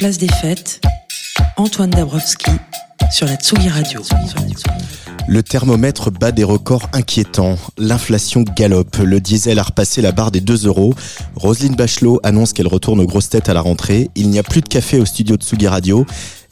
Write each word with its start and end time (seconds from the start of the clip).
place 0.00 0.16
des 0.16 0.28
fêtes, 0.28 0.80
Antoine 1.58 1.90
Dabrowski 1.90 2.52
sur 3.12 3.26
la 3.26 3.34
Tsugi 3.34 3.68
Radio. 3.68 4.00
Le 5.28 5.42
thermomètre 5.42 6.10
bat 6.10 6.32
des 6.32 6.42
records 6.42 6.88
inquiétants. 6.94 7.58
L'inflation 7.76 8.42
galope. 8.56 8.96
Le 8.96 9.20
diesel 9.20 9.58
a 9.58 9.62
repassé 9.62 10.00
la 10.00 10.12
barre 10.12 10.30
des 10.30 10.40
2 10.40 10.66
euros. 10.66 10.94
Roselyne 11.36 11.74
Bachelot 11.74 12.18
annonce 12.22 12.54
qu'elle 12.54 12.66
retourne 12.66 12.98
aux 13.00 13.06
grosses 13.06 13.28
têtes 13.28 13.50
à 13.50 13.54
la 13.54 13.60
rentrée. 13.60 14.08
Il 14.14 14.30
n'y 14.30 14.38
a 14.38 14.42
plus 14.42 14.62
de 14.62 14.68
café 14.68 14.98
au 14.98 15.04
studio 15.04 15.36
de 15.36 15.42
Tsugi 15.42 15.68
Radio 15.68 16.06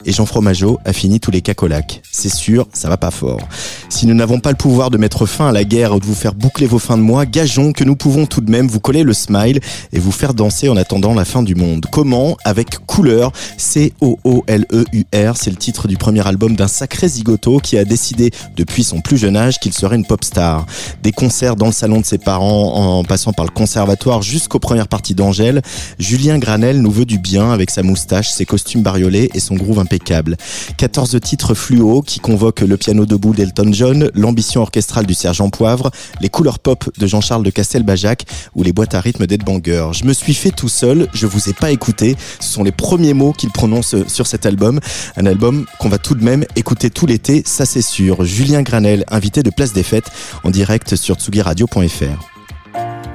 et 0.05 0.11
Jean 0.11 0.25
Fromageau 0.25 0.79
a 0.85 0.93
fini 0.93 1.19
tous 1.19 1.31
les 1.31 1.41
cacolacs. 1.41 2.01
C'est 2.11 2.33
sûr, 2.33 2.67
ça 2.73 2.89
va 2.89 2.97
pas 2.97 3.11
fort. 3.11 3.41
Si 3.89 4.07
nous 4.07 4.13
n'avons 4.13 4.39
pas 4.39 4.51
le 4.51 4.55
pouvoir 4.55 4.89
de 4.89 4.97
mettre 4.97 5.25
fin 5.25 5.49
à 5.49 5.51
la 5.51 5.63
guerre 5.63 5.95
ou 5.95 5.99
de 5.99 6.05
vous 6.05 6.15
faire 6.15 6.33
boucler 6.33 6.67
vos 6.67 6.79
fins 6.79 6.97
de 6.97 7.01
mois, 7.01 7.25
gageons 7.25 7.73
que 7.73 7.83
nous 7.83 7.95
pouvons 7.95 8.25
tout 8.25 8.41
de 8.41 8.49
même 8.49 8.67
vous 8.67 8.79
coller 8.79 9.03
le 9.03 9.13
smile 9.13 9.59
et 9.91 9.99
vous 9.99 10.11
faire 10.11 10.33
danser 10.33 10.69
en 10.69 10.77
attendant 10.77 11.13
la 11.13 11.25
fin 11.25 11.43
du 11.43 11.55
monde. 11.55 11.85
Comment 11.91 12.37
Avec 12.45 12.85
Couleur, 12.85 13.31
C-O-O-L-E-U-R, 13.57 15.37
c'est 15.37 15.49
le 15.49 15.57
titre 15.57 15.87
du 15.87 15.97
premier 15.97 16.25
album 16.27 16.55
d'un 16.55 16.67
sacré 16.67 17.07
zigoto 17.07 17.59
qui 17.59 17.77
a 17.77 17.85
décidé 17.85 18.31
depuis 18.55 18.83
son 18.83 19.01
plus 19.01 19.17
jeune 19.17 19.35
âge 19.35 19.59
qu'il 19.59 19.73
serait 19.73 19.95
une 19.95 20.05
pop 20.05 20.23
star. 20.23 20.65
Des 21.03 21.11
concerts 21.11 21.55
dans 21.55 21.67
le 21.67 21.71
salon 21.71 21.99
de 21.99 22.05
ses 22.05 22.17
parents 22.17 22.99
en 22.99 23.03
passant 23.03 23.33
par 23.33 23.45
le 23.45 23.51
conservatoire 23.51 24.21
jusqu'aux 24.21 24.59
premières 24.59 24.87
parties 24.87 25.15
d'Angèle, 25.15 25.61
Julien 25.97 26.37
Granel 26.37 26.81
nous 26.81 26.91
veut 26.91 27.05
du 27.05 27.17
bien 27.17 27.51
avec 27.51 27.69
sa 27.69 27.83
moustache, 27.83 28.29
ses 28.29 28.45
costumes 28.45 28.81
bariolés 28.81 29.29
et 29.33 29.39
son 29.39 29.55
groove 29.55 29.79
impeccable. 29.89 30.37
14 30.77 31.19
titres 31.19 31.55
fluo 31.55 32.03
qui 32.03 32.19
convoquent 32.19 32.61
le 32.61 32.77
piano 32.77 33.07
debout 33.07 33.33
d'Elton 33.33 33.71
John, 33.73 34.11
l'ambition 34.13 34.61
orchestrale 34.61 35.07
du 35.07 35.15
sergent 35.15 35.49
Poivre, 35.49 35.89
les 36.21 36.29
couleurs 36.29 36.59
pop 36.59 36.89
de 36.97 37.07
Jean-Charles 37.07 37.43
de 37.43 37.49
Castelbajac 37.49 38.25
ou 38.53 38.61
les 38.61 38.71
boîtes 38.71 38.93
à 38.93 39.01
rythme 39.01 39.25
d'Ed 39.25 39.43
Banger. 39.43 39.89
Je 39.93 40.05
me 40.05 40.13
suis 40.13 40.35
fait 40.35 40.51
tout 40.51 40.69
seul, 40.69 41.07
je 41.13 41.25
vous 41.25 41.49
ai 41.49 41.53
pas 41.53 41.71
écouté. 41.71 42.15
Ce 42.39 42.53
sont 42.53 42.63
les 42.63 42.71
premiers 42.71 43.15
mots 43.15 43.33
qu'il 43.33 43.49
prononce 43.49 43.95
sur 44.07 44.27
cet 44.27 44.45
album. 44.45 44.79
Un 45.17 45.25
album 45.25 45.65
qu'on 45.79 45.89
va 45.89 45.97
tout 45.97 46.13
de 46.13 46.23
même 46.23 46.45
écouter 46.55 46.91
tout 46.91 47.07
l'été, 47.07 47.41
ça 47.45 47.65
c'est 47.65 47.81
sûr. 47.81 48.23
Julien 48.23 48.61
Granel, 48.61 49.05
invité 49.09 49.41
de 49.41 49.49
Place 49.49 49.73
des 49.73 49.83
Fêtes, 49.83 50.11
en 50.43 50.51
direct 50.51 50.95
sur 50.95 51.15
tsugiradio.fr. 51.15 52.29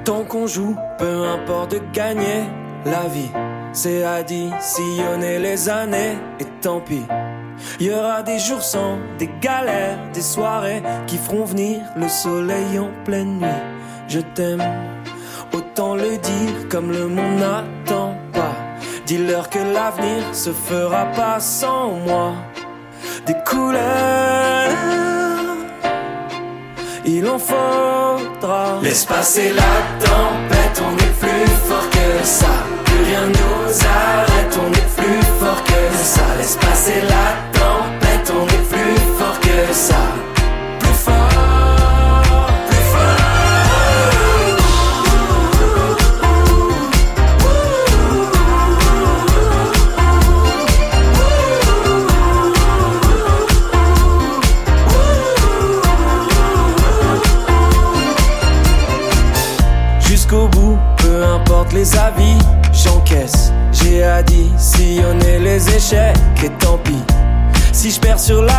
Tant 0.04 0.24
qu'on 0.24 0.46
joue, 0.48 0.76
peu 0.98 1.24
importe 1.24 1.76
gagner 1.92 2.44
la 2.84 3.08
vie. 3.08 3.30
C'est 3.72 4.04
sillonner 4.60 5.38
les 5.38 5.68
années 5.68 6.16
et 6.38 6.44
tant 6.60 6.80
pis. 6.80 7.04
Il 7.80 7.86
y 7.86 7.90
aura 7.92 8.22
des 8.22 8.38
jours 8.38 8.62
sans, 8.62 8.98
des 9.18 9.30
galères, 9.40 9.98
des 10.12 10.22
soirées 10.22 10.82
qui 11.06 11.16
feront 11.16 11.44
venir 11.44 11.80
le 11.96 12.08
soleil 12.08 12.78
en 12.78 12.90
pleine 13.04 13.38
nuit. 13.38 13.62
Je 14.08 14.20
t'aime, 14.20 14.62
autant 15.52 15.94
le 15.94 16.16
dire 16.18 16.68
comme 16.70 16.90
le 16.92 17.06
monde 17.08 17.38
n'attend 17.38 18.16
pas. 18.32 18.54
Dis-leur 19.06 19.50
que 19.50 19.58
l'avenir 19.58 20.22
se 20.32 20.50
fera 20.50 21.06
pas 21.06 21.40
sans 21.40 21.92
moi. 22.06 22.34
Des 23.26 23.36
couleurs, 23.44 24.70
il 27.04 27.26
en 27.28 27.38
faudra. 27.38 28.80
Laisse 28.82 29.04
passer 29.04 29.52
la 29.52 30.06
tempête, 30.06 30.82
que 31.90 32.26
ça 32.26 32.54
rien 33.04 33.26
nous 33.26 33.86
arrête, 33.86 34.58
on 34.58 34.72
est 34.72 34.96
plus 34.96 35.22
fort 35.40 35.62
que 35.64 35.96
ça. 35.96 36.22
Laisse 36.38 36.56
passer 36.56 37.00
la 37.02 37.58
tempête, 37.58 38.32
on 38.34 38.46
est 38.46 38.68
plus 38.68 39.00
fort 39.18 39.38
que 39.40 39.72
ça. 39.72 40.13
Si 68.24 68.32
je 68.32 68.53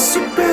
super 0.00 0.49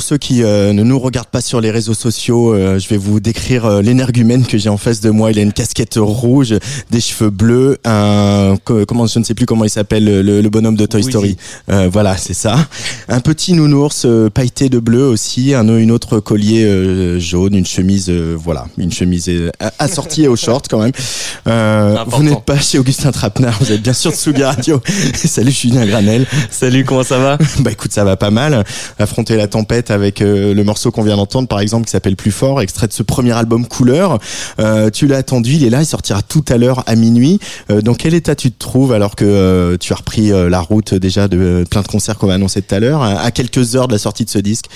pour 0.00 0.06
ceux 0.06 0.16
qui 0.16 0.42
euh, 0.42 0.72
ne 0.72 0.82
nous 0.82 0.98
regardent 0.98 1.28
pas 1.28 1.42
sur 1.42 1.60
les 1.60 1.70
réseaux 1.70 1.92
sociaux, 1.92 2.54
euh, 2.54 2.78
je 2.78 2.88
vais 2.88 2.96
vous 2.96 3.20
décrire 3.20 3.66
euh, 3.66 3.82
l'énergumène 3.82 4.46
que 4.46 4.56
j'ai 4.56 4.70
en 4.70 4.78
face 4.78 5.02
de 5.02 5.10
moi. 5.10 5.30
Il 5.30 5.38
a 5.38 5.42
une 5.42 5.52
casquette 5.52 5.96
rouge, 5.98 6.54
des 6.90 7.00
cheveux 7.02 7.28
bleus, 7.28 7.76
un 7.84 8.56
comment 8.64 9.06
je 9.06 9.18
ne 9.18 9.24
sais 9.24 9.34
plus 9.34 9.44
comment 9.44 9.64
il 9.64 9.68
s'appelle 9.68 10.06
le, 10.22 10.48
bonhomme 10.48 10.76
de 10.76 10.86
Toy 10.86 11.02
Story. 11.02 11.36
voilà, 11.68 12.16
c'est 12.16 12.32
ça. 12.32 12.56
Un 13.08 13.20
petit 13.20 13.52
nounours 13.52 14.06
pailleté 14.32 14.70
de 14.70 14.78
bleu 14.78 15.06
aussi, 15.06 15.52
un 15.52 15.68
une 15.76 15.90
autre 15.90 16.18
collier 16.18 17.20
jaune, 17.20 17.54
une 17.54 17.66
chemise 17.66 18.10
voilà, 18.10 18.64
une 18.78 18.92
chemise 18.92 19.30
assortie 19.78 20.26
au 20.28 20.36
short 20.36 20.66
quand 20.70 20.80
même. 20.80 20.92
vous 22.06 22.22
n'êtes 22.22 22.44
pas 22.44 22.58
chez 22.58 22.78
Augustin 22.78 23.12
Trapenard, 23.12 23.58
vous 23.60 23.70
êtes 23.70 23.82
bien 23.82 23.92
sûr 23.92 24.12
de 24.12 24.16
Sugi 24.16 24.44
Radio. 24.44 24.80
Salut, 25.14 25.50
je 25.50 25.56
suis 25.56 25.68
Julien 25.68 25.84
Granel. 25.84 26.26
Salut, 26.50 26.86
comment 26.86 27.04
ça 27.04 27.18
va? 27.18 27.36
Bah 27.58 27.72
écoute, 27.72 27.92
ça 27.92 28.04
va 28.04 28.16
pas 28.16 28.30
mal. 28.30 28.64
Affronter 28.98 29.36
la 29.36 29.46
tempête 29.46 29.89
avec 29.90 30.22
euh, 30.22 30.54
le 30.54 30.64
morceau 30.64 30.90
qu'on 30.90 31.02
vient 31.02 31.16
d'entendre, 31.16 31.48
par 31.48 31.60
exemple, 31.60 31.86
qui 31.86 31.90
s'appelle 31.90 32.16
Plus 32.16 32.30
fort, 32.30 32.60
extrait 32.60 32.86
de 32.86 32.92
ce 32.92 33.02
premier 33.02 33.32
album 33.32 33.66
Couleur. 33.66 34.18
Euh, 34.58 34.90
tu 34.90 35.06
l'as 35.06 35.18
attendu, 35.18 35.54
il 35.54 35.64
est 35.64 35.70
là, 35.70 35.82
il 35.82 35.86
sortira 35.86 36.22
tout 36.22 36.44
à 36.48 36.56
l'heure 36.56 36.82
à 36.86 36.96
minuit. 36.96 37.38
Euh, 37.70 37.80
dans 37.80 37.94
quel 37.94 38.14
état 38.14 38.34
tu 38.34 38.50
te 38.50 38.58
trouves 38.58 38.92
alors 38.92 39.16
que 39.16 39.76
tu 39.80 39.92
as 39.92 39.96
repris 39.96 40.30
la 40.30 40.60
route 40.60 40.94
déjà 40.94 41.28
de 41.28 41.64
plein 41.68 41.82
de 41.82 41.88
concerts 41.88 42.16
qu'on 42.16 42.26
va 42.26 42.34
annoncer 42.34 42.62
tout 42.62 42.74
à 42.74 42.80
l'heure, 42.80 43.02
à 43.02 43.30
quelques 43.30 43.76
heures 43.76 43.88
de 43.88 43.92
la 43.92 43.98
sortie 43.98 44.24
de 44.24 44.30
ce 44.30 44.38
disque? 44.38 44.66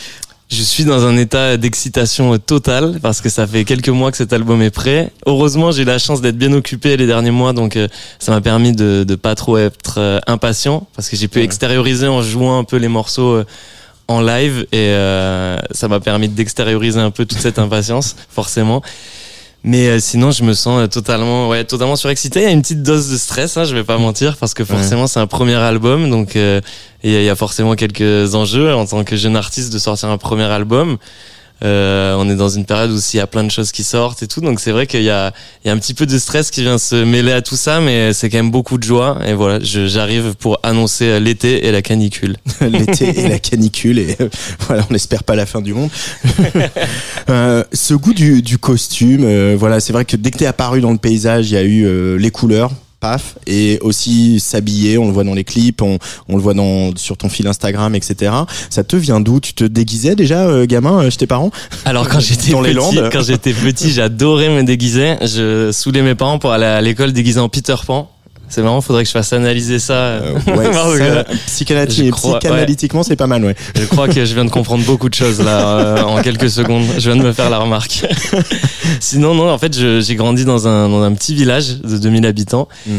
Je 0.51 0.63
suis 0.63 0.85
dans 0.85 1.07
un 1.07 1.17
état 1.17 1.57
d'excitation 1.57 2.37
totale 2.39 2.99
parce 3.01 3.21
que 3.21 3.29
ça 3.29 3.47
fait 3.47 3.65
quelques 3.65 3.89
mois 3.89 4.11
que 4.11 4.17
cet 4.17 4.33
album 4.33 4.61
est 4.63 4.71
prêt. 4.71 5.11
Heureusement, 5.27 5.73
j'ai 5.73 5.83
eu 5.83 5.87
la 5.87 5.99
chance 5.99 6.21
d'être 6.21 6.37
bien 6.37 6.53
occupé 6.53 6.97
les 6.97 7.07
derniers 7.07 7.31
mois, 7.31 7.53
donc 7.53 7.79
ça 8.19 8.33
m'a 8.33 8.41
permis 8.41 8.73
de, 8.73 9.05
de 9.05 9.15
pas 9.15 9.35
trop 9.35 9.57
être 9.57 10.21
impatient 10.27 10.87
parce 10.95 11.09
que 11.09 11.17
j'ai 11.17 11.29
pu 11.29 11.41
extérioriser 11.41 12.07
en 12.07 12.23
jouant 12.23 12.59
un 12.59 12.65
peu 12.65 12.77
les 12.77 12.89
morceaux 12.89 13.43
en 14.09 14.21
live 14.21 14.67
et 14.73 14.93
ça 15.71 15.89
m'a 15.89 16.01
permis 16.01 16.29
d'extérioriser 16.29 17.01
un 17.01 17.11
peu 17.11 17.25
toute 17.25 17.39
cette 17.39 17.59
impatience, 17.59 18.17
forcément. 18.29 18.83
Mais 19.65 19.89
euh, 19.89 19.99
sinon, 19.99 20.31
je 20.31 20.45
me 20.45 20.53
sens 20.53 20.83
euh, 20.83 20.87
totalement, 20.87 21.49
ouais, 21.49 21.65
totalement 21.65 21.97
surexcité. 21.97 22.41
Il 22.41 22.43
y 22.43 22.47
a 22.47 22.51
une 22.51 22.61
petite 22.61 22.83
dose 22.83 23.11
de 23.11 23.17
stress, 23.17 23.57
hein, 23.57 23.65
je 23.65 23.75
vais 23.75 23.83
pas 23.83 23.97
mentir, 23.97 24.37
parce 24.37 24.53
que 24.53 24.63
forcément, 24.63 25.07
c'est 25.07 25.21
un 25.21 25.27
premier 25.27 25.55
album, 25.55 26.11
donc 26.11 26.37
euh, 26.37 26.61
il 27.03 27.11
y, 27.11 27.31
a 27.31 27.35
forcément 27.35 27.75
quelques 27.75 28.35
enjeux 28.35 28.75
en 28.75 28.85
tant 28.85 29.05
que 29.05 29.17
jeune 29.17 29.37
artiste 29.37 29.73
de 29.73 29.79
sortir 29.79 30.11
un 30.11 30.19
premier 30.19 30.45
album. 30.45 30.99
Euh, 31.63 32.17
on 32.19 32.29
est 32.29 32.35
dans 32.35 32.49
une 32.49 32.65
période 32.65 32.91
où 32.91 32.99
il 32.99 33.17
y 33.17 33.21
a 33.21 33.27
plein 33.27 33.45
de 33.45 33.51
choses 33.51 33.73
qui 33.73 33.85
sortent 33.85 34.23
et 34.23 34.27
tout, 34.27 34.41
donc 34.41 34.61
c'est 34.61 34.73
vrai 34.73 34.87
qu'il 34.87 35.03
y 35.03 35.11
a, 35.11 35.33
il 35.65 35.69
y 35.69 35.71
a 35.71 35.75
un 35.75 35.79
petit 35.79 35.95
peu 35.95 36.05
de 36.05 36.19
stress 36.19 36.51
qui 36.51 36.63
vient 36.63 36.79
se 36.79 36.97
mêler 36.97 37.33
à 37.33 37.43
tout 37.43 37.57
ça, 37.57 37.81
mais 37.81 38.13
c'est 38.13 38.29
quand 38.29 38.39
même 38.39 38.51
beaucoup 38.51 38.77
de 38.77 38.83
joie. 38.83 39.19
Et 39.27 39.35
voilà, 39.35 39.59
j'arrive 39.63 40.35
pour 40.35 40.59
annoncer 40.63 41.21
l'été 41.21 41.67
et 41.67 41.73
la 41.73 41.81
canicule. 41.81 42.37
l'été 42.61 43.21
et 43.21 43.29
la 43.29 43.39
canicule, 43.39 43.99
et 43.99 44.17
euh, 44.21 44.29
voilà, 44.67 44.87
on 44.89 44.93
n'espère 44.93 45.25
pas 45.25 45.37
la 45.37 45.47
fin 45.47 45.61
du 45.61 45.75
monde. 45.75 45.91
euh, 47.29 47.65
ce 47.73 47.95
goût 47.95 48.15
du, 48.15 48.43
du 48.43 48.59
costume, 48.59 49.25
euh, 49.25 49.57
voilà, 49.59 49.81
c'est 49.81 49.93
vrai 49.93 50.05
que 50.05 50.17
dès 50.17 50.31
que 50.31 50.39
t'es 50.39 50.47
apparu 50.47 50.81
dans 50.81 50.93
le 50.93 50.99
paysage, 50.99 51.51
il 51.51 51.55
y 51.55 51.57
a 51.57 51.63
eu 51.63 52.19
les 52.19 52.31
couleurs, 52.31 52.73
et 53.47 53.79
aussi 53.83 54.41
s'habiller, 54.41 54.99
on 54.99 55.07
le 55.07 55.13
voit 55.13 55.25
dans 55.25 55.35
les 55.35 55.45
clips, 55.45 55.83
on, 55.83 55.99
on, 56.29 56.37
le 56.37 56.43
voit 56.43 56.55
dans, 56.55 56.95
sur 56.97 57.17
ton 57.17 57.29
fil 57.29 57.47
Instagram, 57.47 57.95
etc. 57.95 58.33
Ça 58.71 58.85
te 58.85 58.97
vient 58.97 59.21
d'où? 59.21 59.41
Tu 59.41 59.55
te 59.55 59.65
déguisais 59.65 60.15
déjà, 60.15 60.47
euh, 60.47 60.67
gamin, 60.67 61.05
euh, 61.05 61.11
chez 61.11 61.19
tes 61.19 61.27
parents? 61.27 61.51
Alors 61.85 62.09
quand 62.09 62.21
j'étais 62.21 62.53
petit, 62.53 63.01
quand 63.13 63.23
j'étais 63.23 63.53
petit, 63.53 63.91
j'adorais 63.91 64.49
me 64.49 64.63
déguiser. 64.63 65.17
Je 65.23 65.71
saoulais 65.73 66.03
mes 66.03 66.15
parents 66.15 66.39
pour 66.39 66.53
aller 66.53 66.65
à 66.65 66.81
l'école 66.81 67.13
déguisé 67.13 67.41
en 67.41 67.49
Peter 67.49 67.77
Pan. 67.87 68.11
C'est 68.55 68.63
marrant, 68.63 68.81
faudrait 68.81 69.03
que 69.03 69.09
je 69.09 69.13
fasse 69.13 69.33
analyser 69.33 69.81
ça. 69.81 69.95
Euh, 69.95 70.35
ouais, 70.47 71.25
psychanalytiquement, 71.47 73.03
c'est 73.03 73.17
pas 73.17 73.27
mal, 73.27 73.45
ouais. 73.45 73.57
Je 73.75 73.85
crois 73.87 74.07
que 74.07 74.25
je 74.25 74.33
viens 74.33 74.45
de 74.45 74.51
comprendre 74.51 74.85
beaucoup 74.85 75.09
de 75.09 75.15
choses 75.15 75.43
là 75.43 75.79
euh, 75.79 76.03
en 76.03 76.23
quelques 76.23 76.49
secondes. 76.49 76.85
Je 76.97 77.11
viens 77.11 77.21
de 77.21 77.27
me 77.27 77.33
faire 77.33 77.51
la 77.51 77.59
remarque. 77.59 78.07
Sinon, 79.01 79.35
non, 79.35 79.51
en 79.51 79.59
fait, 79.59 79.77
j'ai 79.77 80.15
grandi 80.15 80.45
dans 80.45 80.69
un, 80.69 80.89
dans 80.89 81.03
un 81.03 81.13
petit 81.15 81.35
village 81.35 81.81
de 81.81 81.99
2000 81.99 82.27
habitants. 82.27 82.69
Mm. 82.87 82.93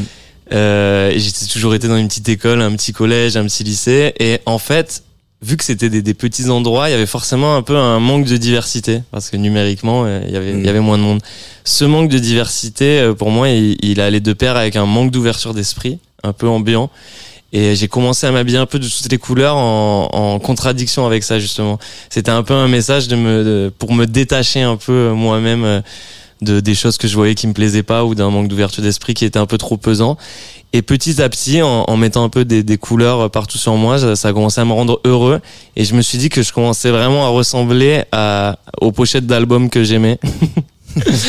Euh, 0.51 1.11
et 1.11 1.19
j'ai 1.19 1.31
toujours 1.47 1.73
été 1.73 1.87
dans 1.87 1.95
une 1.95 2.09
petite 2.09 2.27
école, 2.27 2.61
un 2.61 2.75
petit 2.75 2.91
collège, 2.91 3.37
un 3.37 3.45
petit 3.45 3.63
lycée. 3.63 4.13
Et 4.19 4.39
en 4.45 4.57
fait, 4.57 5.04
vu 5.45 5.57
que 5.57 5.63
c'était 5.63 5.89
des, 5.89 6.01
des, 6.01 6.13
petits 6.13 6.49
endroits, 6.49 6.89
il 6.89 6.91
y 6.91 6.95
avait 6.95 7.05
forcément 7.05 7.55
un 7.55 7.61
peu 7.61 7.77
un 7.77 7.99
manque 7.99 8.25
de 8.25 8.37
diversité 8.37 9.01
parce 9.11 9.29
que 9.29 9.37
numériquement, 9.37 10.03
euh, 10.05 10.21
il 10.25 10.33
y 10.33 10.37
avait, 10.37 10.51
il 10.51 10.65
y 10.65 10.69
avait 10.69 10.79
moins 10.79 10.97
de 10.97 11.03
monde. 11.03 11.21
Ce 11.63 11.85
manque 11.85 12.09
de 12.09 12.17
diversité, 12.17 12.99
euh, 12.99 13.13
pour 13.13 13.29
moi, 13.29 13.49
il, 13.49 13.77
il 13.83 14.01
allait 14.01 14.19
de 14.19 14.33
pair 14.33 14.57
avec 14.57 14.75
un 14.75 14.85
manque 14.85 15.11
d'ouverture 15.11 15.53
d'esprit, 15.53 15.99
un 16.23 16.33
peu 16.33 16.47
ambiant. 16.47 16.89
Et 17.53 17.75
j'ai 17.75 17.87
commencé 17.87 18.25
à 18.27 18.31
m'habiller 18.31 18.57
un 18.57 18.65
peu 18.65 18.79
de 18.79 18.87
toutes 18.87 19.09
les 19.09 19.17
couleurs 19.17 19.55
en, 19.55 20.09
en 20.11 20.39
contradiction 20.39 21.05
avec 21.05 21.23
ça 21.23 21.39
justement. 21.39 21.79
C'était 22.09 22.31
un 22.31 22.43
peu 22.43 22.53
un 22.53 22.67
message 22.67 23.07
de 23.07 23.15
me, 23.15 23.71
pour 23.77 23.93
me 23.93 24.05
détacher 24.05 24.61
un 24.61 24.75
peu 24.75 24.91
euh, 24.91 25.13
moi-même 25.13 25.83
de 26.45 26.61
des 26.61 26.75
choses 26.75 26.97
que 26.97 27.07
je 27.07 27.15
voyais 27.15 27.35
qui 27.35 27.47
me 27.47 27.53
plaisaient 27.53 27.83
pas 27.83 28.05
ou 28.05 28.15
d'un 28.15 28.29
manque 28.29 28.47
d'ouverture 28.47 28.81
d'esprit 28.81 29.13
qui 29.13 29.25
était 29.25 29.39
un 29.39 29.45
peu 29.45 29.57
trop 29.57 29.75
pesant. 29.75 30.17
Et 30.71 30.81
petit 30.81 31.21
à 31.21 31.29
petit, 31.29 31.61
en, 31.61 31.85
en 31.87 31.97
mettant 31.97 32.23
un 32.23 32.29
peu 32.29 32.43
des, 32.43 32.61
des, 32.61 32.77
couleurs 32.77 33.31
partout 33.31 33.57
sur 33.57 33.75
moi, 33.75 33.97
ça, 33.97 34.15
ça, 34.15 34.29
a 34.29 34.33
commencé 34.33 34.59
à 34.59 34.65
me 34.65 34.73
rendre 34.73 34.99
heureux. 35.05 35.39
Et 35.75 35.85
je 35.85 35.95
me 35.95 36.01
suis 36.01 36.17
dit 36.17 36.29
que 36.29 36.41
je 36.41 36.51
commençais 36.51 36.91
vraiment 36.91 37.25
à 37.25 37.29
ressembler 37.29 38.03
à, 38.11 38.59
aux 38.81 38.91
pochettes 38.91 39.25
d'albums 39.25 39.69
que 39.69 39.83
j'aimais. 39.83 40.19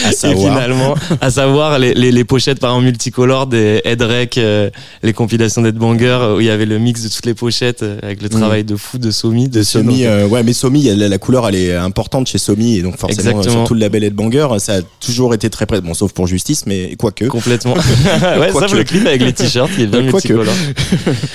à 0.05 0.13
savoir. 0.13 0.55
finalement, 0.55 0.95
à 1.21 1.31
savoir 1.31 1.79
les, 1.79 1.95
les, 1.95 2.13
les, 2.13 2.25
pochettes 2.25 2.61
par 2.61 2.71
exemple 2.71 2.87
multicolores 2.87 3.47
des 3.47 3.81
Headrec, 3.85 4.39
euh, 4.39 4.71
les 5.03 5.13
compilations 5.13 5.63
d'Headbanger 5.63 6.35
où 6.37 6.41
il 6.41 6.47
y 6.47 6.51
avait 6.51 6.67
le 6.67 6.79
mix 6.79 7.03
de 7.03 7.09
toutes 7.09 7.27
les 7.27 7.35
pochettes 7.35 7.83
euh, 7.83 7.99
avec 8.03 8.23
le 8.23 8.29
travail 8.29 8.63
mm. 8.63 8.67
de 8.67 8.77
fou 8.77 8.99
de 8.99 9.11
Somi. 9.11 9.49
De 9.49 9.63
Somi, 9.63 10.05
euh, 10.05 10.27
ouais, 10.27 10.43
mais 10.43 10.53
Somi, 10.53 10.85
la, 10.85 11.09
la, 11.09 11.19
couleur 11.19 11.49
elle 11.49 11.57
est 11.57 11.75
importante 11.75 12.29
chez 12.29 12.39
Somi 12.39 12.77
et 12.77 12.83
donc 12.83 12.97
forcément 12.97 13.43
sur 13.43 13.65
tout 13.65 13.75
le 13.75 13.81
label 13.81 14.05
Headbanger, 14.05 14.49
ça 14.59 14.77
a 14.77 14.81
toujours 15.01 15.35
été 15.35 15.51
très 15.51 15.67
près, 15.67 15.81
bon 15.81 15.95
sauf 15.95 16.13
pour 16.13 16.27
Justice, 16.27 16.65
mais 16.67 16.95
quoique. 16.97 17.27
Complètement. 17.27 17.75
ouais, 18.39 18.53
ça 18.53 18.67
le 18.75 18.85
clip 18.85 19.07
avec 19.07 19.23
les 19.23 19.33
t-shirts 19.33 19.71
qui 19.75 19.83
est 19.83 19.87
bien 19.87 20.03
multicolore. 20.03 20.55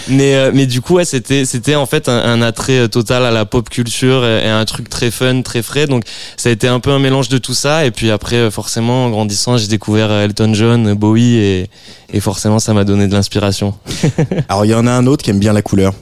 mais 0.10 0.52
mais 0.54 0.66
du 0.66 0.82
coup, 0.82 0.96
ouais, 0.96 1.06
c'était 1.06 1.46
c'était 1.46 1.76
en 1.76 1.86
fait 1.86 2.08
un, 2.08 2.18
un, 2.18 2.42
attrait 2.42 2.88
total 2.90 3.26
à 3.26 3.32
la 3.32 3.46
pop 3.46 3.70
culture 3.70 4.26
et, 4.26 4.46
et, 4.46 4.50
un 4.50 4.66
truc 4.66 4.90
très 4.90 5.12
fun, 5.12 5.42
très 5.42 5.62
frais. 5.62 5.88
Donc 5.88 6.04
ça 6.38 6.50
a 6.50 6.52
été 6.52 6.68
un 6.68 6.80
peu 6.80 6.92
un 6.92 7.00
mélange 7.00 7.30
de 7.30 7.38
tout 7.38 7.54
ça 7.54 7.86
et 7.86 7.92
puis 7.92 8.12
après, 8.12 8.21
euh, 8.34 8.52
forcément, 8.52 9.06
en 9.06 9.10
grandissant, 9.10 9.58
j'ai 9.58 9.68
découvert 9.68 10.12
euh, 10.12 10.26
Elton 10.26 10.54
John, 10.54 10.94
Bowie, 10.94 11.36
et, 11.36 11.70
et 12.12 12.20
forcément, 12.20 12.60
ça 12.60 12.74
m'a 12.74 12.84
donné 12.84 13.08
de 13.08 13.14
l'inspiration. 13.14 13.76
Alors, 14.50 14.66
il 14.66 14.72
y 14.72 14.76
en 14.76 14.88
a 14.88 14.92
un 14.92 15.08
autre 15.08 15.24
qui 15.24 15.30
aime 15.30 15.40
bien 15.40 15.54
la 15.54 15.62
couleur. 15.62 15.94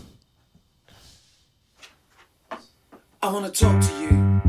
I 3.21 3.27
wanna 3.27 3.50
talk 3.50 3.80
to 3.81 3.88
you. 4.10 4.49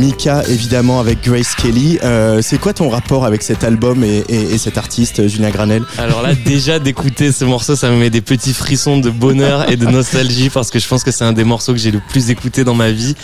Mika, 0.00 0.42
évidemment, 0.48 0.98
avec 0.98 1.22
Grace 1.22 1.54
Kelly. 1.54 1.98
Euh, 2.02 2.40
c'est 2.40 2.58
quoi 2.58 2.72
ton 2.72 2.88
rapport 2.88 3.26
avec 3.26 3.42
cet 3.42 3.64
album 3.64 4.02
et, 4.02 4.24
et, 4.30 4.54
et 4.54 4.56
cet 4.56 4.78
artiste, 4.78 5.28
Julien 5.28 5.50
Granel? 5.50 5.82
Alors 5.98 6.22
là, 6.22 6.34
déjà 6.34 6.78
d'écouter 6.78 7.32
ce 7.32 7.44
morceau, 7.44 7.76
ça 7.76 7.90
me 7.90 7.96
met 7.96 8.08
des 8.08 8.22
petits 8.22 8.54
frissons 8.54 8.96
de 8.96 9.10
bonheur 9.10 9.70
et 9.70 9.76
de 9.76 9.84
nostalgie 9.84 10.48
parce 10.48 10.70
que 10.70 10.78
je 10.78 10.88
pense 10.88 11.04
que 11.04 11.10
c'est 11.10 11.24
un 11.24 11.34
des 11.34 11.44
morceaux 11.44 11.74
que 11.74 11.78
j'ai 11.78 11.90
le 11.90 12.00
plus 12.00 12.30
écouté 12.30 12.64
dans 12.64 12.74
ma 12.74 12.90
vie. 12.90 13.14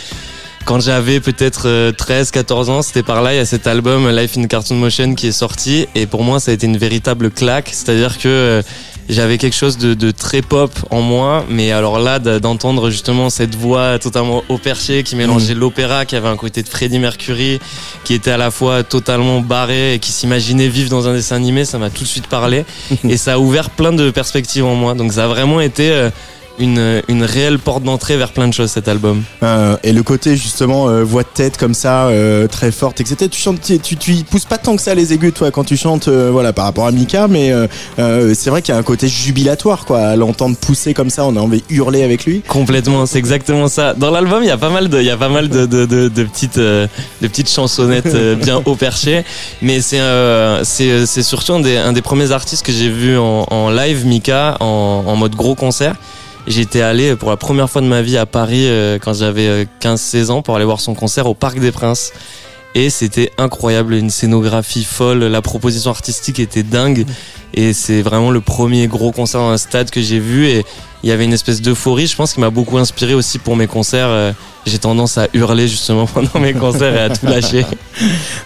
Quand 0.66 0.78
j'avais 0.80 1.20
peut-être 1.20 1.92
13, 1.92 2.28
euh, 2.28 2.30
14 2.30 2.68
ans, 2.68 2.82
c'était 2.82 3.02
par 3.04 3.22
là, 3.22 3.32
il 3.32 3.36
y 3.36 3.40
a 3.40 3.46
cet 3.46 3.66
album 3.66 4.10
Life 4.10 4.36
in 4.36 4.46
Cartoon 4.46 4.76
Motion 4.76 5.14
qui 5.14 5.28
est 5.28 5.32
sorti. 5.32 5.86
Et 5.94 6.04
pour 6.04 6.24
moi 6.24 6.40
ça 6.40 6.50
a 6.50 6.54
été 6.54 6.66
une 6.66 6.76
véritable 6.76 7.30
claque, 7.30 7.70
c'est-à-dire 7.72 8.18
que 8.18 8.28
euh, 8.28 8.62
j'avais 9.08 9.38
quelque 9.38 9.54
chose 9.54 9.78
de, 9.78 9.94
de, 9.94 10.10
très 10.10 10.42
pop 10.42 10.72
en 10.90 11.00
moi, 11.00 11.44
mais 11.48 11.72
alors 11.72 11.98
là, 11.98 12.18
d'entendre 12.18 12.90
justement 12.90 13.30
cette 13.30 13.54
voix 13.54 13.98
totalement 13.98 14.42
au 14.48 14.58
perché 14.58 15.02
qui 15.02 15.16
mélangeait 15.16 15.54
mm. 15.54 15.58
l'opéra, 15.58 16.04
qui 16.04 16.16
avait 16.16 16.28
un 16.28 16.36
côté 16.36 16.62
de 16.62 16.68
Freddie 16.68 16.98
Mercury, 16.98 17.60
qui 18.04 18.14
était 18.14 18.30
à 18.30 18.36
la 18.36 18.50
fois 18.50 18.82
totalement 18.82 19.40
barré 19.40 19.94
et 19.94 19.98
qui 19.98 20.12
s'imaginait 20.12 20.68
vivre 20.68 20.90
dans 20.90 21.08
un 21.08 21.14
dessin 21.14 21.36
animé, 21.36 21.64
ça 21.64 21.78
m'a 21.78 21.90
tout 21.90 22.02
de 22.02 22.08
suite 22.08 22.26
parlé. 22.26 22.64
et 23.08 23.16
ça 23.16 23.34
a 23.34 23.38
ouvert 23.38 23.70
plein 23.70 23.92
de 23.92 24.10
perspectives 24.10 24.64
en 24.64 24.74
moi. 24.74 24.94
Donc 24.94 25.12
ça 25.12 25.24
a 25.24 25.28
vraiment 25.28 25.60
été 25.60 25.90
euh, 25.90 26.10
une, 26.58 27.02
une 27.08 27.22
réelle 27.22 27.58
porte 27.58 27.82
d'entrée 27.82 28.16
vers 28.16 28.32
plein 28.32 28.48
de 28.48 28.54
choses 28.54 28.70
cet 28.70 28.88
album. 28.88 29.22
Euh, 29.42 29.76
et 29.82 29.92
le 29.92 30.02
côté 30.02 30.36
justement 30.36 30.88
euh, 30.88 31.04
voix 31.04 31.22
de 31.22 31.28
tête 31.32 31.56
comme 31.56 31.74
ça, 31.74 32.06
euh, 32.06 32.46
très 32.46 32.72
forte, 32.72 33.00
etc. 33.00 33.28
Tu 33.30 33.40
chantes, 33.40 33.60
tu, 33.60 33.96
tu, 33.96 34.12
y 34.12 34.24
pousses 34.24 34.44
pas 34.44 34.58
tant 34.58 34.76
que 34.76 34.82
ça 34.82 34.94
les 34.94 35.12
aigus 35.12 35.32
toi 35.34 35.50
quand 35.50 35.64
tu 35.64 35.76
chantes, 35.76 36.08
euh, 36.08 36.30
voilà 36.30 36.52
par 36.52 36.64
rapport 36.64 36.86
à 36.86 36.92
Mika, 36.92 37.28
mais 37.28 37.52
euh, 37.52 38.34
c'est 38.34 38.50
vrai 38.50 38.62
qu'il 38.62 38.72
y 38.74 38.76
a 38.76 38.80
un 38.80 38.84
côté 38.84 39.08
jubilatoire 39.08 39.84
quoi, 39.84 40.00
à 40.00 40.16
l'entendre 40.16 40.56
pousser 40.56 40.94
comme 40.94 41.10
ça, 41.10 41.24
on 41.24 41.36
a 41.36 41.40
envie 41.40 41.62
de 41.68 41.74
hurler 41.74 42.02
avec 42.02 42.24
lui. 42.24 42.42
Complètement, 42.42 43.06
c'est 43.06 43.18
exactement 43.18 43.68
ça. 43.68 43.94
Dans 43.94 44.10
l'album, 44.10 44.42
il 44.42 44.48
y 44.48 44.50
a 44.50 44.58
pas 44.58 44.70
mal 44.70 44.88
de, 44.88 44.98
il 44.98 45.06
y 45.06 45.10
a 45.10 45.16
pas 45.16 45.28
mal 45.28 45.48
de, 45.48 45.66
de, 45.66 45.86
de, 45.86 46.08
de 46.08 46.24
petites, 46.24 46.58
de 46.58 46.88
petites 47.20 47.50
chansonnettes 47.50 48.16
bien 48.38 48.62
haut 48.64 48.76
perché, 48.76 49.24
mais 49.62 49.80
c'est 49.80 50.00
c'est 50.64 51.06
c'est 51.06 51.22
surtout 51.22 51.54
un 51.54 51.60
des, 51.60 51.76
un 51.76 51.92
des 51.92 52.02
premiers 52.02 52.32
artistes 52.32 52.64
que 52.64 52.72
j'ai 52.72 52.88
vu 52.88 53.18
en, 53.18 53.46
en 53.50 53.70
live 53.70 54.06
Mika 54.06 54.56
en, 54.60 55.04
en 55.06 55.16
mode 55.16 55.34
gros 55.34 55.54
concert. 55.54 55.96
J'étais 56.46 56.80
allé 56.80 57.16
pour 57.16 57.30
la 57.30 57.36
première 57.36 57.68
fois 57.68 57.82
de 57.82 57.88
ma 57.88 58.02
vie 58.02 58.16
à 58.16 58.24
Paris 58.24 58.68
euh, 58.68 58.98
quand 59.00 59.14
j'avais 59.14 59.66
15-16 59.80 60.16
euh, 60.16 60.30
ans 60.30 60.42
pour 60.42 60.54
aller 60.54 60.64
voir 60.64 60.80
son 60.80 60.94
concert 60.94 61.26
au 61.26 61.34
Parc 61.34 61.58
des 61.58 61.72
Princes. 61.72 62.12
Et 62.76 62.90
c'était 62.90 63.30
incroyable, 63.38 63.94
une 63.94 64.10
scénographie 64.10 64.84
folle, 64.84 65.20
la 65.20 65.40
proposition 65.40 65.90
artistique 65.90 66.38
était 66.38 66.62
dingue 66.62 67.06
et 67.54 67.72
c'est 67.72 68.02
vraiment 68.02 68.30
le 68.30 68.42
premier 68.42 68.86
gros 68.86 69.12
concert 69.12 69.40
dans 69.40 69.48
un 69.48 69.56
stade 69.56 69.88
que 69.88 70.02
j'ai 70.02 70.18
vu 70.18 70.46
et 70.46 70.62
il 71.02 71.08
y 71.08 71.12
avait 71.12 71.24
une 71.24 71.32
espèce 71.32 71.62
d'euphorie, 71.62 72.06
je 72.06 72.16
pense, 72.16 72.34
qui 72.34 72.40
m'a 72.40 72.50
beaucoup 72.50 72.76
inspiré 72.76 73.14
aussi 73.14 73.38
pour 73.38 73.56
mes 73.56 73.66
concerts. 73.66 74.08
Euh, 74.08 74.32
j'ai 74.66 74.78
tendance 74.78 75.16
à 75.16 75.28
hurler 75.32 75.68
justement 75.68 76.04
pendant 76.14 76.38
mes 76.38 76.52
concerts 76.52 76.94
et 76.94 77.00
à 77.00 77.08
tout 77.08 77.24
lâcher. 77.24 77.64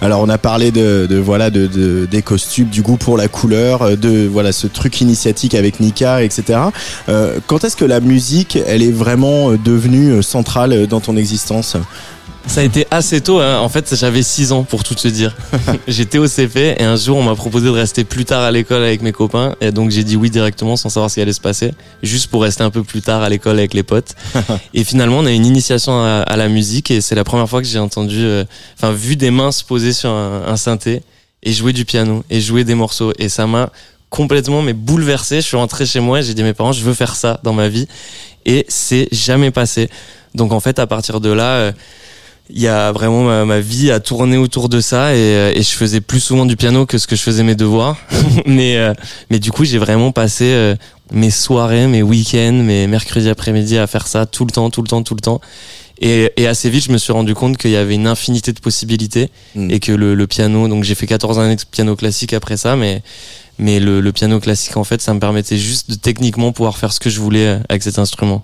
Alors 0.00 0.20
on 0.20 0.28
a 0.28 0.38
parlé 0.38 0.70
de, 0.70 1.08
voilà 1.16 1.50
de, 1.50 2.06
des 2.06 2.22
costumes, 2.22 2.68
du 2.68 2.82
goût 2.82 2.98
pour 2.98 3.16
la 3.16 3.26
couleur, 3.26 3.82
euh, 3.82 3.96
de 3.96 4.28
voilà 4.30 4.52
ce 4.52 4.68
truc 4.68 5.00
initiatique 5.00 5.56
avec 5.56 5.80
Nika, 5.80 6.22
etc. 6.22 6.60
Euh, 7.08 7.38
quand 7.48 7.64
est-ce 7.64 7.74
que 7.74 7.84
la 7.84 7.98
musique, 7.98 8.56
elle 8.64 8.82
est 8.82 8.92
vraiment 8.92 9.52
devenue 9.52 10.22
centrale 10.22 10.86
dans 10.86 11.00
ton 11.00 11.16
existence? 11.16 11.76
Ça 12.46 12.60
a 12.60 12.64
été 12.64 12.86
assez 12.90 13.20
tôt. 13.20 13.38
Hein. 13.38 13.58
En 13.58 13.68
fait, 13.68 13.94
j'avais 13.94 14.22
6 14.22 14.52
ans 14.52 14.64
pour 14.64 14.82
tout 14.82 14.94
te 14.94 15.08
dire. 15.08 15.36
J'étais 15.88 16.18
au 16.18 16.26
CP 16.26 16.76
et 16.78 16.82
un 16.82 16.96
jour, 16.96 17.16
on 17.16 17.22
m'a 17.22 17.34
proposé 17.34 17.66
de 17.66 17.70
rester 17.70 18.04
plus 18.04 18.24
tard 18.24 18.42
à 18.42 18.50
l'école 18.50 18.82
avec 18.82 19.02
mes 19.02 19.12
copains. 19.12 19.54
Et 19.60 19.70
donc, 19.72 19.90
j'ai 19.90 20.04
dit 20.04 20.16
oui 20.16 20.30
directement 20.30 20.76
sans 20.76 20.88
savoir 20.88 21.10
ce 21.10 21.16
qui 21.16 21.20
allait 21.20 21.32
se 21.32 21.40
passer, 21.40 21.72
juste 22.02 22.28
pour 22.28 22.42
rester 22.42 22.62
un 22.62 22.70
peu 22.70 22.82
plus 22.82 23.02
tard 23.02 23.22
à 23.22 23.28
l'école 23.28 23.58
avec 23.58 23.74
les 23.74 23.82
potes. 23.82 24.14
et 24.74 24.84
finalement, 24.84 25.18
on 25.18 25.26
a 25.26 25.30
une 25.30 25.46
initiation 25.46 25.92
à, 26.02 26.36
la 26.36 26.48
musique 26.48 26.90
et 26.90 27.00
c'est 27.00 27.14
la 27.14 27.24
première 27.24 27.48
fois 27.48 27.60
que 27.60 27.68
j'ai 27.68 27.78
entendu, 27.78 28.20
euh, 28.20 28.44
enfin, 28.76 28.92
vu 28.92 29.16
des 29.16 29.30
mains 29.30 29.52
se 29.52 29.62
poser 29.62 29.92
sur 29.92 30.10
un, 30.10 30.56
synthé 30.56 31.02
et 31.42 31.52
jouer 31.52 31.72
du 31.72 31.84
piano 31.84 32.24
et 32.30 32.40
jouer 32.40 32.64
des 32.64 32.74
morceaux. 32.74 33.12
Et 33.18 33.28
ça 33.28 33.46
m'a 33.46 33.70
complètement 34.08 34.62
mais 34.62 34.72
bouleversé. 34.72 35.36
Je 35.36 35.46
suis 35.46 35.56
rentré 35.56 35.86
chez 35.86 36.00
moi 36.00 36.20
et 36.20 36.22
j'ai 36.22 36.34
dit 36.34 36.42
à 36.42 36.44
mes 36.44 36.54
parents, 36.54 36.72
je 36.72 36.82
veux 36.82 36.94
faire 36.94 37.14
ça 37.14 37.40
dans 37.42 37.52
ma 37.52 37.68
vie. 37.68 37.86
Et 38.46 38.64
c'est 38.68 39.08
jamais 39.12 39.50
passé. 39.50 39.88
Donc 40.34 40.52
en 40.52 40.60
fait, 40.60 40.78
à 40.78 40.86
partir 40.86 41.20
de 41.20 41.30
là, 41.30 41.52
euh, 41.52 41.72
il 42.52 42.60
y 42.60 42.68
a 42.68 42.92
vraiment 42.92 43.44
ma, 43.44 43.60
vie 43.60 43.90
à 43.90 44.00
tourner 44.00 44.36
autour 44.36 44.68
de 44.68 44.80
ça 44.80 45.14
et, 45.14 45.18
euh, 45.18 45.52
et, 45.54 45.62
je 45.62 45.70
faisais 45.70 46.00
plus 46.00 46.20
souvent 46.20 46.46
du 46.46 46.56
piano 46.56 46.86
que 46.86 46.98
ce 46.98 47.06
que 47.06 47.16
je 47.16 47.22
faisais 47.22 47.42
mes 47.42 47.54
devoirs. 47.54 47.96
mais 48.46 48.76
euh, 48.76 48.92
mais 49.30 49.38
du 49.38 49.52
coup, 49.52 49.64
j'ai 49.64 49.78
vraiment 49.78 50.12
passé 50.12 50.44
euh, 50.44 50.74
mes 51.12 51.30
soirées, 51.30 51.86
mes 51.86 52.02
week-ends, 52.02 52.52
mes 52.52 52.86
mercredis 52.86 53.28
après-midi 53.28 53.78
à 53.78 53.86
faire 53.86 54.06
ça 54.06 54.26
tout 54.26 54.44
le 54.44 54.50
temps, 54.50 54.70
tout 54.70 54.82
le 54.82 54.88
temps, 54.88 55.02
tout 55.02 55.14
le 55.14 55.20
temps. 55.20 55.40
Et, 56.00 56.32
et 56.36 56.46
assez 56.46 56.70
vite, 56.70 56.84
je 56.84 56.92
me 56.92 56.98
suis 56.98 57.12
rendu 57.12 57.34
compte 57.34 57.58
qu'il 57.58 57.70
y 57.70 57.76
avait 57.76 57.94
une 57.94 58.06
infinité 58.06 58.52
de 58.52 58.60
possibilités 58.60 59.28
hmm. 59.54 59.70
et 59.70 59.80
que 59.80 59.92
le, 59.92 60.14
le, 60.14 60.26
piano, 60.26 60.66
donc 60.66 60.82
j'ai 60.82 60.94
fait 60.94 61.06
14 61.06 61.38
années 61.38 61.56
de 61.56 61.62
piano 61.70 61.94
classique 61.94 62.32
après 62.32 62.56
ça, 62.56 62.74
mais 62.74 63.02
mais 63.58 63.78
le, 63.78 64.00
le 64.00 64.12
piano 64.12 64.40
classique 64.40 64.78
en 64.78 64.84
fait, 64.84 65.02
ça 65.02 65.12
me 65.12 65.20
permettait 65.20 65.58
juste 65.58 65.90
de 65.90 65.94
techniquement 65.96 66.52
pouvoir 66.52 66.78
faire 66.78 66.92
ce 66.94 67.00
que 67.00 67.10
je 67.10 67.20
voulais 67.20 67.58
avec 67.68 67.82
cet 67.82 67.98
instrument. 67.98 68.42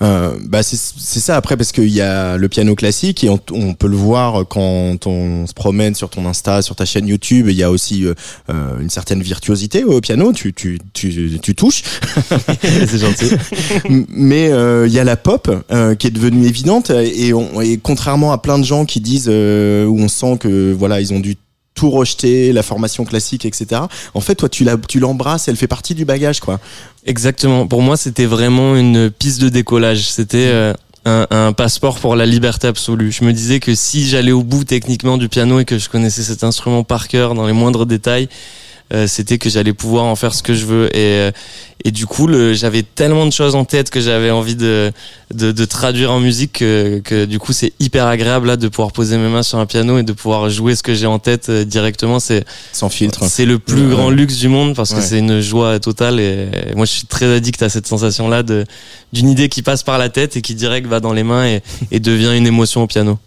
Euh, 0.00 0.36
bah 0.44 0.62
c'est 0.62 0.76
ça 0.76 1.36
après 1.36 1.56
parce 1.56 1.72
qu'il 1.72 1.88
y 1.88 2.00
a 2.00 2.36
le 2.36 2.48
piano 2.48 2.74
classique 2.74 3.24
et 3.24 3.28
on, 3.28 3.38
peut 3.74 3.88
le 3.88 3.96
voir 3.96 4.46
quand 4.48 5.06
on 5.06 5.46
se 5.46 5.52
promène 5.54 5.94
sur 5.94 6.08
ton 6.08 6.24
Insta, 6.26 6.62
sur 6.62 6.76
ta 6.76 6.84
chaîne 6.84 7.06
YouTube. 7.08 7.46
Il 7.48 7.56
y 7.56 7.62
a 7.62 7.70
aussi 7.70 8.04
euh, 8.04 8.14
euh, 8.50 8.78
une 8.80 8.90
certaine 8.90 9.22
virtuosité 9.22 9.84
au 9.84 10.00
piano. 10.00 10.32
Tu 10.32 10.52
tu 10.52 10.78
tu, 10.92 11.38
tu 11.40 11.54
touches. 11.54 11.82
c'est 12.62 12.98
gentil. 12.98 13.30
Mais 14.08 14.50
il 14.86 14.92
y 14.92 14.98
a 14.98 15.04
la 15.04 15.16
pop 15.16 15.50
qui 15.98 16.06
est 16.06 16.10
devenue 16.10 16.46
évidente 16.46 16.90
et, 16.90 17.32
on, 17.32 17.60
et 17.60 17.78
contrairement 17.78 18.32
à 18.32 18.38
plein 18.38 18.58
de 18.58 18.64
gens 18.64 18.84
qui 18.84 19.00
disent 19.00 19.28
où 19.28 19.96
on 19.98 20.08
sent 20.08 20.38
que 20.38 20.72
voilà 20.72 21.00
ils 21.00 21.12
ont 21.12 21.20
dû 21.20 21.36
tout 21.78 21.90
rejeter, 21.90 22.52
la 22.52 22.64
formation 22.64 23.04
classique, 23.04 23.44
etc. 23.44 23.82
En 24.12 24.20
fait, 24.20 24.34
toi, 24.34 24.48
tu 24.48 24.66
tu 24.88 24.98
l'embrasses, 24.98 25.46
elle 25.46 25.54
fait 25.54 25.68
partie 25.68 25.94
du 25.94 26.04
bagage, 26.04 26.40
quoi. 26.40 26.58
Exactement. 27.06 27.68
Pour 27.68 27.82
moi, 27.82 27.96
c'était 27.96 28.26
vraiment 28.26 28.74
une 28.74 29.10
piste 29.10 29.40
de 29.40 29.48
décollage. 29.48 30.10
C'était 30.10 30.48
euh, 30.48 30.74
un, 31.04 31.28
un, 31.30 31.52
passeport 31.52 32.00
pour 32.00 32.16
la 32.16 32.26
liberté 32.26 32.66
absolue. 32.66 33.12
Je 33.12 33.22
me 33.22 33.32
disais 33.32 33.60
que 33.60 33.76
si 33.76 34.08
j'allais 34.08 34.32
au 34.32 34.42
bout 34.42 34.64
techniquement 34.64 35.18
du 35.18 35.28
piano 35.28 35.60
et 35.60 35.64
que 35.64 35.78
je 35.78 35.88
connaissais 35.88 36.24
cet 36.24 36.42
instrument 36.42 36.82
par 36.82 37.06
cœur 37.06 37.34
dans 37.34 37.46
les 37.46 37.52
moindres 37.52 37.86
détails, 37.86 38.28
euh, 38.92 39.06
c'était 39.06 39.36
que 39.36 39.50
j'allais 39.50 39.74
pouvoir 39.74 40.04
en 40.04 40.16
faire 40.16 40.34
ce 40.34 40.42
que 40.42 40.54
je 40.54 40.64
veux. 40.64 40.86
Et, 40.96 41.18
euh, 41.18 41.30
et 41.84 41.90
du 41.90 42.06
coup, 42.06 42.28
j'avais 42.54 42.82
tellement 42.82 43.26
de 43.26 43.32
choses 43.32 43.54
en 43.54 43.64
tête 43.64 43.90
que 43.90 44.00
j'avais 44.00 44.30
envie 44.30 44.56
de, 44.56 44.90
de, 45.32 45.52
de, 45.52 45.64
traduire 45.64 46.10
en 46.10 46.20
musique 46.20 46.54
que, 46.54 47.00
que 47.04 47.24
du 47.26 47.38
coup, 47.38 47.52
c'est 47.52 47.72
hyper 47.80 48.06
agréable 48.06 48.48
là 48.48 48.56
de 48.56 48.66
pouvoir 48.68 48.92
poser 48.92 49.18
mes 49.18 49.28
mains 49.28 49.42
sur 49.42 49.58
un 49.58 49.66
piano 49.66 49.98
et 49.98 50.02
de 50.02 50.12
pouvoir 50.12 50.48
jouer 50.48 50.74
ce 50.74 50.82
que 50.82 50.94
j'ai 50.94 51.06
en 51.06 51.18
tête 51.18 51.50
euh, 51.50 51.64
directement. 51.64 52.18
C'est 52.18 52.44
sans 52.72 52.88
filtre. 52.88 53.24
C'est 53.28 53.46
le 53.46 53.58
plus 53.58 53.88
grand 53.88 54.10
luxe 54.10 54.38
du 54.38 54.48
monde 54.48 54.74
parce 54.74 54.94
que 54.94 55.00
c'est 55.02 55.18
une 55.18 55.40
joie 55.40 55.78
totale. 55.78 56.18
Et 56.18 56.48
moi, 56.74 56.86
je 56.86 56.92
suis 56.92 57.06
très 57.06 57.32
addict 57.36 57.62
à 57.62 57.68
cette 57.68 57.86
sensation 57.86 58.28
là 58.28 58.42
de 58.42 58.64
d'une 59.12 59.28
idée 59.28 59.48
qui 59.48 59.62
passe 59.62 59.82
par 59.82 59.98
la 59.98 60.08
tête 60.08 60.36
et 60.36 60.42
qui 60.42 60.54
direct 60.54 60.86
va 60.86 61.00
dans 61.00 61.12
les 61.12 61.22
mains 61.24 61.46
et, 61.46 61.62
et 61.90 62.00
devient 62.00 62.36
une 62.36 62.46
émotion 62.46 62.82
au 62.82 62.86
piano. 62.86 63.18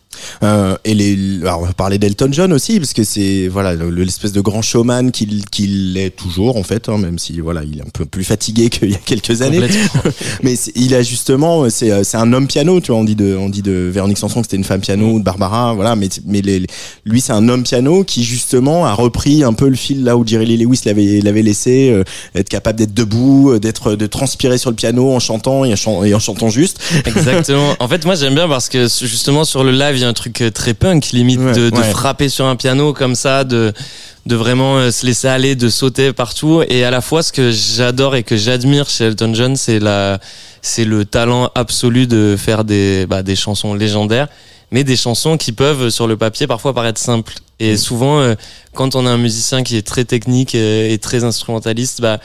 Euh, 0.44 0.76
et 0.84 0.94
les, 0.94 1.40
alors 1.42 1.62
on 1.62 1.66
va 1.66 1.74
parler 1.74 1.98
d'Elton 1.98 2.30
John 2.32 2.54
aussi 2.54 2.80
parce 2.80 2.94
que 2.94 3.04
c'est 3.04 3.48
voilà 3.48 3.74
l'espèce 3.76 4.32
de 4.32 4.42
grand 4.42 4.62
showman 4.62 5.12
qu'il 5.12 5.46
qu'il 5.50 5.98
est 5.98 6.16
toujours 6.16 6.58
en 6.58 6.64
fait, 6.64 6.90
hein, 6.90 6.98
même 6.98 7.20
si 7.20 7.40
voilà 7.40 7.62
il 7.64 7.80
est 7.80 7.82
un 7.82 7.92
peu 7.94 8.06
plus 8.06 8.24
fatigué 8.24 8.70
qu'il 8.70 8.92
y 8.92 8.96
a 8.96 9.00
quelques 9.00 9.42
années. 9.42 9.62
Mais 10.44 10.56
il 10.76 10.96
a 10.96 11.04
justement 11.04 11.70
c'est 11.70 12.04
c'est 12.04 12.18
un 12.18 12.34
homme 12.34 12.48
piano, 12.48 12.80
tu 12.82 12.92
vois 12.92 13.00
on 13.00 13.04
dit 13.04 13.16
de 13.16 13.36
on 13.36 13.50
dit 13.50 13.62
de 13.62 13.90
Véronique 13.94 14.18
Sanson 14.18 14.42
que 14.42 14.48
c'était 14.48 14.58
une 14.58 14.64
femme 14.64 14.82
piano 14.82 15.12
ou 15.14 15.20
de 15.20 15.24
Barbara, 15.24 15.74
voilà. 15.74 15.96
Mais 15.96 16.10
mais 16.26 16.42
les, 16.42 16.66
lui 17.06 17.22
c'est 17.22 17.34
un 17.34 17.48
homme 17.48 17.64
piano 17.64 18.04
qui 18.04 18.24
justement 18.24 18.86
a 18.86 18.94
repris 18.94 19.44
un 19.44 19.54
peu 19.54 19.70
le 19.70 19.76
fil 19.76 20.04
là 20.04 20.18
où 20.18 20.26
Jerry 20.26 20.46
Lee 20.46 20.58
Lewis 20.58 20.82
l'avait 20.86 21.22
l'avait 21.22 21.42
laissé, 21.44 21.92
euh, 21.92 22.04
être 22.36 22.50
capable 22.50 22.80
d'être 22.80 22.94
debout, 22.94 23.60
d'être 23.60 23.96
de 23.96 24.08
transpirer 24.08 24.58
sur 24.58 24.70
le 24.70 24.76
piano 24.76 25.12
en 25.12 25.20
chantant 25.20 25.66
et 25.66 25.74
en, 25.86 26.04
et 26.04 26.14
en 26.14 26.20
chantant 26.20 26.50
juste. 26.50 26.80
Exactement. 27.06 27.76
En 27.80 27.88
fait 27.88 28.06
moi 28.06 28.16
j'aime 28.16 28.36
bien 28.36 28.48
parce 28.48 28.70
que 28.70 28.88
justement 28.88 29.46
sur 29.46 29.64
le 29.64 29.72
live 29.72 30.01
il 30.02 30.04
y 30.04 30.08
a 30.08 30.10
un 30.10 30.14
truc 30.14 30.42
euh, 30.42 30.50
très 30.50 30.74
punk, 30.74 31.12
limite 31.12 31.40
de, 31.40 31.70
de 31.70 31.82
frapper 31.84 32.28
sur 32.28 32.46
un 32.46 32.56
piano 32.56 32.92
comme 32.92 33.16
ça, 33.16 33.44
de 33.44 33.72
de 34.26 34.36
vraiment 34.36 34.78
euh, 34.78 34.92
se 34.92 35.06
laisser 35.06 35.28
aller, 35.28 35.56
de 35.56 35.70
sauter 35.70 36.14
partout. 36.14 36.64
Et 36.68 36.84
à 36.84 36.92
la 36.92 37.02
fois, 37.02 37.24
ce 37.24 37.32
que 37.32 37.52
j'adore 37.52 38.16
et 38.16 38.24
que 38.24 38.38
j'admire 38.38 38.88
chez 38.90 39.06
Elton 39.06 39.34
John, 39.34 39.56
c'est 39.56 39.80
la, 39.80 40.20
c'est 40.62 40.86
le 40.86 41.06
talent 41.06 41.50
absolu 41.56 42.08
de 42.08 42.36
faire 42.38 42.64
des, 42.64 43.06
bah, 43.08 43.24
des 43.24 43.36
chansons 43.36 43.74
légendaires, 43.74 44.28
mais 44.72 44.84
des 44.84 44.96
chansons 44.96 45.38
qui 45.38 45.52
peuvent, 45.52 45.90
sur 45.90 46.08
le 46.08 46.18
papier, 46.18 46.46
parfois 46.46 46.74
paraître 46.74 47.00
simples. 47.00 47.34
Et 47.60 47.74
mm. 47.74 47.78
souvent, 47.78 48.20
euh, 48.20 48.36
quand 48.74 48.96
on 48.96 49.06
a 49.06 49.10
un 49.10 49.18
musicien 49.18 49.64
qui 49.64 49.78
est 49.78 49.86
très 49.86 50.06
technique 50.06 50.56
et 50.56 50.98
très 51.02 51.24
instrumentaliste, 51.24 52.02
bah, 52.02 52.20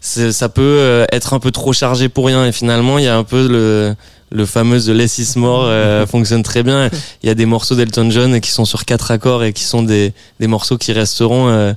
ça 0.00 0.48
peut 0.48 1.06
être 1.12 1.34
un 1.34 1.40
peu 1.40 1.50
trop 1.50 1.72
chargé 1.72 2.08
pour 2.08 2.26
rien. 2.26 2.46
Et 2.46 2.52
finalement, 2.52 2.98
il 2.98 3.04
y 3.04 3.08
a 3.08 3.16
un 3.16 3.24
peu 3.24 3.48
le, 3.48 3.94
le 4.30 4.46
fameux 4.46 4.80
The 4.80 4.88
Less 4.88 5.18
Is 5.18 5.38
More 5.38 5.64
euh, 5.64 6.06
fonctionne 6.10 6.42
très 6.42 6.62
bien. 6.62 6.90
Il 7.22 7.26
y 7.26 7.30
a 7.30 7.34
des 7.34 7.46
morceaux 7.46 7.74
d'Elton 7.74 8.10
John 8.10 8.40
qui 8.40 8.50
sont 8.50 8.64
sur 8.64 8.84
quatre 8.84 9.10
accords 9.10 9.44
et 9.44 9.52
qui 9.52 9.64
sont 9.64 9.82
des, 9.82 10.12
des 10.40 10.46
morceaux 10.46 10.78
qui 10.78 10.92
resteront 10.92 11.48
euh, 11.48 11.72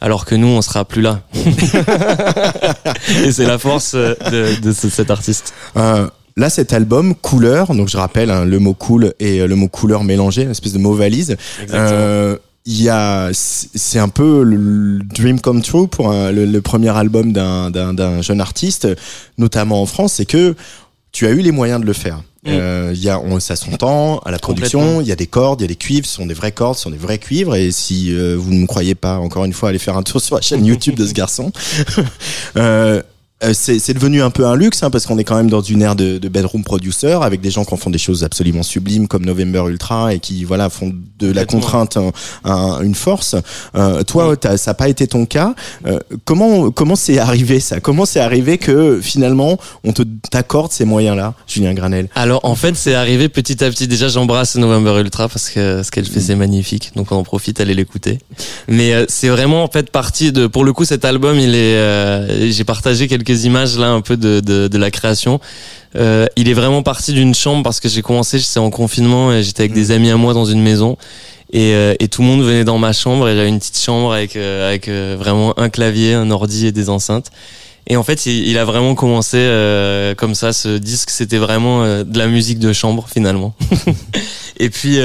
alors 0.00 0.24
que 0.24 0.34
nous, 0.34 0.48
on 0.48 0.62
sera 0.62 0.84
plus 0.84 1.02
là. 1.02 1.22
et 3.24 3.32
c'est 3.32 3.46
la 3.46 3.58
force 3.58 3.92
euh, 3.94 4.14
de, 4.30 4.60
de 4.60 4.72
cet 4.72 5.10
artiste. 5.10 5.54
Là, 6.36 6.50
cet 6.50 6.72
album, 6.72 7.14
Couleur, 7.14 7.72
donc 7.74 7.88
je 7.88 7.96
rappelle 7.96 8.32
hein, 8.32 8.44
le 8.44 8.58
mot 8.58 8.74
cool 8.74 9.14
et 9.20 9.46
le 9.46 9.54
mot 9.54 9.68
couleur 9.68 10.02
mélangé, 10.02 10.42
une 10.42 10.50
espèce 10.50 10.72
de 10.72 10.80
mot 10.80 10.92
valise. 10.92 11.36
Euh, 11.72 12.36
il 12.66 12.82
y 12.82 12.88
a, 12.88 13.30
c'est 13.32 14.00
un 14.00 14.08
peu 14.08 14.42
le 14.42 14.98
dream 15.14 15.38
come 15.38 15.62
true 15.62 15.86
pour 15.86 16.10
le, 16.10 16.44
le, 16.44 16.60
premier 16.60 16.88
album 16.88 17.32
d'un 17.32 18.20
jeune 18.22 18.40
artiste, 18.40 18.88
notamment 19.38 19.80
en 19.80 19.86
France, 19.86 20.14
c'est 20.14 20.24
que 20.24 20.56
tu 21.14 21.26
as 21.26 21.30
eu 21.30 21.40
les 21.40 21.52
moyens 21.52 21.80
de 21.80 21.86
le 21.86 21.92
faire. 21.94 22.18
Mm. 22.44 22.48
Euh, 22.48 22.92
il 22.92 23.02
y 23.02 23.08
a, 23.08 23.18
on, 23.18 23.40
ça 23.40 23.56
s'entend 23.56 24.18
à 24.18 24.30
la 24.30 24.38
production. 24.38 25.00
Il 25.00 25.06
y 25.06 25.12
a 25.12 25.16
des 25.16 25.28
cordes, 25.28 25.60
il 25.60 25.64
y 25.64 25.66
a 25.66 25.68
des 25.68 25.76
cuivres. 25.76 26.06
Ce 26.06 26.16
sont 26.16 26.26
des 26.26 26.34
vraies 26.34 26.52
cordes, 26.52 26.76
ce 26.76 26.82
sont 26.82 26.90
des 26.90 26.98
vrais 26.98 27.18
cuivres. 27.18 27.54
Et 27.54 27.70
si 27.70 28.12
euh, 28.12 28.36
vous 28.36 28.52
ne 28.52 28.58
me 28.58 28.66
croyez 28.66 28.94
pas, 28.94 29.16
encore 29.18 29.46
une 29.46 29.54
fois, 29.54 29.70
allez 29.70 29.78
faire 29.78 29.96
un 29.96 30.02
tour 30.02 30.20
sur 30.20 30.34
la 30.34 30.42
chaîne 30.42 30.66
YouTube 30.66 30.96
de 30.96 31.06
ce 31.06 31.14
garçon. 31.14 31.52
euh, 32.56 33.00
c'est 33.52 33.94
devenu 33.94 34.22
un 34.22 34.30
peu 34.30 34.46
un 34.46 34.56
luxe 34.56 34.82
hein, 34.82 34.90
parce 34.90 35.06
qu'on 35.06 35.18
est 35.18 35.24
quand 35.24 35.36
même 35.36 35.50
dans 35.50 35.60
une 35.60 35.82
ère 35.82 35.96
de, 35.96 36.18
de, 36.18 36.28
bedroom 36.28 36.64
producer 36.64 37.18
avec 37.22 37.40
des 37.40 37.50
gens 37.50 37.64
qui 37.64 37.74
en 37.74 37.76
font 37.76 37.90
des 37.90 37.98
choses 37.98 38.24
absolument 38.24 38.62
sublimes 38.62 39.08
comme 39.08 39.24
November 39.24 39.64
Ultra 39.68 40.14
et 40.14 40.18
qui 40.18 40.44
voilà 40.44 40.70
font 40.70 40.92
de 41.18 41.30
la 41.30 41.44
contrainte 41.44 41.98
une 42.44 42.94
force. 42.94 43.36
Euh, 43.74 44.02
toi, 44.02 44.34
ça 44.42 44.70
n'a 44.70 44.74
pas 44.74 44.88
été 44.88 45.06
ton 45.06 45.26
cas. 45.26 45.54
Euh, 45.86 45.98
comment 46.24 46.70
comment 46.70 46.96
c'est 46.96 47.18
arrivé 47.18 47.60
ça? 47.60 47.80
Comment 47.80 48.06
c'est 48.06 48.20
arrivé 48.20 48.58
que 48.58 49.00
finalement 49.00 49.58
on 49.84 49.92
te 49.92 50.02
t'accorde 50.30 50.72
ces 50.72 50.84
moyens-là, 50.84 51.34
Julien 51.46 51.74
Granel? 51.74 52.08
Alors 52.14 52.44
en 52.44 52.54
fait, 52.54 52.74
c'est 52.76 52.94
arrivé 52.94 53.28
petit 53.28 53.62
à 53.64 53.70
petit. 53.70 53.88
Déjà, 53.88 54.08
j'embrasse 54.08 54.56
November 54.56 55.00
Ultra 55.00 55.28
parce 55.28 55.50
que 55.50 55.82
ce 55.82 55.90
qu'elle 55.90 56.06
fait 56.06 56.20
c'est 56.20 56.36
magnifique. 56.36 56.92
Donc 56.96 57.12
on 57.12 57.16
en 57.16 57.24
profite, 57.24 57.60
allez 57.60 57.74
l'écouter. 57.74 58.18
Mais 58.68 58.92
euh, 58.92 59.04
c'est 59.08 59.28
vraiment 59.28 59.64
en 59.64 59.68
fait 59.68 59.90
partie 59.90 60.32
de. 60.32 60.46
Pour 60.46 60.64
le 60.64 60.72
coup, 60.72 60.84
cet 60.84 61.04
album, 61.04 61.38
il 61.38 61.54
est. 61.54 61.76
Euh, 61.76 62.50
j'ai 62.50 62.64
partagé 62.64 63.08
quelques 63.08 63.33
quelques 63.34 63.44
images 63.44 63.78
là 63.78 63.90
un 63.90 64.00
peu 64.00 64.16
de, 64.16 64.40
de, 64.40 64.68
de 64.68 64.78
la 64.78 64.90
création. 64.90 65.40
Euh, 65.96 66.26
il 66.36 66.48
est 66.48 66.54
vraiment 66.54 66.82
parti 66.82 67.12
d'une 67.12 67.34
chambre 67.34 67.62
parce 67.62 67.80
que 67.80 67.88
j'ai 67.88 68.02
commencé, 68.02 68.38
j'étais 68.38 68.58
en 68.58 68.70
confinement 68.70 69.32
et 69.32 69.42
j'étais 69.42 69.62
avec 69.62 69.72
des 69.72 69.88
mm. 69.88 69.92
amis 69.92 70.10
à 70.10 70.16
moi 70.16 70.34
dans 70.34 70.44
une 70.44 70.62
maison. 70.62 70.96
Et, 71.52 71.74
euh, 71.74 71.94
et, 72.00 72.08
tout 72.08 72.22
le 72.22 72.28
monde 72.28 72.42
venait 72.42 72.64
dans 72.64 72.78
ma 72.78 72.92
chambre 72.92 73.28
et 73.28 73.36
j'avais 73.36 73.48
une 73.48 73.60
petite 73.60 73.78
chambre 73.78 74.12
avec, 74.12 74.34
euh, 74.34 74.68
avec 74.68 74.88
vraiment 74.88 75.56
un 75.58 75.68
clavier, 75.68 76.14
un 76.14 76.30
ordi 76.30 76.66
et 76.66 76.72
des 76.72 76.88
enceintes. 76.88 77.30
Et 77.86 77.96
en 77.96 78.02
fait, 78.02 78.26
il, 78.26 78.48
il 78.48 78.58
a 78.58 78.64
vraiment 78.64 78.94
commencé 78.94 79.36
comme 80.16 80.34
ça. 80.34 80.52
Ce 80.52 80.78
disque, 80.78 81.10
c'était 81.10 81.36
vraiment 81.36 81.84
de 82.02 82.18
la 82.18 82.26
musique 82.28 82.58
de 82.58 82.72
chambre 82.72 83.06
finalement. 83.12 83.54
et 84.58 84.70
puis 84.70 84.98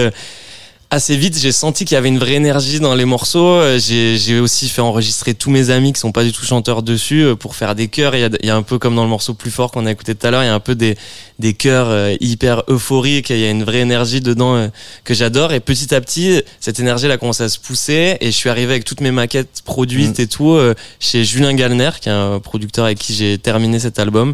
assez 0.91 1.15
vite, 1.15 1.37
j'ai 1.37 1.51
senti 1.51 1.85
qu'il 1.85 1.95
y 1.95 1.97
avait 1.97 2.07
une 2.07 2.17
vraie 2.17 2.33
énergie 2.33 2.79
dans 2.79 2.95
les 2.95 3.05
morceaux. 3.05 3.45
Euh, 3.45 3.77
j'ai, 3.79 4.17
j'ai 4.17 4.39
aussi 4.39 4.69
fait 4.69 4.81
enregistrer 4.81 5.35
tous 5.35 5.51
mes 5.51 5.69
amis 5.69 5.93
qui 5.93 5.99
sont 5.99 6.11
pas 6.11 6.23
du 6.23 6.31
tout 6.31 6.43
chanteurs 6.43 6.81
dessus 6.81 7.21
euh, 7.21 7.35
pour 7.35 7.55
faire 7.55 7.75
des 7.75 7.87
chœurs. 7.87 8.15
Il 8.15 8.21
y 8.21 8.23
a, 8.23 8.29
il 8.41 8.45
y 8.47 8.49
a 8.49 8.55
un 8.55 8.63
peu 8.63 8.79
comme 8.79 8.95
dans 8.95 9.03
le 9.03 9.09
morceau 9.09 9.35
plus 9.35 9.51
fort 9.51 9.71
qu'on 9.71 9.85
a 9.85 9.91
écouté 9.91 10.15
tout 10.15 10.25
à 10.25 10.31
l'heure, 10.31 10.41
il 10.41 10.47
y 10.47 10.49
a 10.49 10.53
un 10.53 10.59
peu 10.59 10.73
des, 10.73 10.97
des 11.37 11.53
chœurs 11.53 11.89
euh, 11.89 12.15
hyper 12.19 12.63
euphoriques. 12.69 13.29
Il 13.29 13.39
y 13.39 13.45
a 13.45 13.51
une 13.51 13.63
vraie 13.63 13.79
énergie 13.79 14.19
dedans 14.19 14.69
que 15.03 15.13
j'adore. 15.13 15.53
Et 15.53 15.59
petit 15.59 15.93
à 15.93 16.01
petit, 16.01 16.41
cette 16.59 16.79
énergie 16.79 17.05
elle 17.05 17.11
a 17.11 17.17
commencé 17.17 17.43
à 17.43 17.49
se 17.49 17.59
pousser 17.59 18.17
et 18.19 18.25
je 18.25 18.35
suis 18.35 18.49
arrivé 18.49 18.71
avec 18.71 18.83
toutes 18.83 19.01
mes 19.01 19.11
maquettes 19.11 19.61
produites 19.63 20.17
mm. 20.17 20.21
et 20.21 20.27
tout 20.27 20.59
chez 20.99 21.23
Julien 21.23 21.53
Gallner, 21.53 21.91
qui 22.01 22.09
est 22.09 22.13
un 22.13 22.39
producteur 22.39 22.85
avec 22.85 22.97
qui 22.97 23.13
j'ai 23.13 23.37
terminé 23.37 23.79
cet 23.79 23.99
album. 23.99 24.33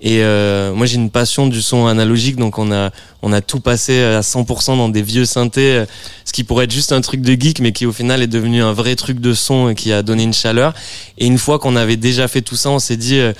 Et 0.00 0.22
euh, 0.22 0.74
moi 0.74 0.86
j'ai 0.86 0.96
une 0.96 1.10
passion 1.10 1.46
du 1.46 1.62
son 1.62 1.86
analogique, 1.86 2.36
donc 2.36 2.58
on 2.58 2.70
a 2.70 2.90
on 3.22 3.32
a 3.32 3.40
tout 3.40 3.60
passé 3.60 4.02
à 4.02 4.20
100% 4.20 4.76
dans 4.76 4.90
des 4.90 5.02
vieux 5.02 5.24
synthés, 5.24 5.84
ce 6.24 6.32
qui 6.32 6.44
pourrait 6.44 6.64
être 6.64 6.72
juste 6.72 6.92
un 6.92 7.00
truc 7.00 7.22
de 7.22 7.32
geek, 7.32 7.60
mais 7.60 7.72
qui 7.72 7.86
au 7.86 7.92
final 7.92 8.22
est 8.22 8.26
devenu 8.26 8.62
un 8.62 8.72
vrai 8.72 8.94
truc 8.94 9.20
de 9.20 9.32
son 9.32 9.74
qui 9.74 9.92
a 9.92 10.02
donné 10.02 10.24
une 10.24 10.34
chaleur. 10.34 10.74
Et 11.16 11.26
une 11.26 11.38
fois 11.38 11.58
qu'on 11.58 11.76
avait 11.76 11.96
déjà 11.96 12.28
fait 12.28 12.42
tout 12.42 12.56
ça, 12.56 12.68
on 12.70 12.78
s'est 12.78 12.98
dit 12.98 13.18
euh, 13.18 13.32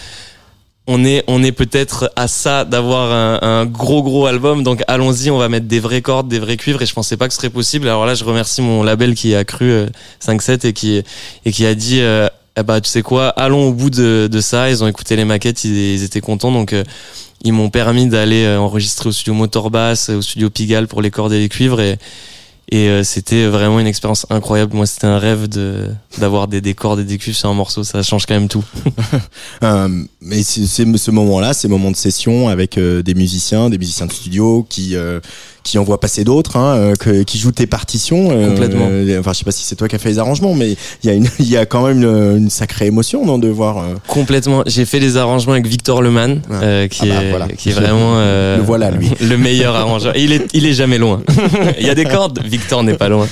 on 0.87 1.05
est 1.05 1.25
on 1.27 1.43
est 1.43 1.53
peut-être 1.53 2.11
à 2.17 2.27
ça 2.27 2.65
d'avoir 2.65 3.13
un, 3.13 3.39
un, 3.43 3.67
gros 3.67 4.03
gros 4.03 4.25
album, 4.25 4.63
donc 4.63 4.83
allons-y, 4.89 5.31
on 5.31 5.39
va 5.39 5.51
mettre 5.51 5.67
des 5.67 5.81
vraies 5.81 6.03
cordes, 6.03 6.29
des 6.29 6.39
vrais 6.39 6.57
cuivres. 6.57 6.81
Et 6.81 6.87
je 6.87 6.95
pensais 6.95 7.19
pas 7.19 7.29
que 7.29 7.35
ce 7.35 7.39
serait 7.39 7.51
possible. 7.51 7.87
Alors 7.87 8.07
là, 8.07 8.15
je 8.15 8.25
remercie 8.25 8.63
mon 8.63 8.83
label 8.83 9.15
qui 9.15 9.35
a 9.35 9.45
cru 9.45 9.87
5-7 10.25 10.51
euh, 10.51 10.69
et 10.69 10.73
qui 10.73 11.03
et 11.45 11.53
qui 11.53 11.67
a 11.67 11.75
dit 11.75 12.01
eh 12.57 12.63
bah 12.63 12.81
tu 12.81 12.89
sais 12.89 13.03
quoi, 13.03 13.29
allons 13.29 13.69
au 13.69 13.73
bout 13.73 13.91
de, 13.91 14.29
de 14.31 14.41
ça. 14.41 14.71
Ils 14.71 14.83
ont 14.83 14.89
écouté 14.89 15.17
les 15.17 15.25
maquettes, 15.25 15.65
ils, 15.65 16.03
étaient 16.03 16.21
contents, 16.21 16.53
donc 16.53 16.73
euh, 16.73 16.85
ils 17.43 17.53
m'ont 17.53 17.71
permis 17.71 18.07
d'aller 18.07 18.45
euh, 18.45 18.59
enregistrer 18.59 19.11
au 19.11 19.13
studio 19.13 19.35
Motorbass, 19.35 20.09
au 20.09 20.23
studio 20.23 20.49
Pigalle 20.49 20.89
pour 20.89 21.03
les 21.03 21.11
cordes 21.11 21.33
et 21.33 21.39
les 21.39 21.49
cuivres 21.49 21.81
et 21.81 21.99
et 22.69 22.89
euh, 22.89 23.05
c'était 23.05 23.47
vraiment 23.47 23.79
une 23.79 23.87
expérience 23.87 24.27
incroyable. 24.29 24.75
Moi, 24.75 24.87
c'était 24.87 25.07
un 25.07 25.21
rêve 25.21 25.49
de 25.49 25.89
d'avoir 26.19 26.49
des, 26.49 26.57
et 26.57 26.61
des 26.63 26.75
cuivres 26.75 27.37
sur 27.37 27.49
un 27.49 27.55
morceau. 27.55 27.85
Ça 27.85 28.03
change 28.03 28.27
quand 28.27 28.35
même 28.35 28.49
tout. 28.49 28.65
euh, 29.63 29.89
mais 30.21 30.43
c'est 30.43 30.67
ce 30.67 31.11
moment-là, 31.13 31.53
ces 31.53 31.69
moments 31.69 31.93
de 31.93 31.97
session 31.97 32.49
avec 32.49 32.77
des 32.77 33.15
musiciens, 33.15 33.71
des 33.71 33.79
musiciens 33.79 34.07
de 34.07 34.13
studio 34.13 34.67
qui 34.69 34.97
qui 35.67 35.79
envoie 35.79 35.99
passer 35.99 36.23
d'autres, 36.23 36.57
hein, 36.57 36.95
euh, 37.07 37.25
qui 37.25 37.39
joue 37.39 37.51
tes 37.51 37.67
partitions. 37.67 38.29
Euh, 38.31 38.49
Complètement. 38.49 38.89
Euh, 38.89 39.19
enfin, 39.19 39.33
je 39.33 39.39
sais 39.39 39.45
pas 39.45 39.51
si 39.51 39.65
c'est 39.65 39.75
toi 39.75 39.89
qui 39.89 39.97
as 39.97 39.99
fait 39.99 40.11
les 40.11 40.19
arrangements, 40.21 40.55
mais 40.55 40.77
il 41.03 41.07
y 41.07 41.11
a 41.11 41.13
une, 41.13 41.29
il 41.41 41.49
y 41.49 41.57
a 41.57 41.67
quand 41.67 41.87
même 41.87 42.03
une, 42.03 42.51
sacrée 42.51 42.87
émotion 42.87 43.27
non, 43.27 43.39
de 43.39 43.49
voir. 43.49 43.85
Complètement. 44.07 44.63
J'ai 44.67 44.85
fait 44.85 45.01
les 45.01 45.17
arrangements 45.17 45.53
avec 45.53 45.67
Victor 45.67 46.03
Leman, 46.03 46.41
qui, 46.41 47.11
ah 47.11 47.39
bah, 47.39 47.47
est, 47.51 47.57
qui 47.57 47.71
est 47.71 47.73
vraiment 47.73 48.15
le 48.21 48.63
voilà 48.63 48.91
lui, 48.91 49.11
le 49.21 49.37
meilleur 49.37 49.75
arrangeur. 49.75 50.17
il 50.17 50.33
est, 50.33 50.47
il 50.55 50.67
est 50.67 50.73
jamais 50.73 50.99
loin. 50.99 51.23
il 51.79 51.87
y 51.87 51.91
a 51.91 51.95
des 51.95 52.05
cordes, 52.05 52.41
Victor 52.45 52.85
n'est 52.85 52.95
pas 52.95 53.09
loin. 53.09 53.27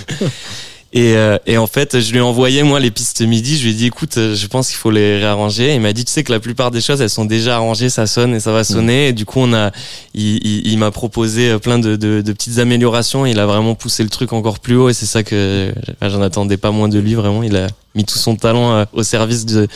Et, 0.94 1.16
euh, 1.16 1.38
et, 1.44 1.58
en 1.58 1.66
fait, 1.66 1.98
je 1.98 2.12
lui 2.12 2.18
ai 2.18 2.22
envoyé 2.22 2.62
moi 2.62 2.78
les 2.78 2.92
pistes 2.92 3.20
midi. 3.20 3.58
Je 3.58 3.64
lui 3.64 3.72
ai 3.72 3.74
dit, 3.74 3.86
écoute, 3.86 4.16
euh, 4.16 4.36
je 4.36 4.46
pense 4.46 4.68
qu'il 4.68 4.76
faut 4.76 4.92
les 4.92 5.18
réarranger. 5.18 5.74
il 5.74 5.80
m'a 5.80 5.92
dit, 5.92 6.04
tu 6.04 6.12
sais 6.12 6.22
que 6.22 6.30
la 6.30 6.38
plupart 6.38 6.70
des 6.70 6.80
choses, 6.80 7.00
elles 7.00 7.10
sont 7.10 7.24
déjà 7.24 7.56
arrangées, 7.56 7.90
ça 7.90 8.06
sonne 8.06 8.32
et 8.32 8.38
ça 8.38 8.52
va 8.52 8.62
sonner. 8.62 9.08
Et 9.08 9.12
du 9.12 9.26
coup, 9.26 9.40
on 9.40 9.52
a, 9.52 9.72
il, 10.14 10.36
il, 10.46 10.68
il 10.68 10.78
m'a 10.78 10.92
proposé 10.92 11.50
euh, 11.50 11.58
plein 11.58 11.80
de, 11.80 11.96
de, 11.96 12.20
de, 12.20 12.32
petites 12.32 12.60
améliorations. 12.60 13.26
Il 13.26 13.40
a 13.40 13.46
vraiment 13.46 13.74
poussé 13.74 14.04
le 14.04 14.08
truc 14.08 14.32
encore 14.32 14.60
plus 14.60 14.76
haut. 14.76 14.88
Et 14.88 14.94
c'est 14.94 15.06
ça 15.06 15.24
que 15.24 15.74
j'en 16.00 16.22
attendais 16.22 16.58
pas 16.58 16.70
moins 16.70 16.88
de 16.88 17.00
lui. 17.00 17.14
Vraiment, 17.14 17.42
il 17.42 17.56
a 17.56 17.66
mis 17.96 18.04
tout 18.04 18.18
son 18.18 18.36
talent 18.36 18.86
au 18.92 19.02
service 19.02 19.46
de, 19.46 19.66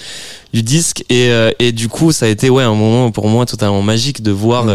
du 0.53 0.63
disque. 0.63 1.05
Et, 1.09 1.31
et 1.59 1.73
du 1.73 1.89
coup, 1.89 2.11
ça 2.11 2.27
a 2.27 2.29
été 2.29 2.51
ouais 2.51 2.65
un 2.65 2.75
moment 2.75 3.13
pour 3.13 3.29
moi 3.29 3.47
totalement 3.47 3.83
magique 3.83 4.23
de 4.23 4.33
voir 4.33 4.67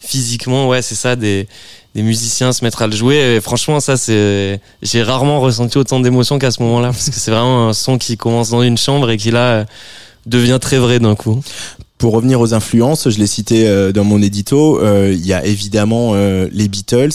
physiquement, 0.00 0.68
ouais, 0.68 0.82
c'est 0.82 0.94
ça 0.94 1.16
des 1.16 1.46
des 1.94 2.02
musiciens 2.02 2.52
se 2.52 2.64
mettre 2.64 2.82
à 2.82 2.86
le 2.86 2.94
jouer. 2.94 3.36
Et 3.36 3.40
franchement, 3.40 3.80
ça, 3.80 3.96
c'est, 3.96 4.60
j'ai 4.82 5.02
rarement 5.02 5.40
ressenti 5.40 5.78
autant 5.78 6.00
d'émotions 6.00 6.38
qu'à 6.38 6.50
ce 6.50 6.62
moment-là, 6.62 6.88
parce 6.88 7.10
que 7.10 7.16
c'est 7.16 7.30
vraiment 7.30 7.68
un 7.68 7.72
son 7.72 7.98
qui 7.98 8.16
commence 8.16 8.50
dans 8.50 8.62
une 8.62 8.78
chambre 8.78 9.10
et 9.10 9.16
qui 9.16 9.30
là 9.30 9.66
devient 10.26 10.58
très 10.60 10.78
vrai 10.78 10.98
d'un 10.98 11.14
coup. 11.14 11.40
Pour 11.98 12.14
revenir 12.14 12.40
aux 12.40 12.54
influences, 12.54 13.10
je 13.10 13.18
l'ai 13.18 13.26
cité 13.26 13.68
euh, 13.68 13.92
dans 13.92 14.04
mon 14.04 14.22
édito, 14.22 14.80
euh, 14.80 15.12
il 15.12 15.26
y 15.26 15.34
a 15.34 15.44
évidemment 15.44 16.12
euh, 16.14 16.48
les 16.50 16.66
Beatles, 16.66 17.10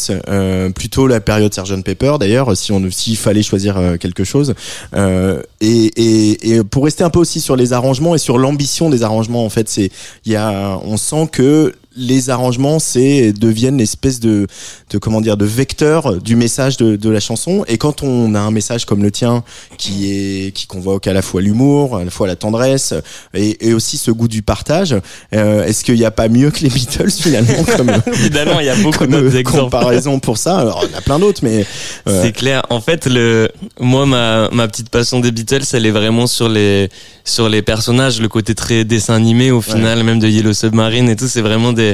plutôt 0.75 1.07
la 1.07 1.19
période 1.19 1.51
Sgt 1.51 1.83
Pepper 1.83 2.17
d'ailleurs, 2.19 2.55
si 2.55 2.71
on 2.71 2.79
s'il 2.91 3.17
fallait 3.17 3.41
choisir 3.41 3.97
quelque 3.99 4.23
chose. 4.23 4.53
Et, 4.95 5.65
et, 5.65 6.51
et, 6.51 6.63
pour 6.63 6.83
rester 6.83 7.03
un 7.03 7.09
peu 7.09 7.17
aussi 7.17 7.41
sur 7.41 7.55
les 7.55 7.73
arrangements 7.73 8.13
et 8.13 8.19
sur 8.19 8.37
l'ambition 8.37 8.91
des 8.91 9.01
arrangements, 9.01 9.43
en 9.43 9.49
fait, 9.49 9.67
c'est 9.69 9.89
il 10.25 10.31
y 10.31 10.35
a, 10.35 10.79
on 10.83 10.97
sent 10.97 11.29
que 11.31 11.73
les 11.95 12.29
arrangements 12.29 12.79
c'est 12.79 13.31
deviennent 13.33 13.77
l'espèce 13.77 14.19
de, 14.19 14.47
de 14.89 14.97
comment 14.97 15.21
dire 15.21 15.37
de 15.37 15.45
vecteur 15.45 16.21
du 16.21 16.35
message 16.35 16.77
de, 16.77 16.95
de 16.95 17.09
la 17.09 17.19
chanson. 17.19 17.63
Et 17.67 17.77
quand 17.77 18.03
on 18.03 18.35
a 18.35 18.39
un 18.39 18.51
message 18.51 18.85
comme 18.85 19.03
le 19.03 19.11
tien 19.11 19.43
qui 19.77 20.11
est 20.11 20.51
qui 20.51 20.67
convoque 20.67 21.07
à 21.07 21.13
la 21.13 21.21
fois 21.21 21.41
l'humour 21.41 21.97
à 21.97 22.03
la 22.03 22.11
fois 22.11 22.27
la 22.27 22.35
tendresse 22.35 22.93
et, 23.33 23.67
et 23.67 23.73
aussi 23.73 23.97
ce 23.97 24.11
goût 24.11 24.27
du 24.27 24.41
partage 24.41 24.95
euh, 25.33 25.63
est-ce 25.65 25.83
qu'il 25.83 25.95
n'y 25.95 26.05
a 26.05 26.11
pas 26.11 26.27
mieux 26.27 26.51
que 26.51 26.59
les 26.61 26.69
Beatles 26.69 27.11
finalement 27.11 27.63
comme 27.77 27.91
évidemment 28.07 28.59
il 28.59 28.65
y 28.65 28.69
a 28.69 28.75
beaucoup 28.75 29.05
d'autres 29.05 29.35
exemples. 29.35 29.63
comparaison 29.71 30.19
pour 30.19 30.37
ça. 30.37 30.57
Alors 30.57 30.83
il 30.85 30.91
y 30.91 30.95
en 30.95 30.97
a 30.97 31.01
plein 31.01 31.19
d'autres 31.19 31.41
mais 31.43 31.65
euh, 32.07 32.21
c'est 32.21 32.31
clair. 32.31 32.63
En 32.69 32.81
fait 32.81 33.05
le 33.05 33.49
moi 33.79 34.05
ma 34.05 34.49
ma 34.51 34.67
petite 34.67 34.89
passion 34.89 35.19
des 35.19 35.31
Beatles 35.31 35.63
elle 35.73 35.85
est 35.85 35.91
vraiment 35.91 36.27
sur 36.27 36.49
les 36.49 36.89
sur 37.23 37.49
les 37.49 37.61
personnages 37.61 38.19
le 38.19 38.27
côté 38.27 38.53
très 38.53 38.83
dessin 38.83 39.15
animé 39.15 39.51
au 39.51 39.61
final 39.61 40.03
même 40.03 40.19
de 40.19 40.27
Yellow 40.27 40.53
Submarine 40.53 41.09
et 41.09 41.15
tout. 41.15 41.27
C'est 41.27 41.41
vraiment 41.41 41.73
des 41.73 41.84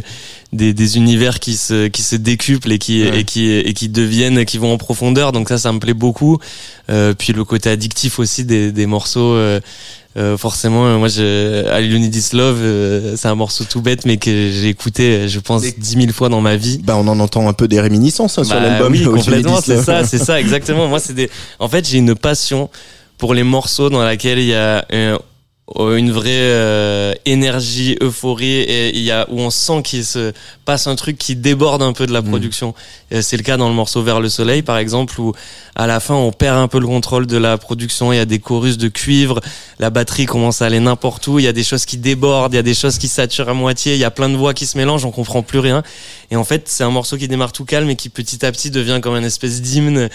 des, 0.53 0.73
des, 0.73 0.97
univers 0.97 1.39
qui 1.39 1.55
se, 1.55 1.87
qui 1.87 2.01
se 2.01 2.15
décuplent 2.15 2.71
et 2.71 2.77
qui, 2.77 3.01
et 3.01 3.23
qui, 3.23 3.51
et 3.51 3.73
qui 3.73 3.89
deviennent, 3.89 4.45
qui 4.45 4.57
vont 4.57 4.73
en 4.73 4.77
profondeur. 4.77 5.31
Donc 5.31 5.49
ça, 5.49 5.57
ça 5.57 5.71
me 5.71 5.79
plaît 5.79 5.93
beaucoup. 5.93 6.39
Euh, 6.89 7.13
puis 7.17 7.33
le 7.33 7.43
côté 7.45 7.69
addictif 7.69 8.19
aussi 8.19 8.43
des, 8.45 8.71
des 8.71 8.85
morceaux. 8.85 9.33
Euh, 9.33 9.59
euh 10.17 10.37
forcément, 10.37 10.87
euh, 10.87 10.97
moi, 10.97 11.07
je, 11.07 11.63
I 11.81 12.11
This 12.11 12.33
Love, 12.33 12.59
euh, 12.61 13.15
c'est 13.15 13.29
un 13.29 13.35
morceau 13.35 13.63
tout 13.63 13.81
bête, 13.81 14.05
mais 14.05 14.17
que 14.17 14.51
j'ai 14.51 14.67
écouté, 14.67 15.29
je 15.29 15.39
pense, 15.39 15.61
dix 15.61 15.95
mille 15.95 16.11
fois 16.11 16.27
dans 16.27 16.41
ma 16.41 16.57
vie. 16.57 16.81
Bah, 16.83 16.95
on 16.97 17.07
en 17.07 17.19
entend 17.19 17.47
un 17.47 17.53
peu 17.53 17.69
des 17.69 17.79
réminiscences 17.79 18.37
hein, 18.37 18.43
sur 18.43 18.55
bah 18.55 18.61
l'album. 18.61 18.91
Oui, 18.91 19.03
complètement, 19.05 19.61
c'est 19.61 19.81
ça, 19.81 20.03
c'est 20.03 20.19
ça, 20.19 20.39
exactement. 20.39 20.87
Moi, 20.87 20.99
c'est 20.99 21.13
des, 21.13 21.29
en 21.59 21.69
fait, 21.69 21.87
j'ai 21.87 21.97
une 21.97 22.15
passion 22.15 22.69
pour 23.21 23.35
les 23.35 23.43
morceaux 23.43 23.91
dans 23.91 24.03
laquelle 24.03 24.39
il 24.39 24.47
y 24.47 24.55
a 24.55 24.83
euh, 24.91 25.17
une 25.79 26.11
vraie 26.11 26.29
euh, 26.31 27.13
énergie, 27.25 27.97
euphorie 28.01 28.61
et 28.61 28.95
il 28.95 29.03
y 29.03 29.11
a 29.11 29.27
où 29.29 29.39
on 29.39 29.49
sent 29.49 29.81
qu'il 29.83 30.05
se 30.05 30.33
passe 30.65 30.87
un 30.87 30.95
truc 30.95 31.17
qui 31.17 31.35
déborde 31.35 31.81
un 31.81 31.93
peu 31.93 32.05
de 32.05 32.13
la 32.13 32.21
mm. 32.21 32.27
production. 32.27 32.73
C'est 33.21 33.37
le 33.37 33.43
cas 33.43 33.57
dans 33.57 33.67
le 33.67 33.75
morceau 33.75 34.01
Vers 34.01 34.19
le 34.19 34.29
soleil 34.29 34.61
par 34.61 34.77
exemple 34.77 35.19
où 35.19 35.33
à 35.75 35.87
la 35.87 35.99
fin 35.99 36.15
on 36.15 36.31
perd 36.31 36.57
un 36.57 36.67
peu 36.67 36.79
le 36.79 36.87
contrôle 36.87 37.27
de 37.27 37.37
la 37.37 37.57
production, 37.57 38.11
il 38.11 38.17
y 38.17 38.19
a 38.19 38.25
des 38.25 38.39
chorus 38.39 38.77
de 38.77 38.87
cuivre, 38.87 39.39
la 39.79 39.89
batterie 39.89 40.25
commence 40.25 40.61
à 40.61 40.65
aller 40.65 40.79
n'importe 40.79 41.25
où, 41.27 41.39
il 41.39 41.45
y 41.45 41.47
a 41.47 41.53
des 41.53 41.63
choses 41.63 41.85
qui 41.85 41.97
débordent, 41.97 42.53
il 42.53 42.57
y 42.57 42.59
a 42.59 42.63
des 42.63 42.73
choses 42.73 42.97
qui 42.97 43.07
saturent 43.07 43.49
à 43.49 43.53
moitié, 43.53 43.93
il 43.93 43.99
y 43.99 44.03
a 44.03 44.11
plein 44.11 44.29
de 44.29 44.35
voix 44.35 44.53
qui 44.53 44.65
se 44.65 44.77
mélangent, 44.77 45.05
on 45.05 45.11
comprend 45.11 45.41
plus 45.43 45.59
rien. 45.59 45.83
Et 46.29 46.35
en 46.35 46.43
fait, 46.43 46.67
c'est 46.67 46.83
un 46.83 46.89
morceau 46.89 47.17
qui 47.17 47.27
démarre 47.27 47.51
tout 47.51 47.65
calme 47.65 47.89
et 47.89 47.95
qui 47.95 48.09
petit 48.09 48.45
à 48.45 48.51
petit 48.51 48.71
devient 48.71 48.99
comme 49.01 49.15
une 49.15 49.23
espèce 49.23 49.61
d'hymne. 49.61 50.09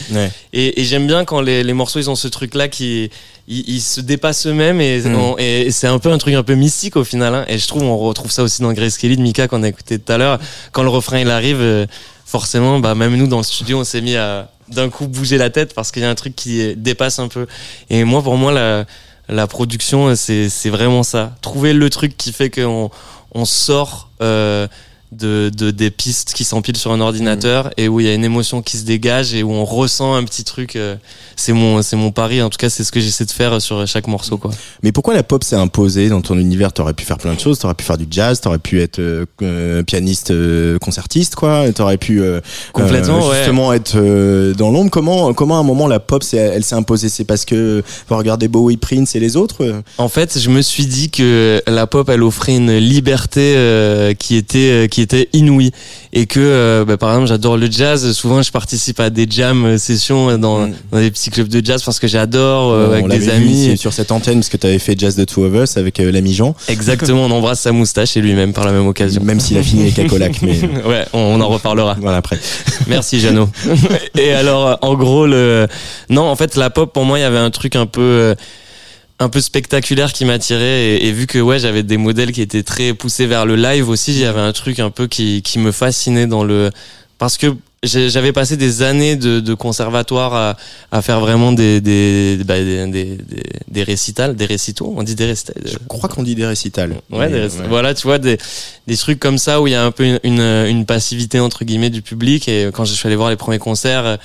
Et, 0.52 0.80
et 0.80 0.84
j'aime 0.84 1.06
bien 1.06 1.24
quand 1.24 1.40
les, 1.40 1.62
les 1.62 1.72
morceaux 1.72 2.00
ils 2.00 2.10
ont 2.10 2.14
ce 2.14 2.28
truc 2.28 2.54
là 2.54 2.68
qui 2.68 3.10
ils, 3.48 3.80
se 3.80 4.00
dépassent 4.00 4.46
eux-mêmes 4.46 4.78
mm. 4.78 5.34
et, 5.38 5.70
c'est 5.70 5.86
un 5.86 5.98
peu 5.98 6.10
un 6.10 6.18
truc 6.18 6.34
un 6.34 6.42
peu 6.42 6.54
mystique 6.54 6.96
au 6.96 7.04
final. 7.04 7.34
Hein. 7.34 7.44
Et 7.48 7.58
je 7.58 7.66
trouve 7.68 7.82
on 7.82 7.96
retrouve 7.96 8.30
ça 8.30 8.42
aussi 8.42 8.62
dans 8.62 8.72
Grace 8.72 8.98
Kelly 8.98 9.16
de 9.16 9.22
Mika 9.22 9.48
qu'on 9.48 9.62
a 9.62 9.68
écouté 9.68 9.98
tout 9.98 10.12
à 10.12 10.18
l'heure. 10.18 10.38
Quand 10.72 10.82
le 10.82 10.88
refrain 10.88 11.18
il 11.18 11.30
arrive, 11.30 11.60
euh, 11.60 11.86
forcément, 12.24 12.80
bah 12.80 12.94
même 12.94 13.16
nous 13.16 13.28
dans 13.28 13.38
le 13.38 13.44
studio, 13.44 13.78
on 13.78 13.84
s'est 13.84 14.00
mis 14.00 14.16
à 14.16 14.50
d'un 14.68 14.90
coup 14.90 15.06
bouger 15.06 15.38
la 15.38 15.50
tête 15.50 15.74
parce 15.74 15.92
qu'il 15.92 16.02
y 16.02 16.04
a 16.04 16.10
un 16.10 16.14
truc 16.16 16.34
qui 16.34 16.74
dépasse 16.76 17.18
un 17.20 17.28
peu. 17.28 17.46
Et 17.88 18.02
moi, 18.02 18.20
pour 18.22 18.36
moi, 18.36 18.50
la, 18.50 18.84
la 19.28 19.46
production, 19.46 20.14
c'est 20.16 20.70
vraiment 20.70 21.04
ça. 21.04 21.36
Trouver 21.40 21.72
le 21.72 21.88
truc 21.88 22.16
qui 22.16 22.32
fait 22.32 22.50
qu'on 22.50 22.90
on 23.32 23.44
sort. 23.44 24.10
Euh, 24.22 24.66
de, 25.16 25.50
de, 25.54 25.70
des 25.70 25.90
pistes 25.90 26.32
qui 26.34 26.44
s'empilent 26.44 26.76
sur 26.76 26.92
un 26.92 27.00
ordinateur 27.00 27.66
mm. 27.66 27.70
et 27.76 27.88
où 27.88 28.00
il 28.00 28.06
y 28.06 28.08
a 28.08 28.14
une 28.14 28.24
émotion 28.24 28.62
qui 28.62 28.76
se 28.76 28.84
dégage 28.84 29.34
et 29.34 29.42
où 29.42 29.52
on 29.52 29.64
ressent 29.64 30.14
un 30.14 30.24
petit 30.24 30.44
truc. 30.44 30.76
Euh, 30.76 30.96
c'est 31.36 31.52
mon, 31.52 31.82
c'est 31.82 31.96
mon 31.96 32.12
pari. 32.12 32.42
En 32.42 32.50
tout 32.50 32.58
cas, 32.58 32.70
c'est 32.70 32.84
ce 32.84 32.92
que 32.92 33.00
j'essaie 33.00 33.24
de 33.24 33.30
faire 33.30 33.60
sur 33.60 33.86
chaque 33.86 34.06
morceau, 34.06 34.38
quoi. 34.38 34.50
Mais 34.82 34.92
pourquoi 34.92 35.14
la 35.14 35.22
pop 35.22 35.44
s'est 35.44 35.56
imposée 35.56 36.08
dans 36.08 36.20
ton 36.20 36.38
univers? 36.38 36.72
T'aurais 36.72 36.94
pu 36.94 37.04
faire 37.04 37.18
plein 37.18 37.34
de 37.34 37.40
choses. 37.40 37.58
T'aurais 37.58 37.74
pu 37.74 37.84
faire 37.84 37.98
du 37.98 38.06
jazz. 38.10 38.40
T'aurais 38.40 38.58
pu 38.58 38.80
être 38.80 38.98
euh, 38.98 39.26
euh, 39.42 39.82
pianiste, 39.82 40.32
concertiste, 40.78 41.34
quoi. 41.34 41.70
T'aurais 41.72 41.98
pu 41.98 42.22
complètement 42.72 43.32
justement 43.32 43.72
être 43.72 43.96
dans 44.54 44.70
l'ombre. 44.70 44.90
Comment, 44.90 45.34
comment 45.34 45.56
à 45.56 45.60
un 45.60 45.64
moment 45.64 45.88
la 45.88 46.00
pop, 46.00 46.22
elle 46.32 46.64
s'est 46.64 46.74
imposée? 46.74 47.08
C'est 47.08 47.24
parce 47.24 47.44
que 47.44 47.82
vous 48.08 48.16
regardez 48.16 48.48
Bowie, 48.48 48.76
Prince 48.76 49.14
et 49.16 49.20
les 49.20 49.36
autres 49.36 49.82
En 49.98 50.08
fait, 50.08 50.38
je 50.38 50.50
me 50.50 50.62
suis 50.62 50.86
dit 50.86 51.10
que 51.10 51.62
la 51.66 51.86
pop, 51.86 52.08
elle 52.08 52.22
offrait 52.22 52.56
une 52.56 52.76
liberté 52.76 54.14
qui 54.18 54.36
était 54.36 54.88
qui 54.90 55.05
était 55.06 55.28
inouïe. 55.32 55.70
Et 56.12 56.26
que 56.26 56.40
euh, 56.40 56.84
bah, 56.84 56.96
par 56.96 57.10
exemple 57.10 57.28
j'adore 57.28 57.56
le 57.56 57.70
jazz. 57.70 58.12
Souvent 58.12 58.42
je 58.42 58.50
participe 58.50 59.00
à 59.00 59.10
des 59.10 59.26
jam 59.28 59.64
euh, 59.64 59.78
sessions 59.78 60.36
dans, 60.38 60.66
mm. 60.66 60.74
dans 60.92 60.98
des 60.98 61.10
petits 61.10 61.30
clubs 61.30 61.48
de 61.48 61.64
jazz 61.64 61.82
parce 61.82 61.98
que 61.98 62.06
j'adore 62.06 62.74
avec 62.74 63.08
des 63.08 63.28
amis. 63.28 63.70
vu 63.70 63.76
sur 63.76 63.92
cette 63.92 64.12
antenne 64.12 64.40
parce 64.40 64.48
que 64.48 64.56
tu 64.56 64.66
avais 64.66 64.78
fait 64.78 64.98
Jazz 64.98 65.16
the 65.16 65.26
Two 65.26 65.44
of 65.44 65.54
Us 65.54 65.76
avec 65.76 65.98
l'ami 65.98 66.34
Jean. 66.34 66.54
Exactement 66.68 67.24
on 67.26 67.30
embrasse 67.30 67.60
sa 67.60 67.72
moustache 67.72 68.16
et 68.16 68.20
lui-même 68.20 68.52
par 68.52 68.64
la 68.64 68.72
même 68.72 68.86
occasion. 68.86 69.22
Même 69.22 69.40
s'il 69.40 69.58
a 69.58 69.62
fini 69.62 69.82
avec 69.82 69.94
Cacolac 69.94 70.36
mais 70.42 70.60
ouais 70.86 71.04
on, 71.12 71.40
en 71.40 71.48
reparlera. 71.48 71.96
Voilà 72.00 72.18
après. 72.18 72.38
Merci 72.86 73.20
Jeannot. 73.20 73.48
Et 74.18 74.32
alors 74.32 74.78
en 74.82 74.94
gros 74.94 75.26
le 75.26 75.66
non 76.10 76.22
en 76.22 76.36
fait 76.36 76.56
la 76.56 76.70
pop 76.70 76.92
pour 76.92 77.04
moi 77.04 77.18
il 77.18 77.22
y 77.22 77.24
avait 77.24 77.38
un 77.38 77.50
truc 77.50 77.76
un 77.76 77.86
peu 77.86 78.34
un 79.18 79.28
peu 79.28 79.40
spectaculaire 79.40 80.12
qui 80.12 80.24
m'attirait 80.24 81.02
et, 81.02 81.12
vu 81.12 81.26
que 81.26 81.38
ouais 81.38 81.58
j'avais 81.58 81.82
des 81.82 81.96
modèles 81.96 82.32
qui 82.32 82.42
étaient 82.42 82.62
très 82.62 82.92
poussés 82.92 83.26
vers 83.26 83.46
le 83.46 83.56
live 83.56 83.88
aussi 83.88 84.18
j'avais 84.18 84.40
un 84.40 84.52
truc 84.52 84.78
un 84.78 84.90
peu 84.90 85.06
qui, 85.06 85.42
qui 85.42 85.58
me 85.58 85.72
fascinait 85.72 86.26
dans 86.26 86.44
le 86.44 86.70
parce 87.18 87.38
que 87.38 87.56
j'avais 87.82 88.32
passé 88.32 88.56
des 88.56 88.82
années 88.82 89.16
de, 89.16 89.40
de 89.40 89.54
conservatoire 89.54 90.34
à, 90.34 90.56
à, 90.92 91.02
faire 91.02 91.20
vraiment 91.20 91.52
des 91.52 91.80
des, 91.80 92.38
bah, 92.44 92.58
des, 92.58 92.86
des, 92.86 93.18
des, 93.68 93.82
récitals, 93.82 94.34
des 94.34 94.46
récitaux, 94.46 94.92
on 94.96 95.02
dit 95.02 95.14
des 95.14 95.26
récitals. 95.26 95.62
Je 95.64 95.78
crois 95.86 96.08
qu'on 96.08 96.22
dit 96.22 96.34
des 96.34 96.46
récitals. 96.46 96.94
Ouais, 97.10 97.48
voilà, 97.68 97.94
tu 97.94 98.06
vois, 98.06 98.18
des, 98.18 98.38
des 98.86 98.96
trucs 98.96 99.20
comme 99.20 99.38
ça 99.38 99.60
où 99.60 99.66
il 99.66 99.72
y 99.72 99.76
a 99.76 99.84
un 99.84 99.90
peu 99.90 100.04
une, 100.04 100.20
une, 100.24 100.40
une, 100.40 100.86
passivité 100.86 101.38
entre 101.38 101.64
guillemets 101.64 101.90
du 101.90 102.02
public. 102.02 102.48
Et 102.48 102.70
quand 102.72 102.84
je 102.84 102.92
suis 102.92 103.06
allé 103.06 103.16
voir 103.16 103.30
les 103.30 103.36
premiers 103.36 103.58
concerts, 103.58 104.18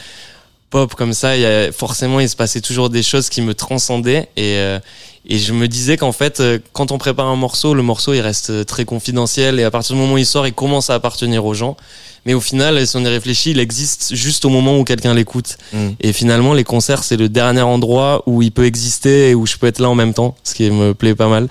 pop 0.71 0.95
comme 0.95 1.13
ça, 1.13 1.37
il 1.37 1.43
y 1.43 1.45
a, 1.45 1.71
forcément, 1.71 2.19
il 2.19 2.27
se 2.27 2.35
passait 2.35 2.61
toujours 2.61 2.89
des 2.89 3.03
choses 3.03 3.29
qui 3.29 3.41
me 3.41 3.53
transcendaient 3.53 4.29
et 4.35 4.55
euh, 4.57 4.79
et 5.25 5.37
je 5.37 5.53
me 5.53 5.67
disais 5.67 5.97
qu'en 5.97 6.11
fait, 6.11 6.39
euh, 6.39 6.57
quand 6.73 6.91
on 6.91 6.97
prépare 6.97 7.27
un 7.27 7.35
morceau, 7.35 7.73
le 7.75 7.83
morceau 7.83 8.13
il 8.13 8.21
reste 8.21 8.65
très 8.65 8.85
confidentiel 8.85 9.59
et 9.59 9.63
à 9.63 9.69
partir 9.69 9.95
du 9.95 10.01
moment 10.01 10.15
où 10.15 10.17
il 10.17 10.25
sort, 10.25 10.47
il 10.47 10.53
commence 10.53 10.89
à 10.89 10.95
appartenir 10.95 11.45
aux 11.45 11.53
gens. 11.53 11.77
Mais 12.25 12.33
au 12.33 12.41
final, 12.41 12.85
si 12.85 12.97
on 12.97 13.01
y 13.01 13.07
réfléchit, 13.07 13.51
il 13.51 13.59
existe 13.59 14.15
juste 14.15 14.45
au 14.45 14.49
moment 14.49 14.77
où 14.79 14.83
quelqu'un 14.83 15.13
l'écoute. 15.13 15.57
Mm. 15.73 15.89
Et 16.01 16.13
finalement, 16.13 16.53
les 16.53 16.63
concerts, 16.63 17.03
c'est 17.03 17.17
le 17.17 17.29
dernier 17.29 17.61
endroit 17.61 18.23
où 18.27 18.41
il 18.41 18.51
peut 18.51 18.65
exister 18.65 19.29
et 19.29 19.35
où 19.35 19.45
je 19.47 19.57
peux 19.57 19.67
être 19.67 19.79
là 19.79 19.89
en 19.89 19.95
même 19.95 20.13
temps, 20.13 20.35
ce 20.43 20.53
qui 20.53 20.69
me 20.69 20.93
plaît 20.93 21.15
pas 21.15 21.27
mal. 21.27 21.47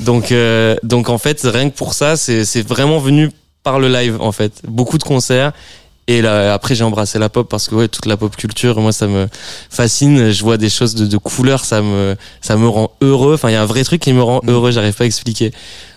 Donc, 0.00 0.32
euh, 0.32 0.76
donc 0.82 1.08
en 1.08 1.18
fait, 1.18 1.40
rien 1.44 1.68
que 1.70 1.76
pour 1.76 1.94
ça, 1.94 2.16
c'est 2.16 2.62
vraiment 2.66 2.98
venu 2.98 3.30
par 3.62 3.78
le 3.78 3.88
live 3.88 4.18
en 4.20 4.32
fait. 4.32 4.60
Beaucoup 4.68 4.98
de 4.98 5.04
concerts 5.04 5.52
et 6.06 6.20
là, 6.20 6.52
après, 6.52 6.74
j'ai 6.74 6.84
embrassé 6.84 7.18
la 7.18 7.28
pop 7.28 7.48
parce 7.48 7.68
que 7.68 7.74
ouais, 7.74 7.88
toute 7.88 8.06
la 8.06 8.16
pop 8.16 8.34
culture, 8.36 8.78
moi, 8.80 8.92
ça 8.92 9.06
me 9.06 9.26
fascine. 9.70 10.30
Je 10.30 10.42
vois 10.42 10.58
des 10.58 10.68
choses 10.68 10.94
de, 10.94 11.06
de 11.06 11.16
couleur, 11.16 11.64
ça 11.64 11.80
me, 11.80 12.14
ça 12.42 12.56
me 12.56 12.68
rend 12.68 12.92
heureux. 13.00 13.34
Enfin, 13.34 13.48
il 13.48 13.54
y 13.54 13.56
a 13.56 13.62
un 13.62 13.66
vrai 13.66 13.84
truc 13.84 14.02
qui 14.02 14.12
me 14.12 14.22
rend 14.22 14.40
mm. 14.42 14.50
heureux. 14.50 14.70
J'arrive 14.70 14.94
pas 14.94 15.04
à 15.04 15.06
expliquer. 15.06 15.52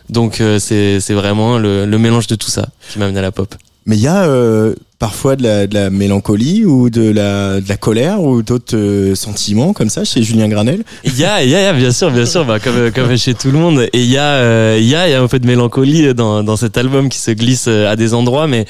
Donc, 0.10 0.40
euh, 0.40 0.60
c'est, 0.60 1.02
c'est 1.02 1.14
vraiment 1.14 1.58
le, 1.58 1.86
le, 1.86 1.98
mélange 1.98 2.28
de 2.28 2.36
tout 2.36 2.50
ça 2.50 2.70
qui 2.90 3.00
m'a 3.00 3.06
amené 3.06 3.20
à 3.20 3.24
la 3.24 3.34
pop. 3.34 3.54
Mais 3.86 3.98
il 3.98 4.02
y 4.02 4.08
a 4.08 4.24
euh, 4.24 4.76
parfois 5.00 5.36
de 5.36 5.44
la, 5.44 5.68
de 5.68 5.74
la, 5.74 5.90
mélancolie 5.90 6.64
ou 6.64 6.90
de 6.90 7.10
la, 7.10 7.60
de 7.60 7.68
la 7.68 7.76
colère 7.76 8.22
ou 8.22 8.42
d'autres 8.42 8.78
euh, 8.78 9.16
sentiments 9.16 9.74
comme 9.74 9.90
ça 9.90 10.06
chez 10.06 10.24
Julien 10.24 10.48
Granel? 10.48 10.86
Il 11.04 11.18
y 11.18 11.26
a, 11.26 11.44
il 11.44 11.50
y 11.50 11.56
a, 11.56 11.74
bien 11.74 11.92
sûr, 11.92 12.12
bien 12.12 12.26
sûr, 12.26 12.46
bah, 12.46 12.60
comme, 12.60 12.92
comme 12.92 13.18
chez 13.18 13.34
tout 13.34 13.52
le 13.52 13.60
monde. 13.60 13.90
Et 13.92 14.04
il 14.04 14.10
y 14.10 14.18
a, 14.18 14.78
il 14.78 14.86
y 14.86 14.96
a, 14.96 15.10
il 15.10 15.12
y 15.12 15.14
a 15.14 15.22
un 15.22 15.28
peu 15.28 15.40
de 15.40 15.48
mélancolie 15.48 16.14
dans, 16.14 16.44
dans 16.44 16.56
cet 16.56 16.78
album 16.78 17.10
qui 17.10 17.20
se 17.20 17.32
glisse 17.32 17.68
à 17.68 17.98
des 17.98 18.14
endroits, 18.14 18.48
mais 18.48 18.66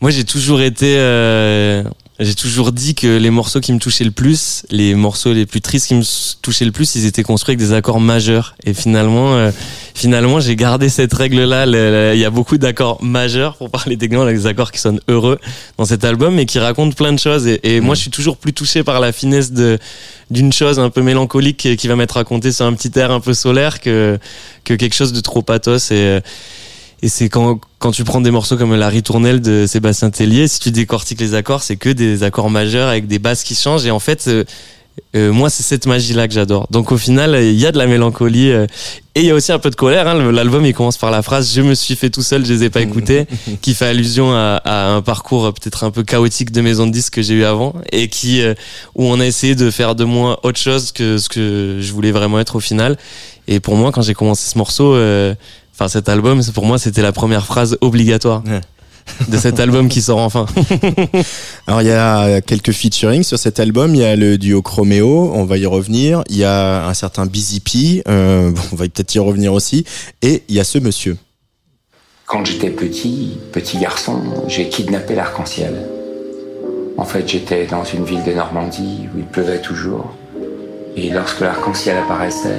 moi, 0.00 0.10
j'ai 0.10 0.24
toujours 0.24 0.62
été, 0.62 0.96
euh, 0.96 1.82
j'ai 2.18 2.34
toujours 2.34 2.72
dit 2.72 2.94
que 2.94 3.18
les 3.18 3.28
morceaux 3.28 3.60
qui 3.60 3.70
me 3.74 3.78
touchaient 3.78 4.04
le 4.04 4.10
plus, 4.10 4.64
les 4.70 4.94
morceaux 4.94 5.34
les 5.34 5.44
plus 5.44 5.60
tristes 5.60 5.88
qui 5.88 5.94
me 5.94 6.02
touchaient 6.40 6.64
le 6.64 6.72
plus, 6.72 6.94
ils 6.94 7.04
étaient 7.04 7.22
construits 7.22 7.52
avec 7.52 7.58
des 7.58 7.74
accords 7.74 8.00
majeurs. 8.00 8.54
Et 8.64 8.72
finalement, 8.72 9.34
euh, 9.34 9.50
finalement, 9.94 10.40
j'ai 10.40 10.56
gardé 10.56 10.88
cette 10.88 11.12
règle-là. 11.12 11.66
Il 12.14 12.18
y 12.18 12.24
a 12.24 12.30
beaucoup 12.30 12.56
d'accords 12.56 13.02
majeurs 13.02 13.56
pour 13.56 13.68
parler 13.68 13.98
techniquement, 13.98 14.22
avec 14.22 14.38
des 14.38 14.46
accords 14.46 14.72
qui 14.72 14.78
sonnent 14.78 15.00
heureux 15.08 15.38
dans 15.76 15.84
cet 15.84 16.02
album 16.02 16.38
et 16.38 16.46
qui 16.46 16.58
racontent 16.58 16.94
plein 16.94 17.12
de 17.12 17.18
choses. 17.18 17.46
Et, 17.46 17.60
et 17.62 17.80
moi, 17.82 17.92
mm. 17.92 17.96
je 17.96 18.00
suis 18.00 18.10
toujours 18.10 18.38
plus 18.38 18.54
touché 18.54 18.82
par 18.82 19.00
la 19.00 19.12
finesse 19.12 19.52
de 19.52 19.78
d'une 20.30 20.52
chose 20.52 20.78
un 20.78 20.90
peu 20.90 21.02
mélancolique 21.02 21.76
qui 21.76 21.88
va 21.88 21.96
m'être 21.96 22.12
racontée 22.12 22.52
sur 22.52 22.64
un 22.64 22.72
petit 22.74 22.96
air 22.96 23.10
un 23.10 23.18
peu 23.20 23.34
solaire 23.34 23.80
que 23.80 24.18
que 24.64 24.74
quelque 24.74 24.94
chose 24.94 25.12
de 25.12 25.20
trop 25.20 25.42
pathos. 25.42 25.90
Et 25.90 25.94
euh, 25.96 26.20
et 27.02 27.08
c'est 27.08 27.28
quand, 27.28 27.60
quand 27.78 27.92
tu 27.92 28.04
prends 28.04 28.20
des 28.20 28.30
morceaux 28.30 28.56
comme 28.56 28.74
la 28.74 28.88
ritournelle 28.88 29.40
de 29.40 29.64
Sébastien 29.66 30.10
Tellier, 30.10 30.48
si 30.48 30.60
tu 30.60 30.70
décortiques 30.70 31.20
les 31.20 31.34
accords, 31.34 31.62
c'est 31.62 31.76
que 31.76 31.88
des 31.88 32.22
accords 32.22 32.50
majeurs 32.50 32.88
avec 32.88 33.06
des 33.06 33.18
basses 33.18 33.42
qui 33.42 33.54
changent. 33.54 33.86
Et 33.86 33.90
en 33.90 34.00
fait, 34.00 34.26
euh, 34.28 34.44
euh, 35.16 35.32
moi, 35.32 35.48
c'est 35.48 35.62
cette 35.62 35.86
magie-là 35.86 36.28
que 36.28 36.34
j'adore. 36.34 36.66
Donc 36.70 36.92
au 36.92 36.98
final, 36.98 37.42
il 37.42 37.58
y 37.58 37.64
a 37.64 37.72
de 37.72 37.78
la 37.78 37.86
mélancolie 37.86 38.50
euh, 38.52 38.66
et 39.14 39.20
il 39.20 39.26
y 39.26 39.30
a 39.30 39.34
aussi 39.34 39.50
un 39.50 39.58
peu 39.58 39.70
de 39.70 39.76
colère. 39.76 40.06
Hein. 40.06 40.30
L'album, 40.30 40.66
il 40.66 40.74
commence 40.74 40.98
par 40.98 41.10
la 41.10 41.22
phrase 41.22 41.54
"Je 41.54 41.62
me 41.62 41.74
suis 41.74 41.96
fait 41.96 42.10
tout 42.10 42.22
seul, 42.22 42.44
je 42.44 42.52
les 42.52 42.64
ai 42.64 42.70
pas 42.70 42.82
écoutés", 42.82 43.26
qui 43.62 43.72
fait 43.72 43.86
allusion 43.86 44.34
à, 44.34 44.60
à 44.62 44.90
un 44.90 45.00
parcours 45.00 45.50
peut-être 45.54 45.84
un 45.84 45.90
peu 45.90 46.02
chaotique 46.02 46.52
de 46.52 46.60
maison 46.60 46.86
de 46.86 46.92
disques 46.92 47.14
que 47.14 47.22
j'ai 47.22 47.34
eu 47.34 47.44
avant 47.44 47.74
et 47.90 48.08
qui 48.08 48.42
où 48.94 49.06
on 49.06 49.20
a 49.20 49.26
essayé 49.26 49.54
de 49.54 49.70
faire 49.70 49.94
de 49.94 50.04
moi 50.04 50.38
autre 50.42 50.60
chose 50.60 50.92
que 50.92 51.16
ce 51.16 51.30
que 51.30 51.78
je 51.80 51.92
voulais 51.94 52.12
vraiment 52.12 52.38
être 52.40 52.56
au 52.56 52.60
final. 52.60 52.98
Et 53.48 53.58
pour 53.58 53.76
moi, 53.76 53.90
quand 53.90 54.02
j'ai 54.02 54.14
commencé 54.14 54.48
ce 54.48 54.58
morceau 54.58 54.94
enfin 55.80 55.88
cet 55.88 56.10
album, 56.10 56.42
pour 56.52 56.66
moi, 56.66 56.78
c'était 56.78 57.00
la 57.00 57.12
première 57.12 57.46
phrase 57.46 57.78
obligatoire. 57.80 58.42
de 59.28 59.38
cet 59.38 59.58
album 59.60 59.88
qui 59.88 60.02
sort 60.02 60.18
enfin. 60.18 60.44
Alors 61.66 61.80
il 61.80 61.88
y 61.88 61.90
a 61.90 62.42
quelques 62.42 62.72
featuring 62.72 63.22
sur 63.22 63.38
cet 63.38 63.58
album. 63.58 63.94
Il 63.94 64.02
y 64.02 64.04
a 64.04 64.14
le 64.14 64.36
duo 64.36 64.60
Chromeo, 64.60 65.32
on 65.34 65.44
va 65.44 65.56
y 65.56 65.64
revenir. 65.64 66.22
Il 66.28 66.36
y 66.36 66.44
a 66.44 66.86
un 66.86 66.92
certain 66.92 67.24
Busy 67.24 67.60
P, 67.60 68.02
euh, 68.08 68.52
on 68.72 68.76
va 68.76 68.84
peut-être 68.88 69.14
y 69.14 69.18
revenir 69.18 69.54
aussi. 69.54 69.86
Et 70.20 70.42
il 70.48 70.54
y 70.54 70.60
a 70.60 70.64
ce 70.64 70.78
monsieur. 70.78 71.16
Quand 72.26 72.44
j'étais 72.44 72.70
petit, 72.70 73.38
petit 73.50 73.78
garçon, 73.78 74.20
j'ai 74.48 74.68
kidnappé 74.68 75.14
l'arc-en-ciel. 75.14 75.88
En 76.98 77.04
fait, 77.04 77.26
j'étais 77.26 77.66
dans 77.66 77.84
une 77.84 78.04
ville 78.04 78.22
de 78.22 78.32
Normandie 78.32 79.08
où 79.14 79.18
il 79.18 79.24
pleuvait 79.24 79.62
toujours. 79.62 80.14
Et 80.94 81.08
lorsque 81.08 81.40
l'arc-en-ciel 81.40 81.96
apparaissait, 81.96 82.58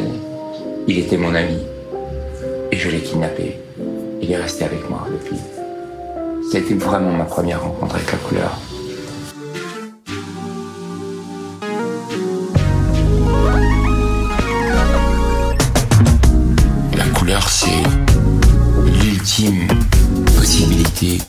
il 0.87 0.97
était 0.97 1.17
mon 1.17 1.35
ami 1.35 1.59
et 2.71 2.77
je 2.77 2.89
l'ai 2.89 3.01
kidnappé. 3.01 3.59
Il 4.21 4.31
est 4.31 4.37
resté 4.37 4.63
avec 4.63 4.89
moi 4.89 5.07
depuis. 5.11 5.37
C'était 6.51 6.73
vraiment 6.73 7.11
ma 7.11 7.25
première 7.25 7.61
rencontre 7.61 7.95
avec 7.95 8.11
la 8.11 8.17
couleur. 8.19 8.59
La 16.97 17.05
couleur, 17.17 17.47
c'est 17.49 17.69
l'ultime 19.03 19.67
possibilité, 20.37 21.19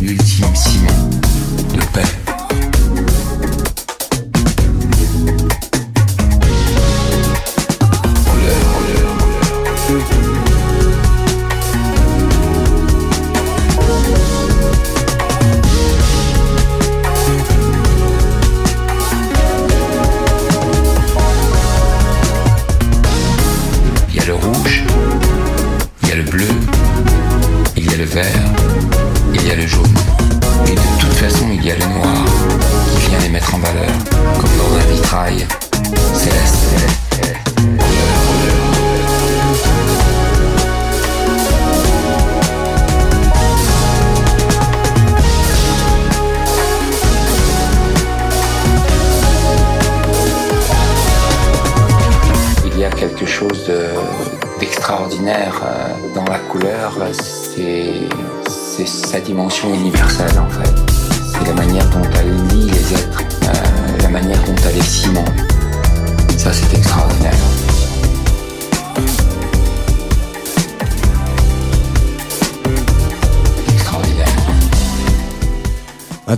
l'ultime 0.00 0.54
ciment 0.54 1.10
de 1.74 1.80
paix. 1.92 2.17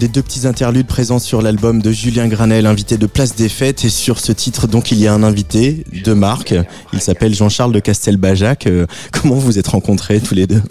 Des 0.01 0.09
deux 0.09 0.23
petits 0.23 0.47
interludes 0.47 0.87
présents 0.87 1.19
sur 1.19 1.43
l'album 1.43 1.83
de 1.83 1.93
Julien 1.93 2.27
Granel, 2.27 2.65
invité 2.65 2.97
de 2.97 3.05
Place 3.05 3.37
des 3.37 3.51
Fêtes. 3.51 3.85
Et 3.85 3.91
sur 3.91 4.19
ce 4.19 4.33
titre, 4.33 4.67
donc, 4.67 4.93
il 4.93 4.99
y 4.99 5.07
a 5.07 5.13
un 5.13 5.23
invité 5.23 5.85
de 5.93 6.15
marque. 6.15 6.55
Il 6.95 7.03
s'appelle 7.03 7.35
Jean-Charles 7.35 7.73
de 7.73 7.81
Castelbajac. 7.81 8.67
Euh, 8.67 8.87
comment 9.13 9.35
vous 9.35 9.59
êtes 9.59 9.69
rencontrés 9.69 10.21
tous 10.21 10.35
les 10.35 10.47
deux? 10.47 10.63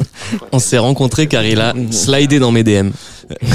On 0.51 0.57
s'est 0.57 0.79
rencontrés 0.79 1.27
car 1.27 1.45
il 1.45 1.61
a 1.61 1.75
slidé 1.91 2.39
dans 2.39 2.51
mes 2.51 2.63
DM. 2.63 2.89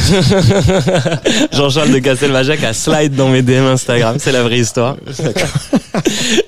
Jean-Charles 1.52 1.90
de 1.90 1.98
Castelbajac 1.98 2.62
a 2.62 2.72
slide 2.72 3.16
dans 3.16 3.28
mes 3.28 3.42
DM 3.42 3.66
Instagram. 3.66 4.14
C'est 4.20 4.30
la 4.30 4.44
vraie 4.44 4.60
histoire. 4.60 4.96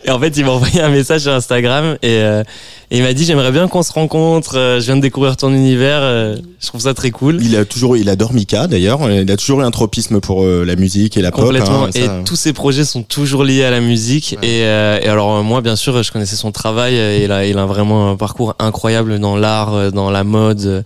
et 0.04 0.10
en 0.10 0.20
fait, 0.20 0.36
il 0.36 0.44
m'a 0.44 0.52
envoyé 0.52 0.80
un 0.80 0.90
message 0.90 1.22
sur 1.22 1.32
Instagram 1.32 1.96
et, 2.00 2.20
euh, 2.20 2.44
et 2.90 2.98
il 2.98 3.02
m'a 3.02 3.12
dit 3.12 3.24
j'aimerais 3.24 3.50
bien 3.52 3.66
qu'on 3.68 3.82
se 3.82 3.92
rencontre. 3.92 4.56
euh, 4.56 4.80
je 4.80 4.84
viens 4.86 4.96
de 4.96 5.00
découvrir 5.00 5.36
ton 5.36 5.52
univers. 5.52 5.98
euh, 6.02 6.36
je 6.60 6.66
trouve 6.68 6.80
ça 6.80 6.94
très 6.94 7.10
cool. 7.10 7.38
Il 7.42 7.56
a 7.56 7.64
toujours, 7.64 7.96
il 7.96 8.08
adore 8.08 8.32
Mika 8.32 8.66
d'ailleurs. 8.66 9.10
Il 9.10 9.30
a 9.30 9.36
toujours 9.36 9.60
eu 9.60 9.64
un 9.64 9.70
tropisme 9.70 10.20
pour 10.20 10.44
euh, 10.44 10.64
la 10.64 10.76
musique 10.76 11.16
et 11.16 11.22
la 11.22 11.30
pop. 11.32 11.44
Complètement. 11.44 11.84
hein, 11.84 11.90
ça- 11.92 11.98
et 12.20 12.24
tous 12.24 12.36
ses 12.36 12.52
projets 12.52 12.84
sont 12.84 13.02
toujours 13.02 13.42
liés 13.44 13.64
à 13.64 13.70
la 13.70 13.80
musique. 13.80 14.34
Et, 14.42 14.62
euh, 14.62 15.00
et 15.02 15.08
alors 15.08 15.42
moi, 15.42 15.60
bien 15.62 15.76
sûr, 15.76 16.02
je 16.02 16.12
connaissais 16.12 16.36
son 16.36 16.52
travail. 16.52 16.94
Il 17.22 17.32
a, 17.32 17.44
il 17.46 17.58
a 17.58 17.66
vraiment 17.66 18.10
un 18.10 18.16
parcours 18.16 18.54
incroyable 18.58 19.18
dans 19.18 19.36
l'art, 19.36 19.74
euh, 19.74 19.90
dans 19.90 20.10
la 20.10 20.22
mode. 20.24 20.84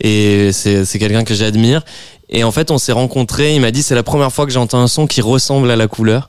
Et 0.00 0.50
c'est, 0.52 0.84
c'est 0.84 0.98
quelqu'un 0.98 1.24
que 1.24 1.34
j'admire. 1.34 1.82
Et 2.28 2.44
en 2.44 2.50
fait, 2.50 2.70
on 2.70 2.78
s'est 2.78 2.92
rencontrés. 2.92 3.54
Il 3.54 3.60
m'a 3.60 3.70
dit 3.70 3.82
c'est 3.82 3.94
la 3.94 4.02
première 4.02 4.32
fois 4.32 4.46
que 4.46 4.52
j'entends 4.52 4.80
un 4.80 4.88
son 4.88 5.06
qui 5.06 5.20
ressemble 5.20 5.70
à 5.70 5.76
la 5.76 5.86
couleur. 5.86 6.28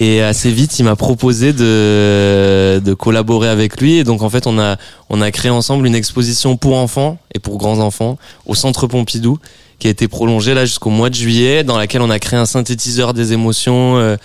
Et 0.00 0.22
assez 0.22 0.52
vite, 0.52 0.78
il 0.78 0.84
m'a 0.84 0.94
proposé 0.94 1.52
de, 1.52 2.94
collaborer 2.94 3.48
avec 3.48 3.80
lui. 3.80 3.96
Et 3.96 4.04
donc, 4.04 4.22
en 4.22 4.30
fait, 4.30 4.46
on 4.46 4.58
a, 4.58 4.76
on 5.10 5.20
a 5.20 5.30
créé 5.30 5.50
ensemble 5.50 5.86
une 5.86 5.94
exposition 5.94 6.56
pour 6.56 6.76
enfants 6.76 7.18
et 7.34 7.40
pour 7.40 7.58
grands 7.58 7.80
enfants 7.80 8.16
au 8.46 8.54
Centre 8.54 8.86
Pompidou, 8.86 9.38
qui 9.78 9.88
a 9.88 9.90
été 9.90 10.06
prolongée 10.06 10.54
là 10.54 10.64
jusqu'au 10.66 10.90
mois 10.90 11.10
de 11.10 11.16
juillet, 11.16 11.64
dans 11.64 11.76
laquelle 11.76 12.02
on 12.02 12.10
a 12.10 12.18
créé 12.20 12.38
un 12.38 12.46
synthétiseur 12.46 13.12
des 13.12 13.32
émotions 13.32 13.96
euh, 13.98 14.16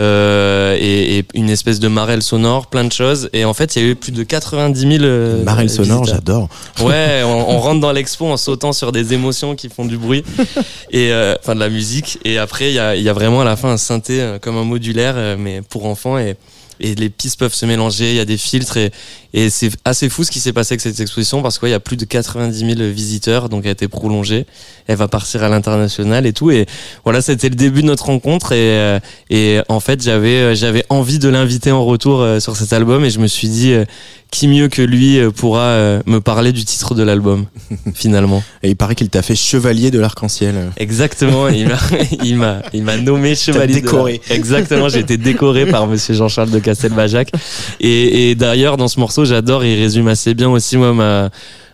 euh, 0.00 0.76
et, 0.80 1.18
et 1.18 1.24
une 1.34 1.50
espèce 1.50 1.78
de 1.78 1.88
marelle 1.88 2.22
sonore, 2.22 2.66
plein 2.66 2.84
de 2.84 2.92
choses. 2.92 3.28
Et 3.32 3.44
en 3.44 3.52
fait, 3.54 3.76
il 3.76 3.82
y 3.82 3.84
a 3.86 3.88
eu 3.88 3.94
plus 3.94 4.12
de 4.12 4.22
90 4.22 4.80
000 4.80 5.04
euh, 5.04 5.44
Marelle 5.44 5.70
sonore, 5.70 6.04
j'adore. 6.04 6.48
Ouais, 6.80 7.22
on, 7.24 7.50
on 7.50 7.58
rentre 7.58 7.80
dans 7.80 7.92
l'expo 7.92 8.26
en 8.26 8.36
sautant 8.36 8.72
sur 8.72 8.92
des 8.92 9.12
émotions 9.12 9.54
qui 9.54 9.68
font 9.68 9.84
du 9.84 9.98
bruit 9.98 10.24
et 10.90 11.12
euh, 11.12 11.34
enfin 11.40 11.54
de 11.54 11.60
la 11.60 11.68
musique. 11.68 12.18
Et 12.24 12.38
après, 12.38 12.70
il 12.70 12.74
y 12.74 12.78
a, 12.78 12.96
y 12.96 13.08
a 13.08 13.12
vraiment 13.12 13.42
à 13.42 13.44
la 13.44 13.56
fin 13.56 13.68
un 13.68 13.76
synthé 13.76 14.20
euh, 14.20 14.38
comme 14.38 14.56
un 14.56 14.64
modulaire, 14.64 15.36
mais 15.38 15.60
pour 15.62 15.86
enfants 15.86 16.18
et 16.18 16.36
et 16.80 16.94
les 16.94 17.10
pistes 17.10 17.38
peuvent 17.38 17.54
se 17.54 17.66
mélanger. 17.66 18.10
Il 18.10 18.16
y 18.16 18.20
a 18.20 18.24
des 18.24 18.38
filtres 18.38 18.76
et 18.76 18.90
et 19.32 19.48
c'est 19.48 19.70
assez 19.84 20.08
fou 20.08 20.24
ce 20.24 20.30
qui 20.30 20.40
s'est 20.40 20.52
passé 20.52 20.72
avec 20.74 20.80
cette 20.80 20.98
exposition 20.98 21.40
parce 21.40 21.58
qu'il 21.58 21.68
y 21.68 21.74
a 21.74 21.80
plus 21.80 21.96
de 21.96 22.04
90 22.04 22.58
000 22.58 22.90
visiteurs, 22.90 23.48
donc 23.48 23.62
elle 23.62 23.68
a 23.68 23.72
été 23.72 23.86
prolongée. 23.86 24.44
Elle 24.88 24.96
va 24.96 25.06
partir 25.06 25.44
à 25.44 25.48
l'international 25.48 26.26
et 26.26 26.32
tout. 26.32 26.50
Et 26.50 26.66
voilà, 27.04 27.22
c'était 27.22 27.48
le 27.48 27.54
début 27.54 27.82
de 27.82 27.86
notre 27.86 28.06
rencontre 28.06 28.52
et 28.52 28.78
euh, 28.78 28.98
et 29.30 29.60
en 29.68 29.78
fait 29.78 30.02
j'avais 30.02 30.36
euh, 30.36 30.54
j'avais 30.54 30.84
envie 30.88 31.20
de 31.20 31.28
l'inviter 31.28 31.70
en 31.70 31.84
retour 31.84 32.20
euh, 32.20 32.40
sur 32.40 32.56
cet 32.56 32.72
album 32.72 33.04
et 33.04 33.10
je 33.10 33.20
me 33.20 33.28
suis 33.28 33.48
dit 33.48 33.72
qui 34.30 34.48
mieux 34.48 34.68
que 34.68 34.82
lui 34.82 35.18
euh, 35.18 35.30
pourra 35.30 35.62
euh, 35.62 36.02
me 36.06 36.20
parler 36.20 36.52
du 36.52 36.64
titre 36.64 36.94
de 36.94 37.02
l'album 37.02 37.46
finalement? 37.94 38.42
Et 38.62 38.70
il 38.70 38.76
paraît 38.76 38.94
qu'il 38.94 39.10
t'a 39.10 39.22
fait 39.22 39.34
chevalier 39.34 39.90
de 39.90 39.98
l'arc-en-ciel. 39.98 40.70
Exactement, 40.76 41.48
il 41.48 41.68
m'a 41.68 41.78
il 42.24 42.36
m'a 42.36 42.62
il 42.72 42.84
m'a 42.84 42.96
nommé 42.96 43.34
chevalier 43.34 43.74
de 43.74 43.80
décoré. 43.80 44.20
Exactement, 44.30 44.88
j'ai 44.88 45.00
été 45.00 45.16
décoré 45.16 45.66
par 45.66 45.86
monsieur 45.86 46.14
Jean-Charles 46.14 46.50
de 46.50 46.58
Castelbajac 46.58 47.30
et, 47.80 48.30
et 48.30 48.34
d'ailleurs 48.34 48.76
dans 48.76 48.88
ce 48.88 49.00
morceau, 49.00 49.24
j'adore, 49.24 49.64
il 49.64 49.80
résume 49.80 50.08
assez 50.08 50.34
bien 50.34 50.48
aussi 50.48 50.76
moi 50.76 50.92
ma 50.92 51.30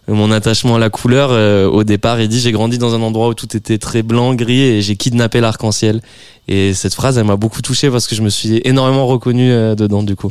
mon 0.09 0.31
attachement 0.31 0.77
à 0.77 0.79
la 0.79 0.91
couleur 0.91 1.31
euh, 1.33 1.67
au 1.67 1.83
départ, 1.83 2.21
il 2.21 2.29
dit 2.29 2.39
j'ai 2.39 2.53
grandi 2.53 2.79
dans 2.79 2.95
un 2.95 3.03
endroit 3.03 3.29
où 3.29 3.35
tout 3.35 3.57
était 3.57 3.79
très 3.79 4.03
blanc, 4.03 4.35
gris 4.35 4.63
et 4.63 4.83
j'ai 4.83 4.97
kidnappé 4.97 5.41
l'arc-en-ciel. 5.41 6.01
Et 6.49 6.75
cette 6.75 6.95
phrase, 6.95 7.19
elle 7.19 7.25
m'a 7.25 7.37
beaucoup 7.37 7.61
touché 7.61 7.91
parce 7.91 8.07
que 8.07 8.15
je 8.15 8.23
me 8.23 8.29
suis 8.29 8.61
énormément 8.65 9.07
reconnu 9.07 9.51
euh, 9.51 9.75
dedans 9.75 10.03
du 10.03 10.15
coup. 10.15 10.31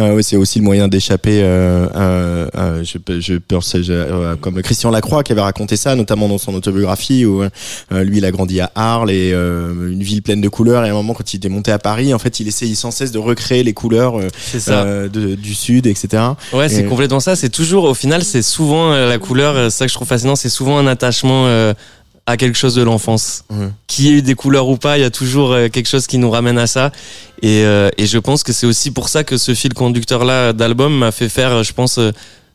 Euh, 0.00 0.14
oui, 0.16 0.24
c'est 0.24 0.36
aussi 0.36 0.58
le 0.58 0.64
moyen 0.64 0.88
d'échapper. 0.88 1.40
Euh, 1.42 1.86
euh, 1.94 2.46
euh, 2.56 2.84
je, 2.84 2.98
je 3.20 3.34
pense 3.34 3.76
je- 3.80 3.92
euh, 3.92 4.36
comme 4.36 4.60
Christian 4.62 4.90
Lacroix 4.90 5.22
qui 5.22 5.32
avait 5.32 5.40
raconté 5.40 5.76
ça, 5.76 5.94
notamment 5.94 6.28
dans 6.28 6.38
son 6.38 6.54
autobiographie 6.54 7.24
où 7.24 7.42
euh, 7.42 7.50
lui 8.04 8.18
il 8.18 8.24
a 8.24 8.30
grandi 8.30 8.60
à 8.60 8.70
Arles 8.74 9.10
et 9.10 9.32
euh, 9.32 9.90
une 9.90 10.02
ville 10.02 10.22
pleine 10.22 10.40
de 10.40 10.48
couleurs. 10.48 10.84
Et 10.84 10.88
à 10.88 10.92
un 10.92 10.94
moment, 10.94 11.14
quand 11.14 11.32
il 11.32 11.36
était 11.38 11.48
monté 11.48 11.70
à 11.72 11.78
Paris, 11.78 12.12
en 12.14 12.18
fait, 12.18 12.40
il 12.40 12.48
essayait 12.48 12.74
sans 12.74 12.90
cesse 12.90 13.12
de 13.12 13.18
recréer 13.18 13.62
les 13.62 13.72
couleurs 13.72 14.18
euh, 14.18 14.28
ça. 14.58 14.84
de- 15.08 15.34
du 15.34 15.54
sud, 15.54 15.86
etc. 15.86 16.22
Ouais, 16.52 16.68
c'est 16.68 16.82
Et- 16.82 16.84
complètement 16.84 17.20
ça. 17.20 17.36
C'est 17.36 17.48
toujours, 17.50 17.84
au 17.84 17.94
final, 17.94 18.24
c'est 18.24 18.42
souvent 18.42 18.90
la 18.92 19.18
couleur. 19.18 19.70
C'est 19.70 19.78
ça 19.78 19.84
que 19.86 19.90
je 19.90 19.94
trouve 19.94 20.08
fascinant. 20.08 20.36
C'est 20.36 20.48
souvent 20.48 20.78
un 20.78 20.86
attachement 20.86 21.46
euh, 21.46 21.72
à 22.26 22.36
quelque 22.36 22.56
chose 22.56 22.74
de 22.74 22.82
l'enfance. 22.82 23.44
Qu'il 23.86 24.06
y 24.06 24.08
ait 24.08 24.12
eu 24.12 24.22
des 24.22 24.34
couleurs 24.34 24.68
ou 24.68 24.76
pas, 24.76 24.98
il 24.98 25.02
y 25.02 25.04
a 25.04 25.10
toujours 25.10 25.52
euh, 25.52 25.68
quelque 25.68 25.88
chose 25.88 26.06
qui 26.06 26.18
nous 26.18 26.30
ramène 26.30 26.58
à 26.58 26.66
ça. 26.66 26.90
Et, 27.42 27.64
euh, 27.64 27.90
et 27.98 28.06
je 28.06 28.18
pense 28.18 28.42
que 28.42 28.52
c'est 28.52 28.66
aussi 28.66 28.90
pour 28.90 29.08
ça 29.08 29.24
que 29.24 29.36
ce 29.36 29.54
fil 29.54 29.74
conducteur 29.74 30.24
là 30.24 30.52
d'album 30.52 30.96
m'a 30.96 31.12
fait 31.12 31.28
faire, 31.28 31.52
euh, 31.52 31.62
je 31.62 31.72
pense. 31.72 32.00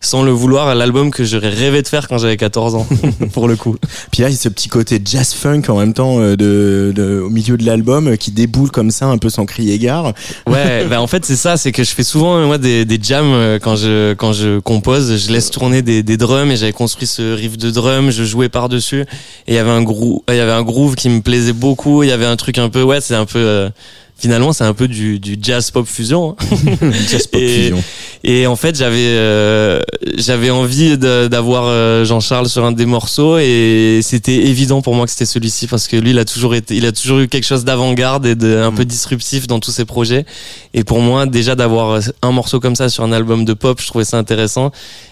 Sans 0.02 0.24
le 0.24 0.32
vouloir, 0.32 0.74
l'album 0.76 1.12
que 1.12 1.26
j'aurais 1.26 1.50
rêvé 1.50 1.82
de 1.82 1.88
faire 1.88 2.08
quand 2.08 2.18
j'avais 2.18 2.38
14 2.38 2.76
ans, 2.76 2.88
pour 3.34 3.48
le 3.50 3.58
coup. 3.58 3.76
Puis 4.12 4.22
là, 4.22 4.30
il 4.30 4.32
y 4.32 4.36
a 4.36 4.40
ce 4.40 4.48
petit 4.48 4.70
côté 4.70 5.02
jazz 5.04 5.34
funk 5.34 5.64
en 5.68 5.78
même 5.78 5.94
temps 5.94 6.20
euh, 6.20 6.38
de, 6.38 6.94
de- 6.96 7.20
au 7.20 7.30
milieu 7.30 7.58
de 7.58 7.66
l'album 7.66 8.08
euh, 8.08 8.16
qui 8.16 8.32
déboule 8.32 8.72
comme 8.72 8.92
ça, 8.92 9.08
un 9.08 9.18
peu 9.18 9.30
sans 9.30 9.46
crier 9.46 9.78
gare. 9.78 10.14
Ouais, 10.48 10.86
bah 10.90 11.02
en 11.02 11.08
fait 11.08 11.26
c'est 11.26 11.36
ça, 11.36 11.58
c'est 11.58 11.74
que 11.74 11.84
je 11.84 11.92
fais 11.92 12.04
souvent 12.04 12.38
euh, 12.38 12.46
moi 12.46 12.58
des, 12.58 12.86
des 12.86 12.98
jams 13.02 13.26
euh, 13.34 13.60
quand 13.60 13.76
je 13.76 14.14
quand 14.14 14.32
je 14.32 14.60
compose, 14.60 15.18
je 15.18 15.32
laisse 15.34 15.52
tourner 15.52 15.82
des, 15.82 16.02
des 16.02 16.16
drums 16.16 16.50
et 16.52 16.56
j'avais 16.56 16.72
construit 16.72 17.06
ce 17.08 17.34
riff 17.36 17.58
de 17.58 17.70
drum, 17.70 18.10
je 18.10 18.24
jouais 18.24 18.48
par 18.50 18.70
dessus 18.70 19.02
et 19.02 19.06
il 19.50 19.54
y 19.56 19.58
avait 19.58 19.70
un 19.70 19.82
groove, 19.84 20.22
il 20.30 20.36
y 20.36 20.40
avait 20.40 20.52
un 20.54 20.64
groove 20.64 20.96
qui 20.96 21.10
me 21.10 21.20
plaisait 21.22 21.52
beaucoup, 21.54 22.04
il 22.04 22.10
y 22.10 22.12
avait 22.14 22.26
un 22.26 22.38
truc 22.38 22.58
un 22.58 22.70
peu 22.70 22.84
ouais, 22.84 23.02
c'est 23.02 23.16
un 23.16 23.26
peu 23.26 23.40
euh, 23.40 23.70
finalement 24.20 24.54
c'est 24.54 24.64
un 24.64 24.74
peu 24.74 24.88
du, 24.88 25.20
du 25.20 25.38
jazz 25.42 25.72
pop 25.72 25.88
fusion. 25.88 26.36
hein. 26.40 26.46
jazz 27.10 27.28
pop 27.28 27.40
Et- 27.42 27.62
fusion. 27.64 27.84
Et 28.26 28.48
en 28.48 28.58
fait, 28.58 28.76
j'avais 28.76 28.98
euh, 28.98 29.80
j'avais 30.18 30.50
envie 30.50 30.98
d'avoir 30.98 31.64
euh, 31.68 32.04
Jean-Charles 32.04 32.50
sur 32.50 32.66
un 32.66 32.74
des 32.74 32.86
morceaux 32.86 33.38
et 33.38 34.02
c'était 34.04 34.36
évident 34.36 34.82
pour 34.82 34.94
moi 34.94 35.06
que 35.06 35.12
c'était 35.14 35.26
celui-ci 35.26 35.68
parce 35.68 35.88
que 35.88 35.96
lui, 35.96 36.10
il 36.10 36.20
a 36.20 36.26
toujours 36.26 36.54
été, 36.54 36.76
il 36.76 36.86
a 36.86 36.92
toujours 36.92 37.20
eu 37.20 37.30
quelque 37.30 37.46
chose 37.46 37.64
d'avant-garde 37.64 38.26
et 38.26 38.36
de 38.36 38.58
un 38.58 38.74
peu 38.74 38.84
disruptif 38.84 39.48
dans 39.48 39.62
tous 39.62 39.72
ses 39.72 39.86
projets. 39.86 40.26
Et 40.74 40.84
pour 40.84 41.00
moi, 41.00 41.28
déjà 41.28 41.56
d'avoir 41.56 42.02
un 42.22 42.32
morceau 42.34 42.60
comme 42.60 42.76
ça 42.76 42.90
sur 42.90 43.06
un 43.06 43.14
album 43.14 43.46
de 43.46 43.54
pop, 43.54 43.80
je 43.82 43.88
trouvais 43.88 44.04
ça 44.04 44.18
intéressant. 44.18 44.72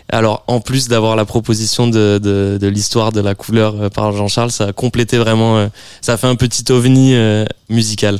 Alors, 0.10 0.44
en 0.48 0.62
plus 0.62 0.88
d'avoir 0.88 1.16
la 1.16 1.26
proposition 1.26 1.88
de, 1.88 2.18
de, 2.18 2.68
l'histoire 2.68 3.12
de 3.12 3.20
la 3.20 3.36
couleur 3.36 3.76
euh, 3.76 3.90
par 3.90 4.14
Jean-Charles, 4.14 4.52
ça 4.52 4.68
a 4.68 4.74
complété 4.74 5.18
vraiment, 5.18 5.58
euh, 5.58 5.68
ça 6.02 6.14
a 6.14 6.18
fait 6.18 6.28
un 6.28 6.36
petit 6.36 6.72
ovni 6.72 7.14
euh, 7.14 7.46
musical. 7.70 8.20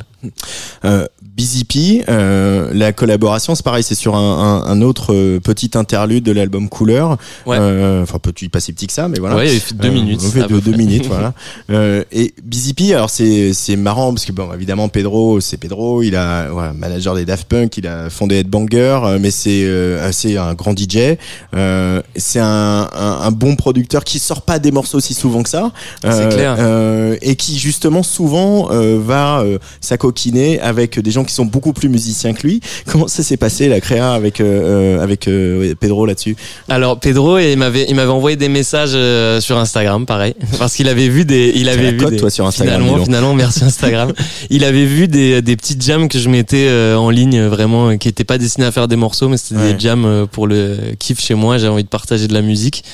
Busy 1.38 1.64
P, 1.64 2.04
euh, 2.08 2.68
la 2.74 2.92
collaboration, 2.92 3.54
c'est 3.54 3.62
pareil, 3.64 3.84
c'est 3.84 3.94
sur 3.94 4.16
un, 4.16 4.64
un, 4.64 4.70
un 4.72 4.82
autre 4.82 5.14
euh, 5.14 5.38
petit 5.38 5.70
interlude 5.78 6.24
de 6.24 6.32
l'album 6.32 6.68
Couleur. 6.68 7.16
Ouais. 7.46 7.56
Euh, 7.60 8.02
Enfin, 8.02 8.18
petit, 8.18 8.48
pas 8.48 8.58
si 8.58 8.72
petit 8.72 8.88
que 8.88 8.92
ça, 8.92 9.06
mais 9.06 9.20
voilà. 9.20 9.36
Ouais, 9.36 9.54
il 9.54 9.60
fait 9.60 9.74
deux 9.76 9.86
Euh, 9.88 9.92
minutes. 9.92 10.20
On 10.26 10.30
fait 10.30 10.40
à 10.42 10.48
peu 10.48 10.60
deux, 10.60 10.72
minutes, 10.72 11.06
voilà. 11.08 11.34
Euh, 11.70 12.02
et 12.10 12.34
Busy 12.42 12.74
P, 12.74 12.92
alors 12.92 13.08
c'est 13.08 13.52
c'est 13.52 13.76
marrant 13.76 14.12
parce 14.12 14.24
que 14.24 14.32
bon, 14.32 14.52
évidemment 14.52 14.88
Pedro, 14.88 15.40
c'est 15.40 15.58
Pedro, 15.58 16.02
il 16.02 16.16
a 16.16 16.48
voilà, 16.50 16.72
manager 16.72 17.14
des 17.14 17.24
Daft 17.24 17.46
Punk, 17.48 17.76
il 17.76 17.86
a 17.86 18.10
fondé 18.10 18.36
Headbanger, 18.40 19.18
mais 19.20 19.30
c'est 19.30 19.62
euh, 19.64 20.10
c'est 20.10 20.36
un 20.36 20.54
grand 20.54 20.76
DJ. 20.76 21.16
Euh, 21.54 22.02
c'est 22.16 22.40
un, 22.40 22.88
un, 22.92 23.18
un 23.22 23.30
bon 23.30 23.54
producteur 23.54 24.02
qui 24.02 24.18
sort 24.18 24.42
pas 24.42 24.58
des 24.58 24.72
morceaux 24.72 24.98
si 24.98 25.14
souvent 25.14 25.44
que 25.44 25.50
ça. 25.50 25.70
C'est 26.02 26.28
clair. 26.30 26.56
euh, 26.58 27.16
et 27.22 27.36
qui 27.36 27.58
justement 27.58 28.02
souvent 28.02 28.70
euh, 28.72 28.98
va 29.00 29.40
euh, 29.40 29.58
s'acoquiner 29.80 30.58
avec 30.60 30.98
des 30.98 31.10
gens 31.12 31.24
qui 31.28 31.34
sont 31.34 31.44
beaucoup 31.44 31.72
plus 31.72 31.88
musiciens 31.88 32.32
que 32.34 32.46
lui. 32.46 32.60
Comment 32.86 33.06
ça 33.08 33.22
s'est 33.22 33.36
passé 33.36 33.68
la 33.68 33.80
créa 33.80 34.12
avec 34.12 34.40
euh, 34.40 34.96
euh, 34.98 35.02
avec 35.02 35.28
euh, 35.28 35.74
Pedro 35.78 36.06
là-dessus? 36.06 36.36
Alors 36.68 36.98
Pedro, 36.98 37.38
il 37.38 37.56
m'avait 37.56 37.86
il 37.88 37.94
m'avait 37.94 38.10
envoyé 38.10 38.36
des 38.36 38.48
messages 38.48 38.92
euh, 38.94 39.40
sur 39.40 39.56
Instagram, 39.58 40.06
pareil, 40.06 40.34
parce 40.58 40.74
qu'il 40.74 40.88
avait 40.88 41.08
vu 41.08 41.24
des 41.24 41.52
il 41.54 41.68
avait 41.68 41.92
vu 41.92 42.06
des, 42.06 42.16
toi, 42.16 42.30
sur 42.30 42.46
Instagram, 42.46 42.82
Finalement, 42.82 43.04
finalement, 43.04 43.34
merci 43.34 43.64
Instagram. 43.64 44.12
il 44.50 44.64
avait 44.64 44.84
vu 44.86 45.06
des 45.08 45.42
des 45.42 45.56
petites 45.56 45.82
jams 45.84 46.08
que 46.08 46.18
je 46.18 46.28
mettais 46.28 46.66
euh, 46.68 46.96
en 46.96 47.10
ligne, 47.10 47.42
vraiment, 47.46 47.96
qui 47.98 48.08
étaient 48.08 48.24
pas 48.24 48.38
destinés 48.38 48.66
à 48.66 48.72
faire 48.72 48.88
des 48.88 48.96
morceaux, 48.96 49.28
mais 49.28 49.36
c'était 49.36 49.60
Ouais. 49.60 49.74
des 49.74 49.80
jams 49.80 50.26
pour 50.32 50.46
le 50.46 50.76
kiff 50.98 51.20
chez 51.20 51.34
moi. 51.34 51.58
J'avais 51.58 51.72
envie 51.72 51.84
de 51.84 51.88
partager 51.88 52.28
de 52.28 52.34
la 52.34 52.42
musique. 52.42 52.84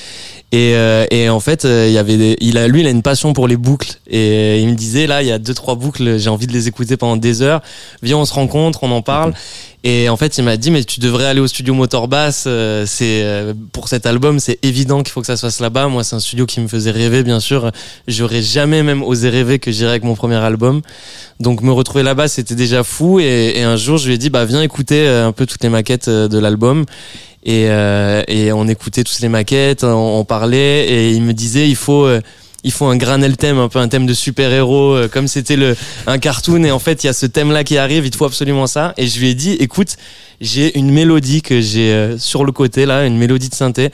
Et, 0.54 0.76
euh, 0.76 1.04
et 1.10 1.28
en 1.30 1.40
fait, 1.40 1.64
euh, 1.64 1.86
il 1.88 1.92
y 1.92 1.98
avait 1.98 2.16
des, 2.16 2.36
il 2.40 2.58
a, 2.58 2.68
lui, 2.68 2.82
il 2.82 2.86
a 2.86 2.90
une 2.90 3.02
passion 3.02 3.32
pour 3.32 3.48
les 3.48 3.56
boucles. 3.56 3.98
Et 4.08 4.60
il 4.60 4.68
me 4.68 4.74
disait, 4.76 5.08
là, 5.08 5.20
il 5.20 5.26
y 5.26 5.32
a 5.32 5.40
deux, 5.40 5.52
trois 5.52 5.74
boucles, 5.74 6.16
j'ai 6.16 6.30
envie 6.30 6.46
de 6.46 6.52
les 6.52 6.68
écouter 6.68 6.96
pendant 6.96 7.16
des 7.16 7.42
heures. 7.42 7.60
Viens, 8.02 8.18
on 8.18 8.24
se 8.24 8.32
rencontre, 8.32 8.84
on 8.84 8.92
en 8.92 9.02
parle. 9.02 9.34
Et 9.82 10.08
en 10.08 10.16
fait, 10.16 10.38
il 10.38 10.44
m'a 10.44 10.56
dit, 10.56 10.70
mais 10.70 10.84
tu 10.84 11.00
devrais 11.00 11.24
aller 11.24 11.40
au 11.40 11.48
studio 11.48 11.74
Motor 11.74 12.06
Bass. 12.06 12.44
euh, 12.46 12.84
c'est 12.86 13.22
euh, 13.24 13.52
pour 13.72 13.88
cet 13.88 14.06
album, 14.06 14.38
c'est 14.38 14.60
évident 14.62 15.02
qu'il 15.02 15.10
faut 15.10 15.22
que 15.22 15.26
ça 15.26 15.36
se 15.36 15.44
fasse 15.44 15.58
là-bas. 15.58 15.88
Moi, 15.88 16.04
c'est 16.04 16.14
un 16.14 16.20
studio 16.20 16.46
qui 16.46 16.60
me 16.60 16.68
faisait 16.68 16.92
rêver, 16.92 17.24
bien 17.24 17.40
sûr. 17.40 17.72
J'aurais 18.06 18.40
jamais 18.40 18.84
même 18.84 19.02
osé 19.02 19.30
rêver 19.30 19.58
que 19.58 19.72
j'irais 19.72 19.90
avec 19.90 20.04
mon 20.04 20.14
premier 20.14 20.36
album. 20.36 20.82
Donc, 21.40 21.62
me 21.62 21.72
retrouver 21.72 22.04
là-bas, 22.04 22.28
c'était 22.28 22.54
déjà 22.54 22.84
fou. 22.84 23.18
Et, 23.18 23.54
et 23.56 23.64
un 23.64 23.76
jour, 23.76 23.98
je 23.98 24.06
lui 24.06 24.14
ai 24.14 24.18
dit, 24.18 24.30
bah, 24.30 24.44
viens 24.44 24.62
écouter 24.62 25.00
euh, 25.00 25.26
un 25.26 25.32
peu 25.32 25.46
toutes 25.46 25.64
les 25.64 25.68
maquettes 25.68 26.08
de 26.08 26.38
l'album. 26.38 26.84
Et, 27.44 27.66
euh, 27.68 28.22
et 28.26 28.52
on 28.52 28.66
écoutait 28.68 29.04
toutes 29.04 29.20
les 29.20 29.28
maquettes, 29.28 29.84
on, 29.84 30.24
parlait, 30.24 30.86
et 30.88 31.10
il 31.12 31.22
me 31.22 31.32
disait, 31.32 31.68
il 31.68 31.76
faut, 31.76 32.06
euh, 32.06 32.20
ils 32.62 32.72
font 32.72 32.88
un 32.88 32.96
granel 32.96 33.36
thème, 33.36 33.58
un 33.58 33.68
peu 33.68 33.78
un 33.78 33.88
thème 33.88 34.06
de 34.06 34.14
super-héros, 34.14 34.94
euh, 34.94 35.08
comme 35.08 35.28
c'était 35.28 35.56
le 35.56 35.76
un 36.06 36.18
cartoon. 36.18 36.64
Et 36.64 36.70
en 36.70 36.78
fait, 36.78 37.04
il 37.04 37.08
y 37.08 37.10
a 37.10 37.12
ce 37.12 37.26
thème-là 37.26 37.62
qui 37.62 37.76
arrive, 37.76 38.06
il 38.06 38.14
faut 38.14 38.24
absolument 38.24 38.66
ça. 38.66 38.94
Et 38.96 39.06
je 39.06 39.20
lui 39.20 39.28
ai 39.28 39.34
dit, 39.34 39.52
écoute, 39.52 39.96
j'ai 40.40 40.78
une 40.78 40.90
mélodie 40.90 41.42
que 41.42 41.60
j'ai 41.60 42.16
sur 42.18 42.44
le 42.44 42.52
côté 42.52 42.86
là, 42.86 43.06
une 43.06 43.18
mélodie 43.18 43.50
de 43.50 43.54
synthé 43.54 43.90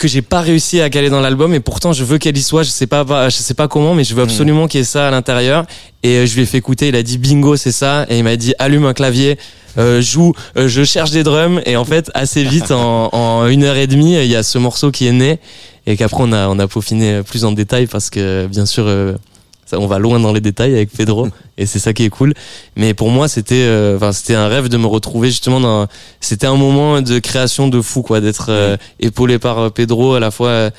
que 0.00 0.08
j'ai 0.08 0.22
pas 0.22 0.40
réussi 0.40 0.80
à 0.80 0.88
caler 0.88 1.10
dans 1.10 1.20
l'album 1.20 1.52
et 1.52 1.60
pourtant 1.60 1.92
je 1.92 2.02
veux 2.04 2.16
qu'elle 2.16 2.36
y 2.36 2.42
soit 2.42 2.62
je 2.62 2.70
sais 2.70 2.86
pas 2.86 3.28
je 3.28 3.36
sais 3.36 3.54
pas 3.54 3.68
comment 3.68 3.94
mais 3.94 4.02
je 4.02 4.14
veux 4.14 4.22
absolument 4.22 4.66
qu'il 4.66 4.78
y 4.78 4.80
ait 4.80 4.84
ça 4.84 5.06
à 5.06 5.10
l'intérieur. 5.10 5.66
Et 6.02 6.16
euh, 6.16 6.26
je 6.26 6.34
lui 6.34 6.42
ai 6.42 6.46
fait 6.46 6.58
écouter 6.58 6.88
il 6.88 6.96
a 6.96 7.02
dit 7.02 7.18
bingo 7.18 7.56
c'est 7.56 7.70
ça. 7.70 8.06
Et 8.08 8.18
il 8.18 8.24
m'a 8.24 8.36
dit 8.36 8.54
allume 8.58 8.86
un 8.86 8.94
clavier 8.94 9.38
euh, 9.78 10.00
joue 10.00 10.32
euh, 10.56 10.68
je 10.68 10.82
cherche 10.84 11.10
des 11.10 11.22
drums. 11.22 11.60
Et 11.66 11.76
en 11.76 11.84
fait 11.84 12.10
assez 12.14 12.42
vite 12.42 12.70
en, 12.70 13.08
en 13.12 13.46
une 13.46 13.62
heure 13.62 13.76
et 13.76 13.86
demie 13.86 14.14
il 14.14 14.30
y 14.30 14.36
a 14.36 14.42
ce 14.42 14.56
morceau 14.56 14.90
qui 14.90 15.06
est 15.06 15.12
né 15.12 15.38
et 15.86 15.96
qu'après 15.96 16.22
on 16.22 16.32
a 16.32 16.48
on 16.48 16.58
a 16.58 16.66
peaufiné 16.66 17.22
plus 17.22 17.44
en 17.44 17.52
détail 17.52 17.86
parce 17.86 18.08
que 18.08 18.46
bien 18.46 18.64
sûr 18.64 18.84
euh, 18.86 19.14
ça, 19.70 19.78
on 19.78 19.86
va 19.86 19.98
loin 19.98 20.18
dans 20.20 20.32
les 20.32 20.40
détails 20.40 20.74
avec 20.74 20.90
Pedro 20.90 21.28
et 21.58 21.66
c'est 21.66 21.78
ça 21.78 21.92
qui 21.92 22.04
est 22.04 22.10
cool. 22.10 22.34
Mais 22.76 22.92
pour 22.94 23.10
moi 23.10 23.28
c'était 23.28 23.54
euh, 23.66 23.96
enfin 23.96 24.12
c'était 24.12 24.34
un 24.34 24.48
rêve 24.48 24.68
de 24.68 24.76
me 24.76 24.86
retrouver 24.86 25.28
justement 25.28 25.60
dans 25.60 25.86
c'était 26.20 26.46
un 26.46 26.56
moment 26.56 27.00
de 27.02 27.18
création 27.18 27.68
de 27.68 27.80
fou 27.80 28.02
quoi 28.02 28.20
d'être 28.20 28.46
euh, 28.50 28.76
épaulé 28.98 29.38
par 29.38 29.58
euh, 29.58 29.70
Pedro 29.70 30.14
à 30.14 30.20
la 30.20 30.30
fois 30.30 30.48
euh, 30.48 30.70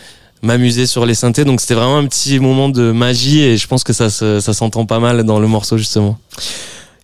m'amuser 0.44 0.88
sur 0.88 1.06
les 1.06 1.14
synthés. 1.14 1.46
Donc 1.46 1.62
c'était 1.62 1.76
vraiment 1.76 1.98
un 1.98 2.06
petit 2.08 2.40
moment 2.40 2.68
de 2.70 2.92
magie 2.92 3.42
et 3.42 3.58
je 3.58 3.68
pense 3.68 3.84
que 3.84 3.94
ça 3.94 4.10
se- 4.10 4.40
ça 4.40 4.54
s'entend 4.54 4.86
pas 4.86 5.00
mal 5.00 5.24
dans 5.24 5.40
le 5.40 5.48
morceau 5.48 5.78
justement 5.78 6.18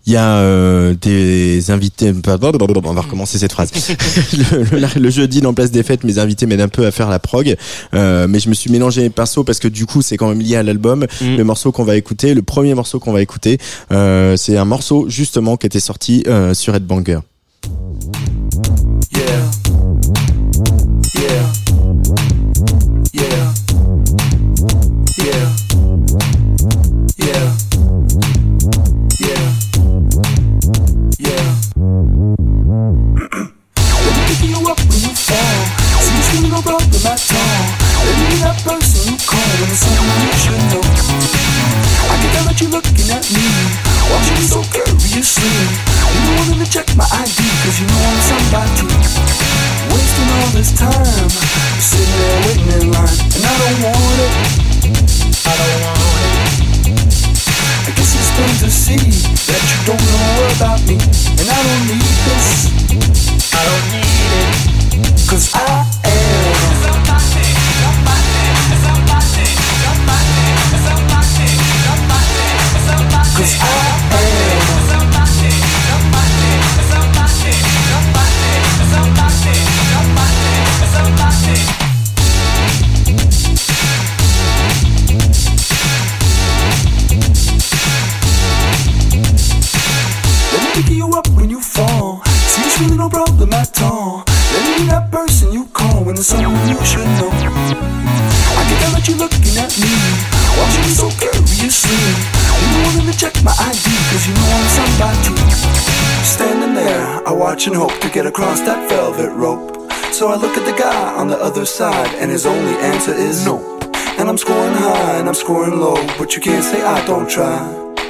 Il 0.08 0.14
y 0.14 0.16
a 0.16 0.38
euh, 0.38 0.96
des 1.00 1.70
invités. 1.70 2.14
On 2.26 2.94
va 2.94 3.02
recommencer 3.02 3.38
cette 3.38 3.52
phrase. 3.52 3.70
le, 4.34 4.80
le- 4.80 5.00
le 5.00 5.10
jeudi, 5.10 5.42
dans 5.42 5.54
Place 5.54 5.70
des 5.70 5.84
Fêtes, 5.84 6.06
mes 6.06 6.18
invités 6.18 6.46
m'aident 6.46 6.62
un 6.62 6.68
peu 6.70 6.86
à 6.86 6.92
faire 6.92 7.10
la 7.10 7.20
prog, 7.20 7.56
euh, 7.94 8.26
mais 8.28 8.40
je 8.40 8.48
me 8.50 8.54
suis 8.54 8.72
mélangé 8.72 9.02
les 9.02 9.10
pinceaux 9.10 9.44
parce 9.44 9.60
que 9.60 9.68
du 9.68 9.86
coup, 9.86 10.02
c'est 10.02 10.16
quand 10.16 10.30
même 10.30 10.40
lié 10.40 10.56
à 10.56 10.64
l'album. 10.64 11.06
Mm. 11.22 11.36
Le 11.36 11.44
morceau 11.44 11.72
qu'on 11.74 11.84
va 11.84 11.98
écouter, 11.98 12.34
le 12.34 12.42
premier 12.42 12.74
morceau 12.74 13.00
qu'on 13.00 13.12
va 13.12 13.22
écouter, 13.22 13.58
euh, 13.92 14.38
c'est 14.38 14.56
un 14.56 14.66
morceau 14.66 15.10
justement 15.10 15.58
qui 15.58 15.68
était 15.68 15.82
sorti 15.82 16.24
euh, 16.28 16.54
sur 16.54 16.74
Headbanger. 16.74 17.20
Yeah. 30.68 31.32
You 34.44 34.60
up 34.68 34.80
when 34.84 35.00
you 35.00 35.16
fall. 35.16 35.64
You 36.12 36.24
person 38.68 39.08
you 39.08 39.18
call 39.24 39.48
you 40.28 40.34
should 40.36 40.60
know. 40.68 40.84
I 40.84 42.20
can 42.20 42.30
tell 42.36 42.44
that 42.52 42.60
you're 42.60 42.76
looking 42.76 43.08
at 43.16 43.24
me, 43.32 43.48
watching 44.12 44.44
so 44.44 44.60
curiously. 44.68 45.56
You 46.12 46.36
to 46.60 46.68
check 46.68 46.92
my 47.00 47.08
you 47.80 47.88
know 47.88 48.04
I'm 48.04 48.20
somebody. 48.28 48.92
Wasting 49.88 50.30
all 50.36 50.52
this 50.52 50.76
time, 50.76 51.32
sitting 51.80 52.12
there 52.12 52.40
waiting 52.44 52.72
in 52.76 52.92
line, 52.92 53.20
and 53.40 53.44
I 53.48 53.56
don't 53.56 53.88
want 53.88 54.20
it. 54.20 54.36
I 55.48 55.56
don't 55.56 55.82
want 55.88 55.96
it. 55.96 55.97
See 58.78 58.96
that 58.96 59.64
you 59.72 59.80
don't 59.90 60.06
know 60.14 60.56
about 60.56 60.80
me, 60.88 60.94
and 60.94 61.50
I 61.50 61.60
don't 61.66 61.84
need 61.90 62.14
this. 62.30 63.54
I 63.54 63.66
don't 63.66 63.92
need 63.92 64.17
someone 96.24 96.68
you 96.68 96.80
should 96.86 97.06
know. 97.20 97.30
I 97.30 98.64
can 98.66 98.78
tell 98.82 98.92
that 98.98 99.06
you're 99.08 99.18
looking 99.18 99.56
at 99.58 99.72
me, 99.78 99.94
watching 100.58 100.90
so 100.90 101.08
curiously. 101.22 101.98
You 102.58 102.84
don't 102.84 103.06
want 103.06 103.14
to 103.14 103.18
check 103.18 103.36
my 103.44 103.54
ID, 103.54 103.86
cause 104.10 104.26
you 104.26 104.34
know 104.34 104.50
I'm 104.50 104.68
somebody. 104.74 105.34
Standing 106.24 106.74
there, 106.74 107.28
I 107.28 107.32
watch 107.32 107.68
and 107.68 107.76
hope 107.76 108.00
to 108.02 108.10
get 108.10 108.26
across 108.26 108.62
that 108.62 108.90
velvet 108.90 109.32
rope. 109.34 109.92
So 110.12 110.30
I 110.30 110.36
look 110.36 110.58
at 110.58 110.66
the 110.66 110.78
guy 110.78 111.16
on 111.16 111.28
the 111.28 111.38
other 111.38 111.66
side, 111.66 112.14
and 112.16 112.32
his 112.32 112.46
only 112.46 112.74
answer 112.82 113.14
is 113.14 113.46
no. 113.46 113.78
And 114.18 114.28
I'm 114.28 114.38
scoring 114.38 114.74
high 114.74 115.20
and 115.20 115.28
I'm 115.28 115.36
scoring 115.36 115.80
low, 115.80 115.96
but 116.18 116.36
you 116.36 116.42
can't 116.42 116.64
say 116.64 116.82
I 116.82 117.06
don't 117.06 117.30
try. 117.30 117.60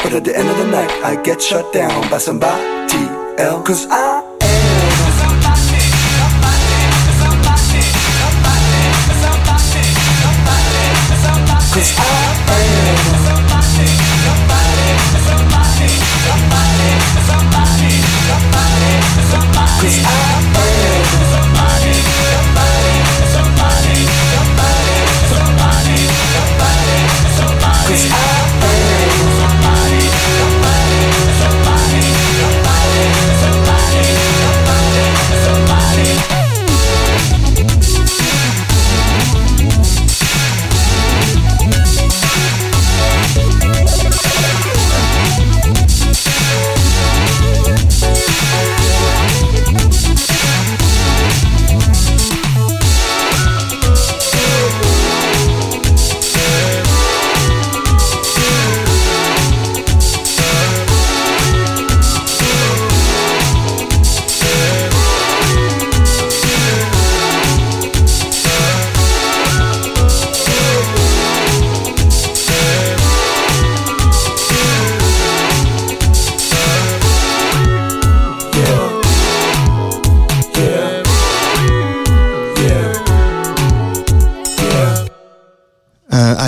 But 0.02 0.14
at 0.14 0.24
the 0.24 0.38
end 0.38 0.48
of 0.48 0.58
the 0.58 0.68
night, 0.68 0.90
I 1.04 1.22
get 1.22 1.42
shut 1.42 1.74
down 1.74 2.10
by 2.10 2.18
somebody 2.18 2.64
else. 3.38 3.68
Cause 3.68 3.88
I 3.90 4.27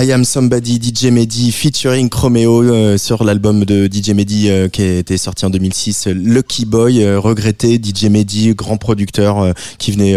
I 0.02 0.12
Am 0.12 0.24
Somebody, 0.24 0.80
DJ 0.80 1.10
Mehdi 1.10 1.52
featuring 1.52 2.08
Chromeo 2.08 2.62
euh, 2.62 2.96
sur 2.96 3.22
l'album 3.22 3.66
de 3.66 3.86
DJ 3.86 4.10
Mehdi 4.10 4.48
euh, 4.48 4.68
qui 4.68 4.80
a 4.80 4.96
été 4.96 5.18
sorti 5.18 5.44
en 5.44 5.50
2006, 5.50 6.06
euh, 6.06 6.14
Lucky 6.14 6.64
Boy, 6.64 7.04
euh, 7.04 7.20
regretté 7.20 7.78
DJ 7.78 8.04
Mehdi, 8.04 8.54
grand 8.54 8.78
producteur 8.78 9.52
qui 9.76 9.92
venait 9.92 10.16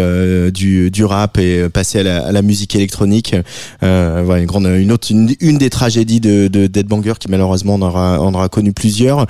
du, 0.50 0.90
du 0.90 1.04
rap 1.04 1.36
et 1.36 1.68
passé 1.68 1.98
à 1.98 2.32
la, 2.32 2.42
musique 2.42 2.74
électronique. 2.74 3.36
Voilà, 3.82 4.38
une 4.38 4.46
grande, 4.46 4.66
une 4.66 4.90
autre, 4.90 5.08
une, 5.10 5.34
une 5.40 5.58
des 5.58 5.68
tragédies 5.68 6.20
de, 6.20 6.48
de 6.48 6.66
Dead 6.66 6.86
Banger 6.86 7.14
qui 7.20 7.30
malheureusement 7.30 7.74
en 7.74 7.82
aura, 7.82 8.20
en 8.20 8.32
aura 8.32 8.48
connu 8.48 8.72
plusieurs. 8.72 9.26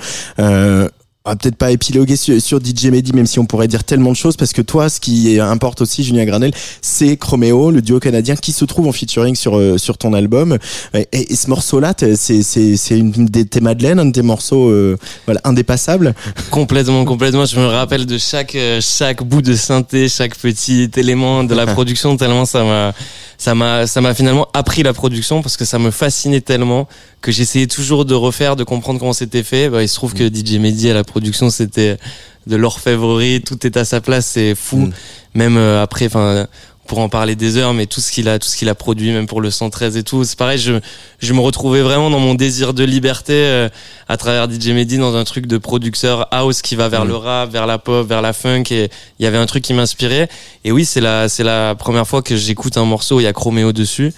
Euh, 1.27 1.35
peut-être 1.35 1.55
pas 1.55 1.71
épiloguer 1.71 2.15
sur, 2.15 2.41
sur, 2.41 2.59
DJ 2.59 2.85
Mehdi, 2.85 3.13
même 3.13 3.25
si 3.25 3.39
on 3.39 3.45
pourrait 3.45 3.67
dire 3.67 3.83
tellement 3.83 4.11
de 4.11 4.15
choses, 4.15 4.37
parce 4.37 4.53
que 4.53 4.61
toi, 4.61 4.89
ce 4.89 4.99
qui 4.99 5.39
importe 5.39 5.81
aussi, 5.81 6.03
Julien 6.03 6.25
Granel, 6.25 6.51
c'est 6.81 7.17
Chromeo, 7.17 7.71
le 7.71 7.81
duo 7.81 7.99
canadien 7.99 8.35
qui 8.35 8.51
se 8.51 8.65
trouve 8.65 8.87
en 8.87 8.91
featuring 8.91 9.35
sur 9.35 9.57
euh, 9.57 9.77
sur 9.77 9.97
ton 9.97 10.13
album. 10.13 10.57
Et, 11.11 11.35
ce 11.35 11.49
morceau-là, 11.49 11.93
c'est 11.97 12.15
c'est 12.15 12.75
c'est 12.77 12.97
une 12.97 13.11
des 13.11 13.45
tes 13.45 13.61
madeleines, 13.61 13.99
un 13.99 14.05
des 14.05 14.21
morceaux 14.21 14.69
euh, 14.69 14.97
voilà 15.25 15.41
indépassables. 15.43 16.13
Complètement, 16.49 17.05
complètement. 17.05 17.45
Je 17.45 17.59
me 17.59 17.65
rappelle 17.65 18.05
de 18.05 18.17
chaque 18.17 18.55
euh, 18.55 18.79
chaque 18.81 19.23
bout 19.23 19.41
de 19.41 19.55
synthé, 19.55 20.07
chaque 20.09 20.35
petit 20.35 20.89
élément 20.95 21.43
de 21.43 21.55
la 21.55 21.65
production 21.73 22.17
tellement 22.17 22.45
ça 22.45 22.63
m'a 22.63 22.93
ça 23.37 23.55
m'a 23.55 23.87
ça 23.87 24.01
m'a 24.01 24.13
finalement 24.13 24.47
appris 24.53 24.83
la 24.83 24.93
production 24.93 25.41
parce 25.41 25.57
que 25.57 25.65
ça 25.65 25.79
me 25.79 25.91
fascinait 25.91 26.41
tellement 26.41 26.87
que 27.25 27.31
j'essayais 27.31 27.65
toujours 27.65 28.05
de 28.05 28.13
refaire, 28.13 28.55
de 28.55 28.63
comprendre 28.63 28.99
comment 28.99 29.11
c'était 29.11 29.41
fait. 29.41 29.67
Bah, 29.67 29.81
il 29.81 29.89
se 29.89 29.95
trouve 29.95 30.13
que 30.13 30.23
mm. 30.23 30.35
DJ 30.35 30.59
Mehdi 30.59 30.91
à 30.91 30.93
la 30.93 31.03
production 31.03 31.49
c'était 31.49 31.97
de 32.45 32.55
l'orfèvrerie, 32.55 33.41
tout 33.41 33.65
est 33.65 33.77
à 33.77 33.83
sa 33.83 33.99
place, 33.99 34.27
c'est 34.27 34.53
fou. 34.53 34.77
Mm. 34.77 34.93
Même 35.33 35.57
euh, 35.57 35.81
après, 35.81 36.05
enfin 36.05 36.45
pour 36.85 36.99
en 36.99 37.09
parler 37.09 37.35
des 37.35 37.57
heures, 37.57 37.73
mais 37.73 37.87
tout 37.87 37.99
ce 37.99 38.11
qu'il 38.11 38.29
a, 38.29 38.37
tout 38.37 38.47
ce 38.47 38.55
qu'il 38.55 38.69
a 38.69 38.75
produit, 38.75 39.11
même 39.11 39.25
pour 39.25 39.41
le 39.41 39.49
113 39.49 39.97
et 39.97 40.03
tout, 40.03 40.23
c'est 40.23 40.37
pareil. 40.37 40.59
Je, 40.59 40.73
je 41.17 41.33
me 41.33 41.39
retrouvais 41.39 41.81
vraiment 41.81 42.11
dans 42.11 42.19
mon 42.19 42.35
désir 42.35 42.75
de 42.75 42.83
liberté 42.83 43.33
euh, 43.33 43.69
à 44.07 44.17
travers 44.17 44.47
DJ 44.47 44.67
Mehdi 44.67 44.99
dans 44.99 45.15
un 45.15 45.23
truc 45.23 45.47
de 45.47 45.57
producteur 45.57 46.27
house 46.29 46.61
qui 46.61 46.75
va 46.75 46.89
vers 46.89 47.05
mm. 47.05 47.07
le 47.07 47.15
rap, 47.15 47.51
vers 47.51 47.65
la 47.65 47.79
pop, 47.79 48.07
vers 48.07 48.21
la 48.21 48.33
funk. 48.33 48.65
Et 48.69 48.91
il 49.17 49.23
y 49.23 49.25
avait 49.25 49.39
un 49.39 49.47
truc 49.47 49.63
qui 49.63 49.73
m'inspirait. 49.73 50.29
Et 50.63 50.71
oui, 50.71 50.85
c'est 50.85 51.01
la, 51.01 51.27
c'est 51.27 51.43
la 51.43 51.73
première 51.73 52.07
fois 52.07 52.21
que 52.21 52.37
j'écoute 52.37 52.77
un 52.77 52.85
morceau. 52.85 53.19
Il 53.19 53.23
y 53.23 53.27
a 53.27 53.33
Chroméo 53.33 53.73
dessus. 53.73 54.13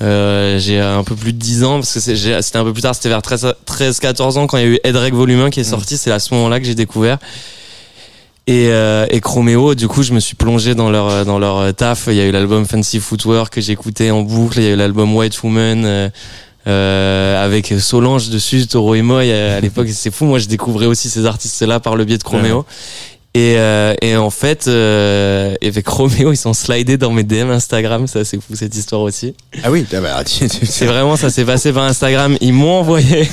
Euh, 0.00 0.58
j'ai 0.58 0.78
un 0.80 1.02
peu 1.02 1.16
plus 1.16 1.32
de 1.32 1.38
10 1.38 1.64
ans 1.64 1.74
parce 1.80 1.92
que 1.92 2.00
c'était 2.00 2.58
un 2.58 2.64
peu 2.64 2.72
plus 2.72 2.82
tard, 2.82 2.94
c'était 2.94 3.08
vers 3.08 3.22
13, 3.22 3.54
13 3.64 3.98
14 3.98 4.38
ans 4.38 4.46
quand 4.46 4.56
il 4.56 4.62
y 4.62 4.66
a 4.66 4.68
eu 4.70 4.78
Edreg 4.84 5.12
Volume 5.12 5.40
1 5.40 5.50
qui 5.50 5.60
est 5.60 5.64
mm. 5.64 5.70
sorti. 5.70 5.96
C'est 5.96 6.12
à 6.12 6.18
ce 6.18 6.32
moment-là 6.34 6.60
que 6.60 6.66
j'ai 6.66 6.74
découvert. 6.74 7.18
Et, 8.48 8.68
euh, 8.70 9.06
et 9.10 9.20
Chromeo, 9.20 9.74
du 9.74 9.88
coup, 9.88 10.02
je 10.02 10.14
me 10.14 10.20
suis 10.20 10.34
plongé 10.34 10.74
dans 10.74 10.90
leur 10.90 11.08
euh, 11.10 11.24
dans 11.24 11.38
leur 11.38 11.58
euh, 11.58 11.72
taf. 11.72 12.06
Il 12.06 12.14
y 12.14 12.20
a 12.20 12.24
eu 12.24 12.30
l'album 12.30 12.64
Fancy 12.64 12.98
Footwear 12.98 13.50
que 13.50 13.60
j'écoutais 13.60 14.10
en 14.10 14.22
boucle. 14.22 14.58
Il 14.58 14.64
y 14.64 14.68
a 14.68 14.70
eu 14.70 14.76
l'album 14.76 15.14
White 15.14 15.42
Woman 15.42 15.84
euh, 15.84 16.08
euh, 16.66 17.44
avec 17.44 17.74
Solange 17.78 18.30
dessus, 18.30 18.66
Toro 18.66 18.94
et 18.94 19.02
Moi. 19.02 19.20
À 19.20 19.60
l'époque, 19.60 19.88
c'est 19.90 20.10
fou. 20.10 20.24
Moi, 20.24 20.38
je 20.38 20.46
découvrais 20.46 20.86
aussi 20.86 21.10
ces 21.10 21.26
artistes-là 21.26 21.78
par 21.78 21.94
le 21.94 22.06
biais 22.06 22.16
de 22.16 22.22
Chromeo. 22.22 22.64
Et, 23.38 23.54
euh, 23.56 23.94
et 24.02 24.16
en 24.16 24.30
fait, 24.30 24.66
euh, 24.66 25.54
avec 25.62 25.86
Roméo, 25.86 26.32
ils 26.32 26.36
sont 26.36 26.54
slidés 26.54 26.96
dans 26.96 27.12
mes 27.12 27.22
DM 27.22 27.50
Instagram. 27.50 28.08
Ça, 28.08 28.24
c'est 28.24 28.36
fou 28.38 28.56
cette 28.56 28.74
histoire 28.74 29.02
aussi. 29.02 29.32
Ah 29.62 29.70
oui, 29.70 29.86
ah 29.94 30.00
bah, 30.00 30.22
c'est 30.26 30.86
vraiment 30.86 31.14
ça 31.16 31.30
s'est 31.30 31.44
passé 31.44 31.72
par 31.72 31.84
Instagram. 31.84 32.36
Ils 32.40 32.52
m'ont 32.52 32.80
envoyé. 32.80 33.28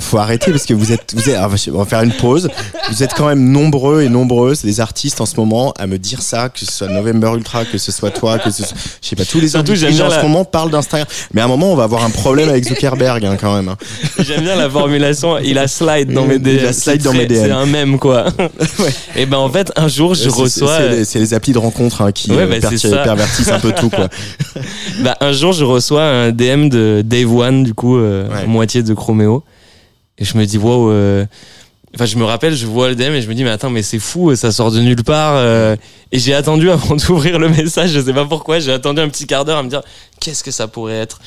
faut 0.00 0.16
arrêter 0.16 0.50
parce 0.50 0.64
que 0.64 0.72
vous 0.72 0.92
êtes, 0.92 1.12
vous 1.14 1.28
êtes. 1.28 1.36
On 1.74 1.78
va 1.78 1.84
faire 1.84 2.00
une 2.00 2.14
pause. 2.14 2.48
Vous 2.88 3.02
êtes 3.02 3.12
quand 3.12 3.26
même 3.26 3.50
nombreux 3.50 4.00
et 4.00 4.08
nombreuses, 4.08 4.64
les 4.64 4.80
artistes 4.80 5.20
en 5.20 5.26
ce 5.26 5.36
moment, 5.36 5.74
à 5.78 5.86
me 5.86 5.98
dire 5.98 6.22
ça, 6.22 6.48
que 6.48 6.60
ce 6.60 6.72
soit 6.72 6.88
November 6.88 7.32
Ultra, 7.34 7.66
que 7.66 7.76
ce 7.76 7.92
soit 7.92 8.12
toi, 8.12 8.38
que 8.38 8.50
ce 8.50 8.64
soit, 8.64 8.78
je 9.02 9.08
sais 9.08 9.16
pas, 9.16 9.26
tous 9.26 9.40
les 9.40 9.54
artistes 9.56 10.00
en 10.00 10.10
ce 10.10 10.22
moment 10.22 10.46
parlent 10.46 10.70
d'Instagram. 10.70 11.06
Mais 11.34 11.42
à 11.42 11.44
un 11.44 11.48
moment, 11.48 11.70
on 11.70 11.76
va 11.76 11.84
avoir 11.84 12.02
un 12.02 12.10
problème 12.10 12.48
avec 12.48 12.64
Zuckerberg 12.64 13.26
hein, 13.26 13.36
quand 13.38 13.54
même. 13.54 13.68
Hein. 13.68 13.76
J'aime 14.20 14.40
bien 14.40 14.56
la 14.56 14.70
formulation. 14.70 15.36
Il 15.38 15.58
a 15.58 15.68
slide 15.68 16.10
dans 16.10 16.24
mes 16.24 16.38
DM. 16.38 16.48
Il 16.48 16.66
a 16.66 16.72
slide 16.72 17.02
dans 17.02 17.12
mes 17.12 17.26
DM. 17.26 17.34
C'est 17.34 17.50
un 17.50 17.66
mème 17.66 17.98
quoi. 17.98 18.24
ouais. 18.78 18.94
Et 19.16 19.26
ben 19.26 19.38
en 19.38 19.48
fait, 19.48 19.72
un 19.76 19.88
jour, 19.88 20.14
je 20.14 20.28
reçois. 20.28 20.78
C'est 21.04 21.18
les, 21.18 21.34
applis 21.34 21.52
de 21.52 21.58
rencontre 21.58 22.02
hein, 22.02 22.12
qui 22.12 22.30
euh, 22.32 22.46
bah, 22.46 22.68
pervertissent 23.04 23.50
un 23.50 23.60
peu 23.60 23.72
tout, 23.72 23.90
quoi. 23.90 24.08
bah, 25.00 25.16
un 25.20 25.32
jour, 25.32 25.52
je 25.52 25.64
reçois 25.64 26.02
un 26.02 26.32
DM 26.32 26.68
de 26.68 27.02
Dave 27.04 27.32
One, 27.32 27.64
du 27.64 27.74
coup, 27.74 27.96
euh, 27.96 28.28
moitié 28.46 28.82
de 28.82 28.94
Chromeo. 28.94 29.44
Et 30.18 30.24
je 30.24 30.36
me 30.36 30.44
dis, 30.44 30.58
wow. 30.58 30.90
Euh... 30.90 31.26
Enfin, 31.94 32.06
je 32.06 32.16
me 32.16 32.24
rappelle, 32.24 32.54
je 32.54 32.64
vois 32.64 32.88
le 32.88 32.94
DM 32.94 33.12
et 33.12 33.20
je 33.20 33.28
me 33.28 33.34
dis, 33.34 33.44
mais 33.44 33.50
attends, 33.50 33.68
mais 33.68 33.82
c'est 33.82 33.98
fou, 33.98 34.34
ça 34.34 34.50
sort 34.50 34.70
de 34.70 34.80
nulle 34.80 35.04
part. 35.04 35.34
Euh. 35.36 35.76
Et 36.10 36.18
j'ai 36.18 36.32
attendu 36.32 36.70
avant 36.70 36.96
d'ouvrir 36.96 37.38
le 37.38 37.50
message, 37.50 37.90
je 37.90 38.00
sais 38.00 38.14
pas 38.14 38.24
pourquoi, 38.24 38.60
j'ai 38.60 38.72
attendu 38.72 39.02
un 39.02 39.10
petit 39.10 39.26
quart 39.26 39.44
d'heure 39.44 39.58
à 39.58 39.62
me 39.62 39.68
dire, 39.68 39.82
qu'est-ce 40.18 40.42
que 40.42 40.50
ça 40.50 40.68
pourrait 40.68 40.94
être? 40.94 41.20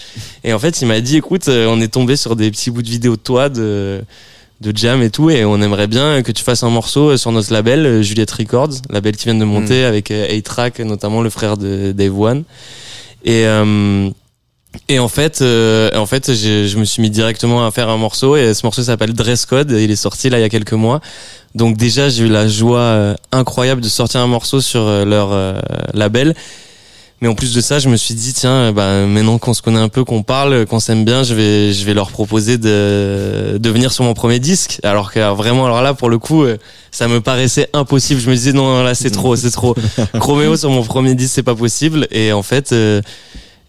Et 0.44 0.54
en 0.54 0.60
fait, 0.60 0.82
il 0.82 0.88
m'a 0.88 1.02
dit, 1.02 1.18
écoute, 1.18 1.48
on 1.50 1.80
est 1.82 1.94
tombé 1.94 2.16
sur 2.16 2.36
des 2.36 2.50
petits 2.50 2.72
bouts 2.72 2.82
de 2.82 2.90
vidéos 2.90 3.16
de 3.16 3.22
toi 3.22 3.50
de 3.50 4.04
de 4.66 4.76
jam 4.76 5.02
et 5.02 5.10
tout 5.10 5.30
et 5.30 5.46
on 5.46 5.62
aimerait 5.62 5.88
bien 5.88 6.24
que 6.24 6.32
tu 6.32 6.44
fasses 6.44 6.64
un 6.64 6.70
morceau 6.70 7.18
sur 7.18 7.32
notre 7.32 7.54
label 7.54 7.86
euh, 7.86 8.02
Juliette 8.02 8.32
Records 8.32 8.82
label 8.90 9.16
qui 9.16 9.26
vient 9.26 9.36
de 9.36 9.46
monter 9.46 9.84
mm. 9.84 9.86
avec 9.86 10.12
euh, 10.12 10.38
A-Track 10.38 10.80
notamment 10.80 11.22
le 11.22 11.30
frère 11.30 11.58
de 11.58 11.92
Dave 11.92 12.20
One. 12.20 12.44
Et 13.24 13.46
euh, 13.46 14.10
et 14.90 15.00
en 15.00 15.08
fait 15.08 15.42
en 15.42 16.06
fait 16.06 16.34
je 16.34 16.78
me 16.78 16.84
suis 16.84 17.02
mis 17.02 17.10
directement 17.10 17.66
à 17.66 17.72
faire 17.72 17.90
un 17.90 17.98
morceau 17.98 18.36
et 18.36 18.54
ce 18.54 18.66
morceau 18.66 18.84
s'appelle 18.84 19.14
Dress 19.14 19.46
Code 19.46 19.72
et 19.72 19.86
il 19.86 19.92
est 19.92 19.96
sorti 19.96 20.30
là 20.30 20.38
il 20.38 20.42
y 20.42 20.46
a 20.46 20.50
quelques 20.50 20.74
mois. 20.74 21.00
Donc 21.56 21.78
déjà 21.78 22.10
j'ai 22.10 22.26
eu 22.26 22.28
la 22.28 22.50
joie 22.50 23.16
incroyable 23.32 23.80
de 23.80 23.88
sortir 23.88 24.20
un 24.20 24.28
morceau 24.28 24.60
sur 24.60 24.84
leur 25.06 25.62
label 25.94 26.36
mais 27.22 27.30
en 27.30 27.36
plus 27.36 27.54
de 27.54 27.62
ça, 27.62 27.80
je 27.80 27.88
me 27.88 27.96
suis 27.96 28.14
dit 28.14 28.34
tiens, 28.34 28.74
bah, 28.74 29.06
maintenant 29.06 29.38
qu'on 29.38 29.54
se 29.54 29.62
connaît 29.62 29.80
un 29.80 29.88
peu, 29.88 30.04
qu'on 30.04 30.22
parle, 30.22 30.66
qu'on 30.66 30.82
s'aime 30.82 31.06
bien, 31.06 31.24
je 31.24 31.34
vais 31.34 31.72
je 31.72 31.86
vais 31.86 31.94
leur 31.94 32.12
proposer 32.12 32.58
de 32.58 33.58
de 33.58 33.70
venir 33.70 33.94
sur 33.94 34.04
mon 34.04 34.14
premier 34.14 34.40
disque. 34.40 34.80
Alors 34.84 35.14
que 35.14 35.34
vraiment 35.34 35.66
alors 35.66 35.82
là 35.82 35.94
pour 35.94 36.10
le 36.10 36.20
coup, 36.20 36.44
euh, 36.44 36.58
ça 36.92 37.08
me 37.08 37.22
paraissait 37.22 37.70
impossible. 37.74 38.20
Je 38.20 38.30
me 38.30 38.36
disais 38.36 38.52
non, 38.52 38.84
là 38.84 38.96
c'est 38.96 39.12
trop, 39.12 39.36
c'est 39.38 39.52
trop. 39.52 39.76
Chroméo 40.20 40.58
sur 40.58 40.70
mon 40.70 40.84
premier 40.84 41.16
disque, 41.16 41.36
c'est 41.36 41.44
pas 41.44 41.56
possible. 41.56 42.08
Et 42.12 42.34
en 42.34 42.44
fait, 42.44 42.74
euh, 42.74 43.02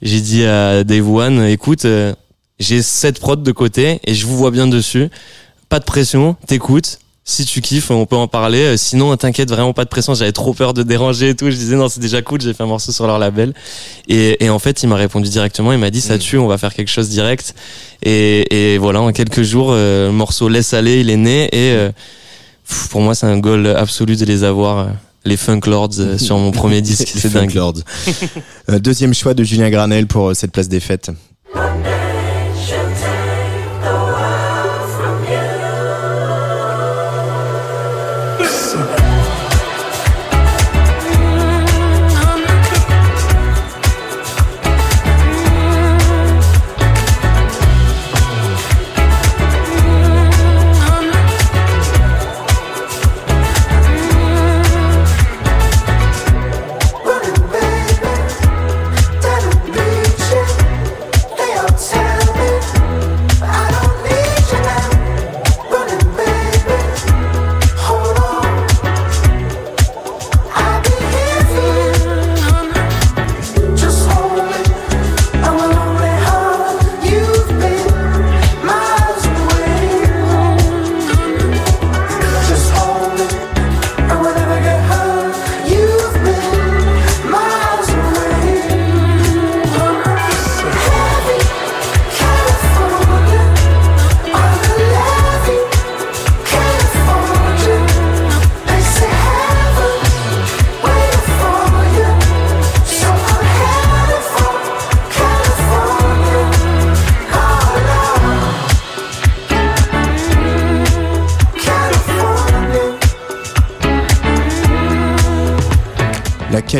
j'ai 0.03 0.21
dit 0.21 0.45
à 0.45 0.83
Dave 0.83 1.09
One, 1.09 1.45
écoute, 1.45 1.85
euh, 1.85 2.15
j'ai 2.59 2.83
cette 2.83 3.21
prod 3.21 3.43
de 3.43 3.53
côté 3.53 4.01
et 4.05 4.15
je 4.15 4.27
vous 4.27 4.37
vois 4.37 4.51
bien 4.51 4.67
dessus. 4.67 5.09
Pas 5.69 5.79
de 5.79 5.85
pression, 5.85 6.37
t'écoutes 6.49 6.99
si 7.29 7.45
tu 7.45 7.61
kiffes, 7.61 7.91
on 7.91 8.07
peut 8.07 8.17
en 8.17 8.29
parler. 8.29 8.61
Euh, 8.61 8.77
sinon, 8.77 9.15
t'inquiète, 9.17 9.51
vraiment 9.51 9.73
pas 9.73 9.85
de 9.85 9.89
pression. 9.89 10.15
J'avais 10.15 10.31
trop 10.31 10.55
peur 10.55 10.73
de 10.75 10.85
déranger 10.85 11.31
et 11.31 11.35
tout. 11.35 11.51
Je 11.51 11.57
disais 11.57 11.75
non, 11.75 11.89
c'est 11.89 11.99
déjà 11.99 12.23
cool. 12.23 12.41
J'ai 12.41 12.55
fait 12.55 12.63
un 12.63 12.67
morceau 12.67 12.93
sur 12.93 13.05
leur 13.09 13.19
label. 13.19 13.53
Et, 14.09 14.45
et 14.45 14.49
en 14.49 14.61
fait, 14.61 14.85
il 14.85 14.89
m'a 14.89 14.95
répondu 14.95 15.29
directement. 15.29 15.73
Il 15.73 15.81
m'a 15.81 15.91
dit 15.91 16.01
ça 16.01 16.17
mm. 16.17 16.21
tue, 16.21 16.39
on 16.39 16.47
va 16.47 16.57
faire 16.57 16.73
quelque 16.73 16.89
chose 16.89 17.09
direct. 17.09 17.57
Et, 18.05 18.75
et 18.75 18.79
voilà, 18.79 19.03
en 19.03 19.11
quelques 19.11 19.43
jours, 19.43 19.71
euh, 19.73 20.07
le 20.07 20.13
morceau 20.13 20.49
laisse 20.49 20.73
aller, 20.73 21.01
il 21.01 21.11
est 21.11 21.17
né. 21.17 21.47
Et 21.47 21.73
euh, 21.73 21.91
pour 22.91 23.01
moi, 23.01 23.17
c'est 23.17 23.27
un 23.27 23.39
goal 23.39 23.67
absolu 23.67 24.15
de 24.15 24.25
les 24.25 24.45
avoir. 24.45 24.87
les 25.25 25.37
Funk 25.37 25.63
Lords 25.67 26.19
sur 26.19 26.39
mon 26.39 26.53
premier 26.53 26.81
disque, 26.91 27.09
c'est 27.13 27.33
dingue. 27.33 27.53
Lords. 27.55 27.81
deuxième 28.79 29.15
choix 29.15 29.35
de 29.35 29.43
Julien 29.43 29.69
Granel 29.69 30.07
pour 30.07 30.37
cette 30.37 30.53
place 30.53 30.69
des 30.69 30.79
fêtes. 30.79 31.11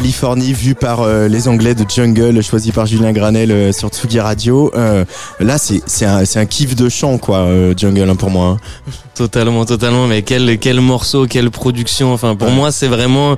Californie 0.01 0.53
vue 0.53 0.75
par 0.75 1.01
euh, 1.01 1.27
les 1.27 1.49
Anglais 1.49 1.75
de 1.75 1.83
Jungle, 1.89 2.43
choisi 2.43 2.71
par 2.71 2.85
Julien 2.85 3.13
Granel 3.13 3.51
euh, 3.51 3.73
sur 3.73 3.89
Tsugi 3.89 4.21
Radio. 4.21 4.71
Euh, 4.77 5.07
là, 5.41 5.57
c'est 5.57 5.81
c'est 5.87 6.05
un, 6.05 6.27
c'est 6.27 6.39
un 6.39 6.45
kiff 6.45 6.77
de 6.77 6.91
chant, 6.91 7.17
quoi, 7.17 7.49
Jungle, 7.75 8.11
hein, 8.11 8.15
pour 8.15 8.29
moi. 8.29 8.59
hein. 8.59 8.91
Totalement, 9.15 9.65
totalement. 9.65 10.07
Mais 10.07 10.21
quel, 10.21 10.59
quel 10.59 10.83
morceau, 10.83 11.27
quelle 11.27 11.51
production. 11.51 12.13
Enfin, 12.13 12.37
pour 12.37 12.49
Ouais. 12.49 12.55
moi, 12.55 12.73
c'est 12.73 12.89
vraiment. 12.89 13.37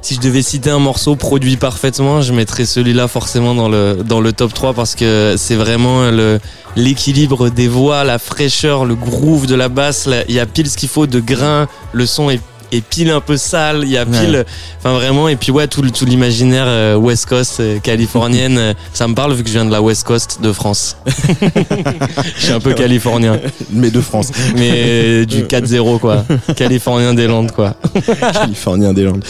Si 0.00 0.14
je 0.14 0.20
devais 0.20 0.40
citer 0.40 0.70
un 0.70 0.78
morceau 0.78 1.16
produit 1.16 1.58
parfaitement, 1.58 2.22
je 2.22 2.32
mettrais 2.32 2.64
celui-là 2.64 3.06
forcément 3.06 3.54
dans 3.54 3.68
le, 3.68 3.98
dans 4.06 4.22
le 4.22 4.32
top 4.32 4.54
3 4.54 4.72
parce 4.72 4.94
que 4.94 5.34
c'est 5.36 5.54
vraiment 5.54 6.10
le, 6.10 6.40
l'équilibre 6.76 7.50
des 7.50 7.68
voix, 7.68 8.04
la 8.04 8.18
fraîcheur, 8.18 8.86
le 8.86 8.94
groove 8.94 9.46
de 9.46 9.54
la 9.54 9.68
basse. 9.68 10.08
Il 10.28 10.34
y 10.34 10.40
a 10.40 10.46
pile 10.46 10.70
ce 10.70 10.78
qu'il 10.78 10.88
faut 10.88 11.06
de 11.06 11.20
grain. 11.20 11.68
Le 11.92 12.04
son 12.06 12.28
est, 12.30 12.40
est 12.72 12.80
pile 12.80 13.10
un 13.10 13.20
peu 13.20 13.36
sale. 13.36 13.80
Il 13.84 13.90
y 13.90 13.98
a 13.98 14.06
pile. 14.06 14.44
Enfin, 14.78 14.92
vraiment. 14.94 15.28
Et 15.28 15.36
puis, 15.36 15.52
ouais, 15.52 15.66
tout, 15.66 15.82
tout 15.90 16.04
l'imaginaire 16.04 16.64
euh, 16.66 16.96
West 16.96 17.26
Coast, 17.26 17.60
euh, 17.60 17.78
californienne, 17.78 18.58
euh, 18.58 18.74
ça 18.92 19.08
me 19.08 19.14
parle 19.14 19.32
vu 19.34 19.42
que 19.42 19.48
je 19.48 19.54
viens 19.54 19.64
de 19.64 19.72
la 19.72 19.82
West 19.82 20.04
Coast 20.04 20.40
de 20.42 20.52
France. 20.52 20.96
je 21.06 22.44
suis 22.44 22.52
un 22.52 22.60
peu 22.60 22.74
californien. 22.74 23.38
Mais 23.70 23.90
de 23.90 24.00
France, 24.00 24.30
Mais 24.56 25.26
du 25.26 25.44
4-0 25.44 25.98
quoi. 25.98 26.24
Californien 26.56 27.14
des 27.14 27.26
Landes 27.26 27.52
quoi. 27.52 27.74
Californien 28.32 28.92
des 28.92 29.04
Landes. 29.04 29.24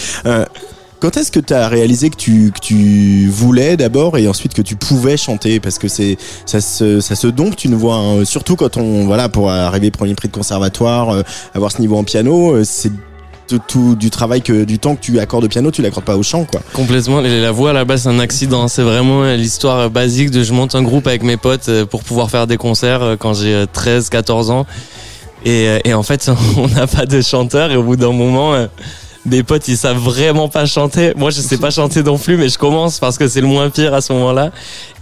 Quand 1.04 1.18
est-ce 1.18 1.30
que 1.30 1.38
tu 1.38 1.52
as 1.52 1.68
réalisé 1.68 2.08
que 2.08 2.16
tu, 2.16 2.50
que 2.50 2.60
tu 2.60 3.28
voulais 3.28 3.76
d'abord 3.76 4.16
et 4.16 4.26
ensuite 4.26 4.54
que 4.54 4.62
tu 4.62 4.74
pouvais 4.74 5.18
chanter? 5.18 5.60
Parce 5.60 5.78
que 5.78 5.86
c'est 5.86 6.16
ça 6.46 6.62
se, 6.62 7.00
ça 7.02 7.14
se 7.14 7.26
dompte 7.26 7.62
une 7.66 7.74
voix, 7.74 7.96
hein. 7.96 8.24
surtout 8.24 8.56
quand 8.56 8.78
on 8.78 9.04
voilà 9.04 9.28
pour 9.28 9.50
arriver 9.50 9.90
premier 9.90 10.14
prix 10.14 10.28
de 10.28 10.32
conservatoire, 10.32 11.10
euh, 11.10 11.22
avoir 11.52 11.72
ce 11.72 11.82
niveau 11.82 11.98
en 11.98 12.04
piano, 12.04 12.54
euh, 12.54 12.64
c'est 12.64 12.90
tout, 13.46 13.60
tout 13.66 13.94
du 13.96 14.10
travail 14.10 14.42
que 14.42 14.64
du 14.64 14.78
temps 14.78 14.94
que 14.96 15.00
tu 15.00 15.18
accordes 15.20 15.44
au 15.44 15.48
piano, 15.48 15.70
tu 15.70 15.82
l'accordes 15.82 16.04
pas 16.04 16.16
au 16.16 16.22
chant 16.22 16.44
quoi. 16.44 16.60
Complètement. 16.72 17.20
La 17.20 17.50
voix 17.52 17.72
là-bas 17.72 17.96
c'est 17.98 18.08
un 18.08 18.18
accident. 18.18 18.68
C'est 18.68 18.82
vraiment 18.82 19.24
l'histoire 19.34 19.90
basique 19.90 20.30
de 20.30 20.42
je 20.42 20.52
monte 20.52 20.74
un 20.74 20.82
groupe 20.82 21.06
avec 21.06 21.22
mes 21.22 21.36
potes 21.36 21.68
euh, 21.68 21.86
pour 21.86 22.02
pouvoir 22.02 22.30
faire 22.30 22.46
des 22.46 22.56
concerts 22.56 23.02
euh, 23.02 23.16
quand 23.16 23.34
j'ai 23.34 23.64
13-14 23.64 24.50
ans. 24.50 24.66
Et, 25.44 25.68
euh, 25.68 25.78
et 25.84 25.94
en 25.94 26.02
fait 26.02 26.30
on 26.56 26.68
n'a 26.68 26.86
pas 26.86 27.06
de 27.06 27.20
chanteur 27.20 27.70
et 27.70 27.76
au 27.76 27.82
bout 27.82 27.96
d'un 27.96 28.12
moment... 28.12 28.54
euh, 28.54 28.66
mes 29.26 29.42
potes 29.42 29.68
ils 29.68 29.78
savent 29.78 29.96
vraiment 29.96 30.50
pas 30.50 30.66
chanter. 30.66 31.14
Moi 31.16 31.30
je 31.30 31.40
sais 31.40 31.56
pas 31.56 31.70
chanter 31.70 32.02
non 32.02 32.18
plus 32.18 32.36
mais 32.36 32.50
je 32.50 32.58
commence 32.58 32.98
parce 32.98 33.16
que 33.16 33.26
c'est 33.26 33.40
le 33.40 33.46
moins 33.46 33.70
pire 33.70 33.94
à 33.94 34.02
ce 34.02 34.12
moment-là. 34.12 34.50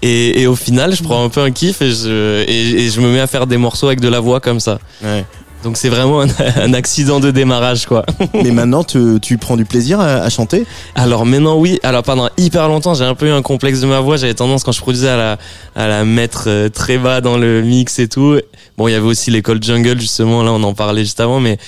Et, 0.00 0.40
et 0.42 0.46
au 0.46 0.54
final 0.54 0.94
je 0.94 1.02
prends 1.02 1.24
un 1.24 1.28
peu 1.28 1.40
un 1.40 1.50
kiff 1.50 1.82
et 1.82 1.90
je, 1.90 2.44
et, 2.46 2.84
et 2.84 2.88
je 2.88 3.00
me 3.00 3.08
mets 3.12 3.18
à 3.18 3.26
faire 3.26 3.48
des 3.48 3.56
morceaux 3.56 3.88
avec 3.88 3.98
de 4.00 4.06
la 4.06 4.20
voix 4.20 4.38
comme 4.38 4.60
ça. 4.60 4.78
Ouais. 5.02 5.24
Donc 5.62 5.76
c'est 5.76 5.88
vraiment 5.88 6.20
un, 6.22 6.26
un 6.56 6.74
accident 6.74 7.20
de 7.20 7.30
démarrage 7.30 7.86
quoi. 7.86 8.04
Mais 8.34 8.50
maintenant 8.50 8.84
tu, 8.84 9.18
tu 9.20 9.38
prends 9.38 9.56
du 9.56 9.64
plaisir 9.64 10.00
à, 10.00 10.16
à 10.16 10.28
chanter? 10.30 10.64
Alors 10.94 11.24
maintenant 11.24 11.56
oui, 11.56 11.78
alors 11.82 12.02
pendant 12.02 12.28
hyper 12.36 12.68
longtemps 12.68 12.94
j'ai 12.94 13.04
un 13.04 13.14
peu 13.14 13.26
eu 13.28 13.30
un 13.30 13.42
complexe 13.42 13.80
de 13.80 13.86
ma 13.86 14.00
voix, 14.00 14.16
j'avais 14.16 14.34
tendance 14.34 14.64
quand 14.64 14.72
je 14.72 14.80
produisais 14.80 15.08
à 15.08 15.16
la, 15.16 15.38
à 15.76 15.88
la 15.88 16.04
mettre 16.04 16.44
euh, 16.48 16.68
très 16.68 16.98
bas 16.98 17.20
dans 17.20 17.36
le 17.36 17.62
mix 17.62 17.98
et 17.98 18.08
tout. 18.08 18.38
Bon 18.76 18.88
il 18.88 18.92
y 18.92 18.94
avait 18.94 19.06
aussi 19.06 19.30
l'école 19.30 19.62
jungle 19.62 20.00
justement, 20.00 20.42
là 20.42 20.52
on 20.52 20.62
en 20.62 20.74
parlait 20.74 21.02
juste 21.02 21.20
avant, 21.20 21.40
mais 21.40 21.58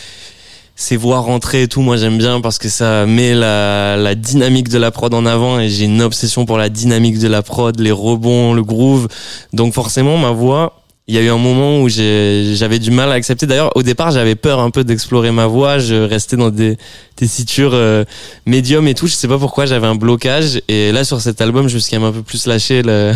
ces 0.76 0.96
voix 0.96 1.20
rentrer 1.20 1.62
et 1.62 1.68
tout, 1.68 1.82
moi 1.82 1.96
j'aime 1.96 2.18
bien 2.18 2.40
parce 2.40 2.58
que 2.58 2.68
ça 2.68 3.06
met 3.06 3.32
la, 3.32 3.96
la 3.96 4.16
dynamique 4.16 4.68
de 4.68 4.78
la 4.78 4.90
prod 4.90 5.14
en 5.14 5.24
avant 5.24 5.60
et 5.60 5.68
j'ai 5.68 5.84
une 5.84 6.02
obsession 6.02 6.46
pour 6.46 6.58
la 6.58 6.68
dynamique 6.68 7.20
de 7.20 7.28
la 7.28 7.42
prod, 7.42 7.78
les 7.78 7.92
rebonds, 7.92 8.54
le 8.54 8.64
groove. 8.64 9.06
Donc 9.52 9.72
forcément 9.72 10.18
ma 10.18 10.32
voix, 10.32 10.80
il 11.06 11.14
y 11.14 11.18
a 11.18 11.20
eu 11.20 11.28
un 11.28 11.36
moment 11.36 11.82
où 11.82 11.88
j'avais 11.90 12.78
du 12.78 12.90
mal 12.90 13.10
à 13.10 13.14
accepter. 13.14 13.46
D'ailleurs, 13.46 13.76
au 13.76 13.82
départ, 13.82 14.10
j'avais 14.10 14.36
peur 14.36 14.60
un 14.60 14.70
peu 14.70 14.84
d'explorer 14.84 15.32
ma 15.32 15.46
voix. 15.46 15.78
Je 15.78 15.94
restais 15.96 16.36
dans 16.38 16.48
des 16.48 16.78
tessitures 17.14 17.72
euh, 17.74 18.04
médium 18.46 18.88
et 18.88 18.94
tout. 18.94 19.06
Je 19.06 19.12
sais 19.12 19.28
pas 19.28 19.36
pourquoi, 19.38 19.66
j'avais 19.66 19.86
un 19.86 19.96
blocage. 19.96 20.62
Et 20.68 20.92
là, 20.92 21.04
sur 21.04 21.20
cet 21.20 21.42
album, 21.42 21.68
je 21.68 21.74
me 21.74 21.78
suis 21.80 21.90
quand 21.90 22.00
même 22.00 22.08
un 22.08 22.12
peu 22.12 22.22
plus 22.22 22.46
lâché. 22.46 22.80
Le... 22.82 23.12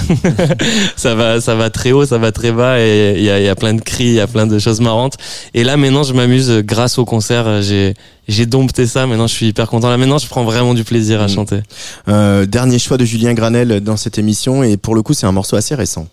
ça 0.97 1.15
va, 1.15 1.41
ça 1.41 1.55
va 1.55 1.71
très 1.71 1.93
haut, 1.93 2.05
ça 2.05 2.19
va 2.19 2.31
très 2.31 2.53
bas. 2.53 2.79
Et 2.79 3.15
il 3.17 3.25
y 3.25 3.31
a, 3.31 3.41
y 3.41 3.49
a 3.49 3.55
plein 3.57 3.73
de 3.73 3.81
cris, 3.81 4.05
il 4.05 4.15
y 4.15 4.21
a 4.21 4.27
plein 4.27 4.47
de 4.47 4.59
choses 4.59 4.81
marrantes. 4.83 5.17
Et 5.55 5.65
là, 5.65 5.79
maintenant, 5.79 6.03
je 6.03 6.13
m'amuse 6.13 6.51
grâce 6.65 6.99
au 6.99 7.07
concert. 7.07 7.63
J'ai, 7.63 7.95
j'ai 8.29 8.45
dompté 8.45 8.87
ça. 8.87 9.07
Maintenant, 9.07 9.27
je 9.29 9.35
suis 9.35 9.47
hyper 9.47 9.67
content. 9.67 9.89
Là, 9.89 9.97
maintenant, 9.97 10.19
je 10.19 10.27
prends 10.27 10.45
vraiment 10.45 10.75
du 10.75 10.85
plaisir 10.85 11.23
à 11.23 11.25
Mm. 11.25 11.29
chanter. 11.31 11.61
Euh, 12.09 12.45
Dernier 12.45 12.79
choix 12.79 12.99
de 12.99 13.07
Julien 13.07 13.33
Granel 13.33 13.81
dans 13.81 13.97
cette 13.97 14.19
émission 14.19 14.63
et 14.63 14.77
pour 14.77 14.95
le 14.95 15.01
coup 15.03 15.15
c'est 15.15 15.27
un 15.27 15.33
morceau 15.33 15.57
assez 15.57 15.75
récent. 15.75 16.07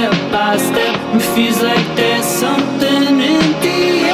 Step 0.00 0.32
by 0.32 0.56
step, 0.56 0.96
it 1.14 1.22
feels 1.34 1.60
like 1.60 1.84
there's 1.94 2.24
something 2.24 3.20
in 3.20 3.60
the 3.60 4.06
air. 4.06 4.09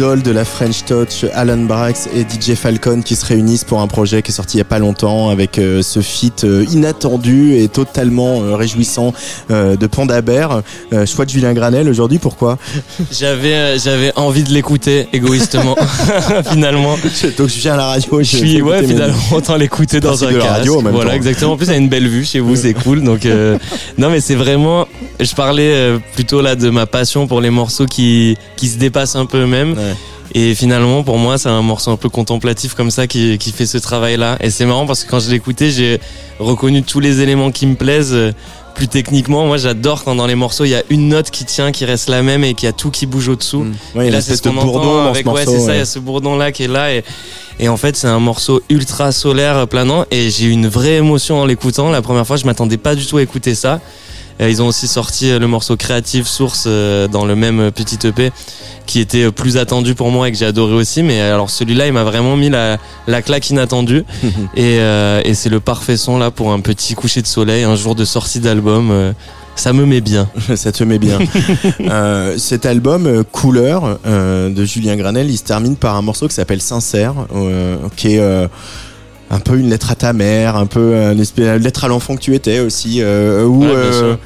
Idoles 0.00 0.22
de 0.22 0.30
la 0.30 0.46
French 0.46 0.86
Touch, 0.86 1.26
Alan 1.34 1.58
Brax 1.58 2.08
et 2.14 2.22
DJ 2.22 2.54
Falcon 2.54 3.02
qui 3.02 3.16
se 3.16 3.26
réunissent 3.26 3.64
pour 3.64 3.82
un 3.82 3.86
projet 3.86 4.22
qui 4.22 4.30
est 4.30 4.34
sorti 4.34 4.56
il 4.56 4.58
y 4.58 4.62
a 4.62 4.64
pas 4.64 4.78
longtemps 4.78 5.28
avec 5.28 5.58
euh, 5.58 5.82
ce 5.82 6.00
feat 6.00 6.44
euh, 6.44 6.64
inattendu 6.72 7.56
et 7.56 7.68
totalement 7.68 8.40
euh, 8.42 8.56
réjouissant 8.56 9.12
de 9.50 9.86
Panda 9.86 10.22
Bear. 10.22 10.62
Euh, 10.94 11.04
choix 11.04 11.26
de 11.26 11.30
Julien 11.30 11.52
Granel 11.52 11.86
aujourd'hui, 11.86 12.18
pourquoi? 12.18 12.56
J'avais, 13.12 13.78
j'avais 13.78 14.12
envie 14.16 14.42
de 14.42 14.48
l'écouter 14.54 15.06
égoïstement, 15.12 15.76
finalement. 16.50 16.96
Donc 17.36 17.48
je 17.48 17.60
viens 17.60 17.74
à 17.74 17.76
la 17.76 17.86
radio, 17.88 18.22
Je 18.22 18.36
suis, 18.36 18.62
ouais, 18.62 18.82
finalement, 18.82 19.18
autant 19.32 19.56
l'écouter 19.56 20.00
dans 20.00 20.24
un 20.24 20.32
casque. 20.32 20.46
radio 20.48 20.78
en 20.78 20.82
même 20.82 20.94
voilà, 20.94 21.10
temps. 21.10 21.16
exactement. 21.16 21.52
En 21.52 21.56
plus, 21.58 21.66
il 21.66 21.72
y 21.72 21.74
a 21.74 21.78
une 21.78 21.90
belle 21.90 22.08
vue 22.08 22.24
chez 22.24 22.40
vous, 22.40 22.56
c'est 22.56 22.72
cool. 22.72 23.02
Donc, 23.02 23.26
non, 23.98 24.08
mais 24.08 24.20
c'est 24.20 24.34
vraiment, 24.34 24.86
je 25.18 25.34
parlais 25.34 25.98
plutôt 26.14 26.40
là 26.40 26.56
de 26.56 26.70
ma 26.70 26.86
passion 26.86 27.26
pour 27.26 27.42
les 27.42 27.50
morceaux 27.50 27.84
qui, 27.86 28.38
qui 28.56 28.68
se 28.68 28.78
dépassent 28.78 29.16
un 29.16 29.26
peu 29.26 29.42
eux-mêmes. 29.42 29.72
Ouais. 29.72 29.89
Et 30.34 30.54
finalement, 30.54 31.02
pour 31.02 31.18
moi, 31.18 31.38
c'est 31.38 31.48
un 31.48 31.62
morceau 31.62 31.90
un 31.90 31.96
peu 31.96 32.08
contemplatif 32.08 32.74
comme 32.74 32.90
ça 32.92 33.06
qui, 33.08 33.36
qui 33.38 33.50
fait 33.50 33.66
ce 33.66 33.78
travail-là. 33.78 34.36
Et 34.40 34.50
c'est 34.50 34.64
marrant 34.64 34.86
parce 34.86 35.02
que 35.04 35.10
quand 35.10 35.18
je 35.20 35.28
l'ai 35.30 35.36
écouté, 35.36 35.70
j'ai 35.70 35.98
reconnu 36.38 36.82
tous 36.84 37.00
les 37.00 37.20
éléments 37.20 37.50
qui 37.50 37.66
me 37.66 37.74
plaisent. 37.74 38.12
euh, 38.14 38.32
Plus 38.76 38.86
techniquement, 38.86 39.44
moi 39.46 39.58
j'adore 39.58 40.04
quand 40.04 40.14
dans 40.14 40.28
les 40.28 40.36
morceaux 40.36 40.64
il 40.64 40.70
y 40.70 40.76
a 40.76 40.84
une 40.88 41.08
note 41.08 41.30
qui 41.30 41.44
tient, 41.44 41.72
qui 41.72 41.84
reste 41.84 42.08
la 42.08 42.22
même 42.22 42.44
et 42.44 42.54
qu'il 42.54 42.66
y 42.66 42.70
a 42.70 42.72
tout 42.72 42.90
qui 42.92 43.04
bouge 43.06 43.28
au-dessous. 43.28 43.66
Ouais, 43.96 43.96
il 43.96 43.96
y 43.96 44.00
a 44.00 44.04
Et 44.04 44.06
une 44.06 44.12
là, 44.14 44.20
c'est 44.22 44.36
ce 44.36 44.42
qu'on 44.42 44.54
bourdon 44.54 44.78
entend 45.00 45.08
avec, 45.10 45.26
ce 45.26 45.30
ouais, 45.32 45.44
c'est 45.44 45.58
ça, 45.58 45.72
il 45.72 45.74
y 45.74 45.76
ouais. 45.78 45.80
a 45.80 45.84
ce 45.84 45.98
bourdon 45.98 46.36
là 46.36 46.52
qui 46.52 46.62
est 46.62 46.68
là 46.68 46.94
et, 46.94 47.02
et 47.58 47.68
en 47.68 47.76
fait, 47.76 47.96
c'est 47.96 48.06
un 48.06 48.20
morceau 48.20 48.62
ultra 48.70 49.10
solaire, 49.10 49.66
planant 49.66 50.04
et 50.12 50.30
j'ai 50.30 50.46
eu 50.46 50.50
une 50.50 50.68
vraie 50.68 50.94
émotion 50.94 51.40
en 51.40 51.44
l'écoutant. 51.46 51.90
La 51.90 52.00
première 52.00 52.26
fois, 52.26 52.36
je 52.36 52.46
m'attendais 52.46 52.78
pas 52.78 52.94
du 52.94 53.04
tout 53.04 53.16
à 53.18 53.22
écouter 53.22 53.56
ça. 53.56 53.80
Ils 54.48 54.62
ont 54.62 54.66
aussi 54.68 54.86
sorti 54.88 55.30
euh, 55.30 55.38
le 55.38 55.46
morceau 55.46 55.76
Creative 55.76 56.26
Source 56.26 56.64
euh, 56.66 57.08
dans 57.08 57.24
le 57.26 57.36
même 57.36 57.60
euh, 57.60 57.70
petit 57.70 57.98
EP 58.06 58.32
qui 58.86 58.98
était 59.00 59.30
plus 59.30 59.56
attendu 59.56 59.94
pour 59.94 60.10
moi 60.10 60.28
et 60.28 60.32
que 60.32 60.38
j'ai 60.38 60.46
adoré 60.46 60.74
aussi. 60.74 61.02
Mais 61.02 61.20
alors 61.20 61.50
celui-là, 61.50 61.86
il 61.86 61.92
m'a 61.92 62.04
vraiment 62.04 62.36
mis 62.36 62.48
la, 62.48 62.78
la 63.06 63.22
claque 63.22 63.50
inattendue 63.50 64.04
et, 64.56 64.78
euh, 64.80 65.20
et 65.24 65.34
c'est 65.34 65.50
le 65.50 65.60
parfait 65.60 65.96
son 65.96 66.18
là 66.18 66.30
pour 66.30 66.52
un 66.52 66.60
petit 66.60 66.94
coucher 66.94 67.22
de 67.22 67.26
soleil, 67.26 67.64
un 67.64 67.76
jour 67.76 67.94
de 67.94 68.04
sortie 68.04 68.40
d'album. 68.40 69.12
ça 69.56 69.72
me 69.72 69.84
met 69.84 70.00
bien. 70.00 70.28
Ça 70.56 70.72
te 70.72 70.84
met 70.84 70.98
bien. 70.98 71.18
Euh, 71.80 72.36
cet 72.38 72.66
album 72.66 73.06
euh, 73.06 73.22
Couleur 73.24 73.98
euh, 74.06 74.48
de 74.48 74.64
Julien 74.64 74.96
Granel, 74.96 75.28
il 75.30 75.36
se 75.36 75.42
termine 75.44 75.76
par 75.76 75.96
un 75.96 76.02
morceau 76.02 76.28
qui 76.28 76.34
s'appelle 76.34 76.60
Sincère, 76.62 77.14
qui 77.96 78.14
est 78.14 78.48
un 79.30 79.38
peu 79.38 79.58
une 79.58 79.70
lettre 79.70 79.90
à 79.92 79.94
ta 79.94 80.12
mère, 80.12 80.56
un 80.56 80.66
peu 80.66 80.80
euh, 80.80 81.12
une 81.12 81.20
espèce 81.20 81.46
une 81.56 81.62
lettre 81.62 81.84
à 81.84 81.88
l'enfant 81.88 82.16
que 82.16 82.20
tu 82.20 82.34
étais 82.34 82.60
aussi, 82.60 83.00
euh, 83.00 83.44
où 83.44 83.60
Ouais, 83.60 83.68
bien 83.68 83.76
euh, 83.76 84.16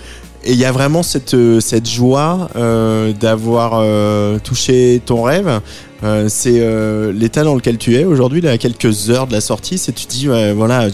et 0.47 0.53
il 0.53 0.59
y 0.59 0.65
a 0.67 0.73
vraiment 0.73 1.03
cette 1.03 1.37
cette 1.61 1.89
joie 1.89 2.51
euh, 2.55 3.13
d'avoir 3.13 3.81
euh, 3.81 4.39
touché 4.39 5.01
ton 5.05 5.23
rêve. 5.23 5.61
Euh, 6.05 6.27
c'est 6.29 6.57
euh, 6.61 7.13
l'état 7.13 7.45
dans 7.45 7.55
lequel 7.55 7.79
tu 7.79 7.97
es 7.97 8.05
aujourd'hui, 8.05 8.41
là, 8.41 8.51
à 8.51 8.59
quelques 8.59 9.09
heures 9.11 9.27
de 9.27 9.33
la 9.33 9.41
sortie. 9.41 9.79
C'est 9.79 9.93
tu 9.93 10.07
dis, 10.07 10.29
ouais, 10.29 10.53
voilà, 10.53 10.89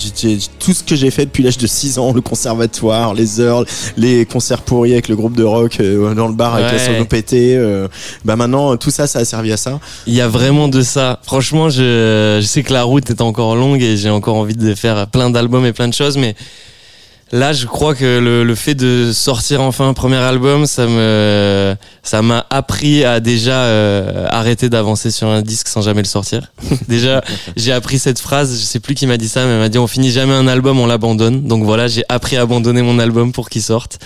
tout 0.58 0.72
ce 0.72 0.84
que 0.84 0.94
j'ai 0.94 1.10
fait 1.10 1.24
depuis 1.26 1.42
l'âge 1.42 1.58
de 1.58 1.66
6 1.66 1.98
ans, 1.98 2.12
le 2.12 2.20
conservatoire, 2.20 3.12
les 3.14 3.40
heures, 3.40 3.64
les 3.96 4.24
concerts 4.24 4.62
pourris 4.62 4.92
avec 4.92 5.08
le 5.08 5.16
groupe 5.16 5.36
de 5.36 5.42
rock 5.42 5.78
euh, 5.80 6.14
dans 6.14 6.28
le 6.28 6.34
bar 6.34 6.54
avec 6.54 6.66
Ouais. 6.66 6.72
la 6.72 6.78
sono 6.78 7.06
euh, 7.32 7.88
bah 8.24 8.36
maintenant, 8.36 8.76
tout 8.76 8.90
ça, 8.90 9.06
ça 9.06 9.20
a 9.20 9.24
servi 9.24 9.52
à 9.52 9.56
ça. 9.56 9.80
Il 10.06 10.14
y 10.14 10.20
a 10.20 10.28
vraiment 10.28 10.68
de 10.68 10.82
ça. 10.82 11.18
Franchement, 11.24 11.70
je, 11.70 12.38
je 12.40 12.46
sais 12.46 12.62
que 12.62 12.72
la 12.72 12.84
route 12.84 13.08
est 13.10 13.20
encore 13.20 13.56
longue 13.56 13.82
et 13.82 13.96
j'ai 13.96 14.10
encore 14.10 14.36
envie 14.36 14.54
de 14.56 14.74
faire 14.74 15.06
plein 15.08 15.30
d'albums 15.30 15.66
et 15.66 15.72
plein 15.72 15.88
de 15.88 15.94
choses, 15.94 16.16
mais 16.16 16.34
là, 17.32 17.52
je 17.52 17.66
crois 17.66 17.94
que 17.94 18.18
le, 18.18 18.44
le 18.44 18.54
fait 18.54 18.74
de 18.74 19.12
sortir 19.12 19.60
enfin 19.62 19.88
un 19.88 19.94
premier 19.94 20.16
album, 20.16 20.66
ça 20.66 20.86
me, 20.86 21.74
ça 22.02 22.22
m'a 22.22 22.46
appris 22.50 23.04
à 23.04 23.20
déjà 23.20 23.62
euh, 23.64 24.26
arrêter 24.30 24.68
d'avancer 24.68 25.10
sur 25.10 25.28
un 25.28 25.42
disque 25.42 25.68
sans 25.68 25.82
jamais 25.82 26.02
le 26.02 26.08
sortir. 26.08 26.52
déjà, 26.88 27.22
j'ai 27.56 27.72
appris 27.72 27.98
cette 27.98 28.18
phrase. 28.20 28.58
Je 28.58 28.64
sais 28.64 28.80
plus 28.80 28.94
qui 28.94 29.06
m'a 29.06 29.16
dit 29.16 29.28
ça, 29.28 29.44
mais 29.44 29.52
elle 29.52 29.58
m'a 29.60 29.68
dit 29.68 29.78
on 29.78 29.86
finit 29.86 30.10
jamais 30.10 30.34
un 30.34 30.48
album, 30.48 30.78
on 30.80 30.86
l'abandonne. 30.86 31.46
Donc 31.46 31.64
voilà, 31.64 31.86
j'ai 31.88 32.04
appris 32.08 32.36
à 32.36 32.42
abandonner 32.42 32.82
mon 32.82 32.98
album 32.98 33.32
pour 33.32 33.48
qu'il 33.48 33.62
sorte. 33.62 33.98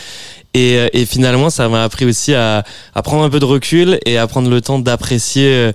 Et, 0.53 0.79
euh, 0.79 0.89
et 0.93 1.05
finalement, 1.07 1.51
ça 1.51 1.69
m'a 1.69 1.83
appris 1.83 2.05
aussi 2.05 2.35
à, 2.35 2.63
à 2.95 3.03
prendre 3.03 3.25
un 3.25 3.31
peu 3.31 3.41
de 3.41 3.45
recul 3.45 3.99
et 4.07 4.19
à 4.19 4.27
prendre 4.27 4.49
le 4.51 4.61
temps 4.61 4.79
d'apprécier. 4.79 5.49
euh, 5.49 5.73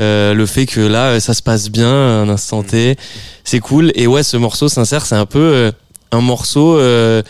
euh, 0.00 0.34
le 0.34 0.44
fait 0.44 0.66
que 0.66 0.80
là 0.80 1.10
euh, 1.10 1.20
ça 1.20 1.34
se 1.34 1.40
passe 1.42 1.68
bien 1.70 1.88
un 1.88 2.28
instant 2.28 2.64
T 2.64 2.96
c'est 3.44 3.60
cool 3.60 3.92
et 3.94 4.08
ouais 4.08 4.24
ce 4.24 4.36
morceau 4.36 4.68
sincère 4.68 5.06
c'est 5.06 5.14
un 5.14 5.24
peu 5.24 5.38
euh, 5.38 5.70
un 6.14 6.20
morceau 6.20 6.78
euh, 6.78 7.22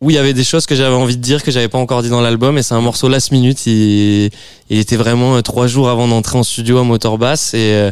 où 0.00 0.10
il 0.10 0.14
y 0.14 0.18
avait 0.18 0.34
des 0.34 0.44
choses 0.44 0.66
que 0.66 0.74
j'avais 0.74 0.94
envie 0.94 1.16
de 1.16 1.22
dire 1.22 1.42
que 1.42 1.50
j'avais 1.50 1.68
pas 1.68 1.78
encore 1.78 2.02
dit 2.02 2.10
dans 2.10 2.20
l'album 2.20 2.58
et 2.58 2.62
c'est 2.62 2.74
un 2.74 2.80
morceau 2.80 3.08
last 3.08 3.30
minute 3.30 3.66
il, 3.66 4.30
il 4.68 4.78
était 4.78 4.96
vraiment 4.96 5.36
euh, 5.36 5.42
trois 5.42 5.68
jours 5.68 5.88
avant 5.88 6.08
d'entrer 6.08 6.38
en 6.38 6.42
studio 6.42 6.78
à 6.78 6.84
Motorbass 6.84 7.54
et 7.54 7.72
euh, 7.74 7.90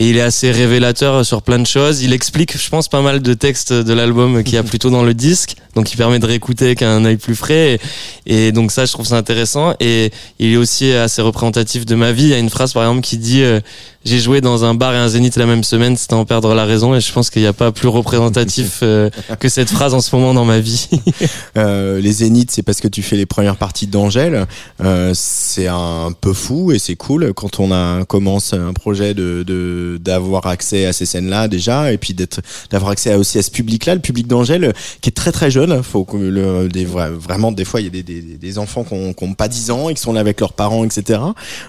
et 0.00 0.08
il 0.08 0.16
est 0.16 0.22
assez 0.22 0.50
révélateur 0.50 1.26
sur 1.26 1.42
plein 1.42 1.58
de 1.58 1.66
choses. 1.66 2.02
Il 2.02 2.14
explique, 2.14 2.56
je 2.56 2.70
pense, 2.70 2.88
pas 2.88 3.02
mal 3.02 3.20
de 3.20 3.34
textes 3.34 3.70
de 3.72 3.92
l'album 3.92 4.42
qu'il 4.42 4.54
y 4.54 4.56
a 4.56 4.62
plutôt 4.70 4.88
dans 4.88 5.02
le 5.02 5.12
disque, 5.12 5.56
donc 5.74 5.92
il 5.92 5.98
permet 5.98 6.18
de 6.18 6.24
réécouter 6.24 6.64
avec 6.64 6.80
un 6.80 7.04
œil 7.04 7.18
plus 7.18 7.34
frais. 7.34 7.78
Et, 8.26 8.46
et 8.46 8.52
donc 8.52 8.72
ça, 8.72 8.86
je 8.86 8.92
trouve 8.92 9.06
ça 9.06 9.18
intéressant. 9.18 9.74
Et 9.78 10.10
il 10.38 10.54
est 10.54 10.56
aussi 10.56 10.90
assez 10.92 11.20
représentatif 11.20 11.84
de 11.84 11.94
ma 11.94 12.12
vie. 12.12 12.24
Il 12.24 12.30
y 12.30 12.34
a 12.34 12.38
une 12.38 12.48
phrase, 12.48 12.72
par 12.72 12.84
exemple, 12.84 13.02
qui 13.02 13.18
dit 13.18 13.42
euh, 13.42 13.60
J'ai 14.02 14.18
joué 14.18 14.40
dans 14.40 14.64
un 14.64 14.72
bar 14.72 14.94
et 14.94 14.96
un 14.96 15.08
zénith 15.08 15.36
la 15.36 15.44
même 15.44 15.62
semaine, 15.62 15.94
c'était 15.94 16.14
en 16.14 16.24
perdre 16.24 16.54
la 16.54 16.64
raison. 16.64 16.94
Et 16.94 17.00
je 17.00 17.12
pense 17.12 17.28
qu'il 17.28 17.42
n'y 17.42 17.48
a 17.48 17.52
pas 17.52 17.70
plus 17.70 17.88
représentatif 17.88 18.80
euh, 18.82 19.10
que 19.38 19.50
cette 19.50 19.68
phrase 19.68 19.92
en 19.92 20.00
ce 20.00 20.16
moment 20.16 20.32
dans 20.32 20.44
ma 20.44 20.60
vie. 20.60 20.88
Euh, 21.56 22.00
les 22.00 22.12
Zéniths, 22.12 22.50
c'est 22.50 22.62
parce 22.62 22.80
que 22.80 22.88
tu 22.88 23.02
fais 23.02 23.16
les 23.16 23.26
premières 23.26 23.56
parties 23.56 23.86
d'Angèle. 23.86 24.46
Euh, 24.82 25.10
c'est 25.14 25.66
un 25.66 26.12
peu 26.18 26.32
fou 26.32 26.70
et 26.72 26.78
c'est 26.78 26.94
cool 26.94 27.32
quand 27.34 27.60
on 27.60 28.04
commence 28.04 28.52
un 28.52 28.72
projet 28.72 29.14
de 29.14 29.98
d'avoir 30.00 30.46
accès 30.46 30.86
à 30.86 30.92
ces 30.92 31.06
scènes-là 31.06 31.48
déjà 31.48 31.92
et 31.92 31.98
puis 31.98 32.14
d'être 32.14 32.40
d'avoir 32.70 32.92
accès 32.92 33.14
aussi 33.14 33.38
à 33.38 33.42
ce 33.42 33.50
public-là, 33.50 33.94
le 33.94 34.00
public 34.00 34.26
d'Angèle 34.28 34.72
qui 35.00 35.10
est 35.10 35.12
très 35.12 35.32
très 35.32 35.50
jeune. 35.50 35.82
Faut 35.82 36.04
que 36.04 36.16
le, 36.16 36.68
vraiment 37.18 37.52
des 37.52 37.64
fois 37.64 37.80
il 37.80 37.84
y 37.84 37.86
a 37.88 37.90
des, 37.90 38.02
des, 38.02 38.20
des 38.20 38.58
enfants 38.58 38.84
qui 38.84 38.94
ont, 38.94 39.12
qui 39.12 39.24
ont 39.24 39.34
pas 39.34 39.48
10 39.48 39.70
ans 39.70 39.88
et 39.88 39.94
qui 39.94 40.00
sont 40.00 40.12
là 40.12 40.20
avec 40.20 40.40
leurs 40.40 40.52
parents, 40.52 40.84
etc. 40.84 41.20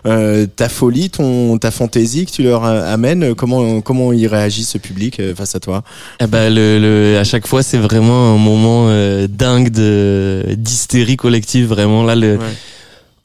Euh, 0.06 0.46
ta 0.48 0.70
folie, 0.70 1.10
ton 1.10 1.58
ta 1.58 1.72
fantaisie 1.72 2.21
que 2.26 2.32
tu 2.32 2.44
leur 2.44 2.66
euh, 2.66 2.94
amènes, 2.94 3.36
comment 3.36 3.82
comment 3.82 4.14
il 4.14 4.28
réagit 4.28 4.64
ce 4.64 4.78
public 4.78 5.20
euh, 5.20 5.34
face 5.36 5.56
à 5.56 5.60
toi? 5.60 5.84
Eh 6.20 6.28
ben 6.28 6.54
le, 6.54 6.80
le, 6.80 7.18
à 7.18 7.24
chaque 7.24 7.48
fois, 7.48 7.64
c'est 7.64 7.78
vraiment 7.78 8.34
un 8.34 8.38
moment 8.38 8.88
euh, 8.90 9.28
dingue 9.30 9.70
de 9.70 10.44
d'hystérie 10.58 11.18
collective. 11.18 11.68
Vraiment 11.68 12.04
là, 12.04 12.16
le, 12.16 12.34
Ouais. 12.38 12.46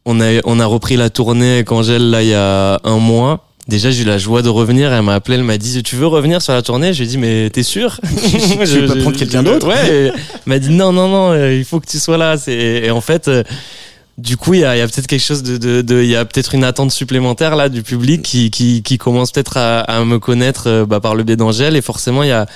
on 0.05 0.21
a 0.21 0.27
on 0.45 0.61
a 0.61 0.67
repris 0.67 0.97
la 0.97 1.11
tournée 1.11 1.55
avec 1.55 1.73
Angèle 1.73 2.11
là 2.11 2.23
il 2.23 2.29
y 2.29 2.35
a 2.35 2.81
un 2.85 2.99
mois. 2.99 3.43
Déjà, 3.69 3.91
j'ai 3.91 4.03
eu 4.03 4.07
la 4.07 4.17
joie 4.17 4.43
de 4.43 4.49
revenir. 4.49 4.93
Elle 4.93 5.03
m'a 5.03 5.15
appelé, 5.17 5.37
elle 5.39 5.43
m'a 5.43 5.59
dit 5.59 5.83
Tu 5.83 5.97
veux 5.97 6.07
revenir 6.07 6.41
sur 6.41 6.53
la 6.53 6.63
tournée? 6.63 6.93
Je 6.93 6.99
lui 7.03 7.05
ai 7.07 7.09
dit 7.09 7.19
Mais 7.19 7.51
t'es 7.51 7.65
sûr? 7.65 7.99
Tu 8.65 8.65
veux 8.79 8.87
pas 8.87 8.95
prendre 9.01 9.17
quelqu'un 9.17 9.43
d'autre? 9.43 9.67
Ouais. 9.67 10.13
Elle 10.13 10.13
m'a 10.47 10.61
dit 10.61 10.71
Non, 10.71 10.93
non, 10.93 11.09
non, 11.09 11.33
euh, 11.33 11.53
il 11.53 11.65
faut 11.65 11.81
que 11.81 11.87
tu 11.89 11.99
sois 11.99 12.17
là. 12.17 12.37
C'est 12.39 12.53
et 12.55 12.91
en 12.93 13.01
fait. 13.01 13.27
euh, 13.27 13.43
du 14.19 14.37
coup, 14.37 14.55
il 14.55 14.61
y 14.61 14.65
a, 14.65 14.77
y 14.77 14.81
a 14.81 14.87
peut-être 14.89 15.07
quelque 15.07 15.23
chose 15.23 15.43
de, 15.43 15.59
de, 15.59 15.83
de- 15.83 16.03
y 16.03 16.17
a 16.17 16.25
peut-être 16.25 16.55
une 16.55 16.65
attente 16.65 16.91
supplémentaire 16.91 17.55
là 17.55 17.69
du 17.69 17.83
public 17.83 18.23
qui, 18.23 18.51
qui, 18.51 18.83
qui 18.83 18.97
commence 18.97 19.31
peut-être 19.31 19.57
à, 19.59 19.81
à 19.81 20.05
me 20.05 20.19
connaître 20.19 20.69
euh, 20.69 20.87
bah, 20.87 21.01
par 21.01 21.15
le 21.15 21.23
biais 21.23 21.37
d'Angèle 21.37 21.77
et 21.77 21.83
forcément 21.83 22.23
il 22.23 22.31
y 22.31 22.33
a, 22.33 22.47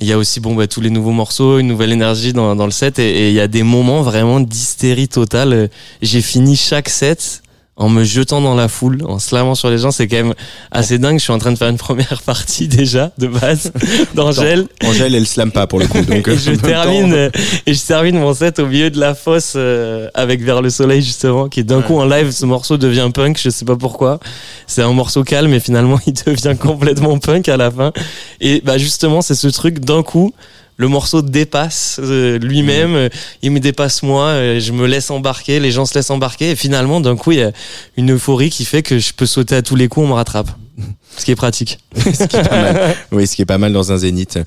il 0.00 0.06
y 0.06 0.12
a 0.12 0.18
aussi 0.18 0.40
bon 0.40 0.54
bah, 0.54 0.66
tous 0.66 0.80
les 0.80 0.88
nouveaux 0.90 1.10
morceaux, 1.12 1.58
une 1.58 1.66
nouvelle 1.68 1.92
énergie 1.92 2.32
dans, 2.32 2.56
dans 2.56 2.64
le 2.64 2.70
set 2.70 2.98
et 2.98 3.28
il 3.28 3.34
y 3.34 3.40
a 3.40 3.48
des 3.48 3.62
moments 3.62 4.00
vraiment 4.02 4.40
d'hystérie 4.40 5.08
totale. 5.08 5.68
J'ai 6.00 6.22
fini 6.22 6.56
chaque 6.56 6.88
set 6.88 7.42
en 7.78 7.90
me 7.90 8.04
jetant 8.04 8.40
dans 8.40 8.54
la 8.54 8.68
foule, 8.68 9.02
en 9.06 9.18
slamant 9.18 9.54
sur 9.54 9.68
les 9.68 9.76
gens, 9.76 9.90
c'est 9.90 10.08
quand 10.08 10.16
même 10.16 10.34
assez 10.70 10.98
dingue. 10.98 11.18
Je 11.18 11.24
suis 11.24 11.32
en 11.32 11.38
train 11.38 11.52
de 11.52 11.58
faire 11.58 11.68
une 11.68 11.76
première 11.88 12.22
partie 12.22 12.68
déjà 12.68 13.12
de 13.18 13.26
base 13.26 13.70
d'Angèle. 14.14 14.66
Angèle, 14.84 15.14
elle 15.14 15.26
slame 15.26 15.52
pas 15.52 15.66
pour 15.66 15.78
le 15.78 15.86
coup. 15.86 16.00
Donc, 16.00 16.26
et 16.28 16.36
je 16.38 16.52
temps- 16.52 16.66
termine 16.66 17.12
euh, 17.12 17.30
et 17.66 17.74
je 17.74 17.82
termine 17.84 18.18
mon 18.18 18.32
set 18.32 18.58
au 18.60 18.66
milieu 18.66 18.88
de 18.90 18.98
la 18.98 19.14
fosse 19.14 19.52
euh, 19.56 20.08
avec 20.14 20.42
vers 20.42 20.62
le 20.62 20.70
soleil 20.70 21.02
justement 21.02 21.48
qui 21.48 21.64
d'un 21.64 21.82
coup 21.82 21.98
en 21.98 22.06
live 22.06 22.30
ce 22.30 22.46
morceau 22.46 22.76
devient 22.78 23.10
punk 23.12 23.38
je 23.42 23.50
sais 23.50 23.64
pas 23.64 23.76
pourquoi 23.76 24.20
c'est 24.66 24.82
un 24.82 24.92
morceau 24.92 25.22
calme 25.22 25.52
et 25.52 25.60
finalement 25.60 25.98
il 26.06 26.14
devient 26.14 26.56
complètement 26.58 27.18
punk 27.18 27.48
à 27.48 27.56
la 27.56 27.70
fin 27.70 27.92
et 28.40 28.62
bah 28.64 28.78
justement 28.78 29.20
c'est 29.22 29.34
ce 29.34 29.48
truc 29.48 29.80
d'un 29.80 30.02
coup 30.02 30.32
le 30.76 30.88
morceau 30.88 31.22
dépasse 31.22 31.98
euh, 32.02 32.38
lui-même, 32.38 32.94
euh, 32.94 33.08
il 33.42 33.50
me 33.50 33.60
dépasse 33.60 34.02
moi, 34.02 34.26
euh, 34.26 34.60
je 34.60 34.72
me 34.72 34.86
laisse 34.86 35.10
embarquer, 35.10 35.58
les 35.60 35.70
gens 35.70 35.86
se 35.86 35.94
laissent 35.94 36.10
embarquer 36.10 36.50
et 36.50 36.56
finalement 36.56 37.00
d'un 37.00 37.16
coup 37.16 37.32
il 37.32 37.38
y 37.38 37.42
a 37.42 37.52
une 37.96 38.12
euphorie 38.12 38.50
qui 38.50 38.64
fait 38.64 38.82
que 38.82 38.98
je 38.98 39.12
peux 39.12 39.26
sauter 39.26 39.56
à 39.56 39.62
tous 39.62 39.76
les 39.76 39.88
coups, 39.88 40.04
on 40.04 40.08
me 40.08 40.14
rattrape. 40.14 40.50
Ce 41.18 41.24
qui 41.24 41.30
est 41.30 41.36
pratique. 41.36 41.78
ce 41.96 42.24
qui 42.24 42.36
est 42.36 42.48
pas 42.48 42.62
mal. 42.62 42.96
Oui, 43.12 43.26
ce 43.26 43.36
qui 43.36 43.42
est 43.42 43.46
pas 43.46 43.58
mal 43.58 43.72
dans 43.72 43.90
un 43.92 43.96
zénith. 43.96 44.38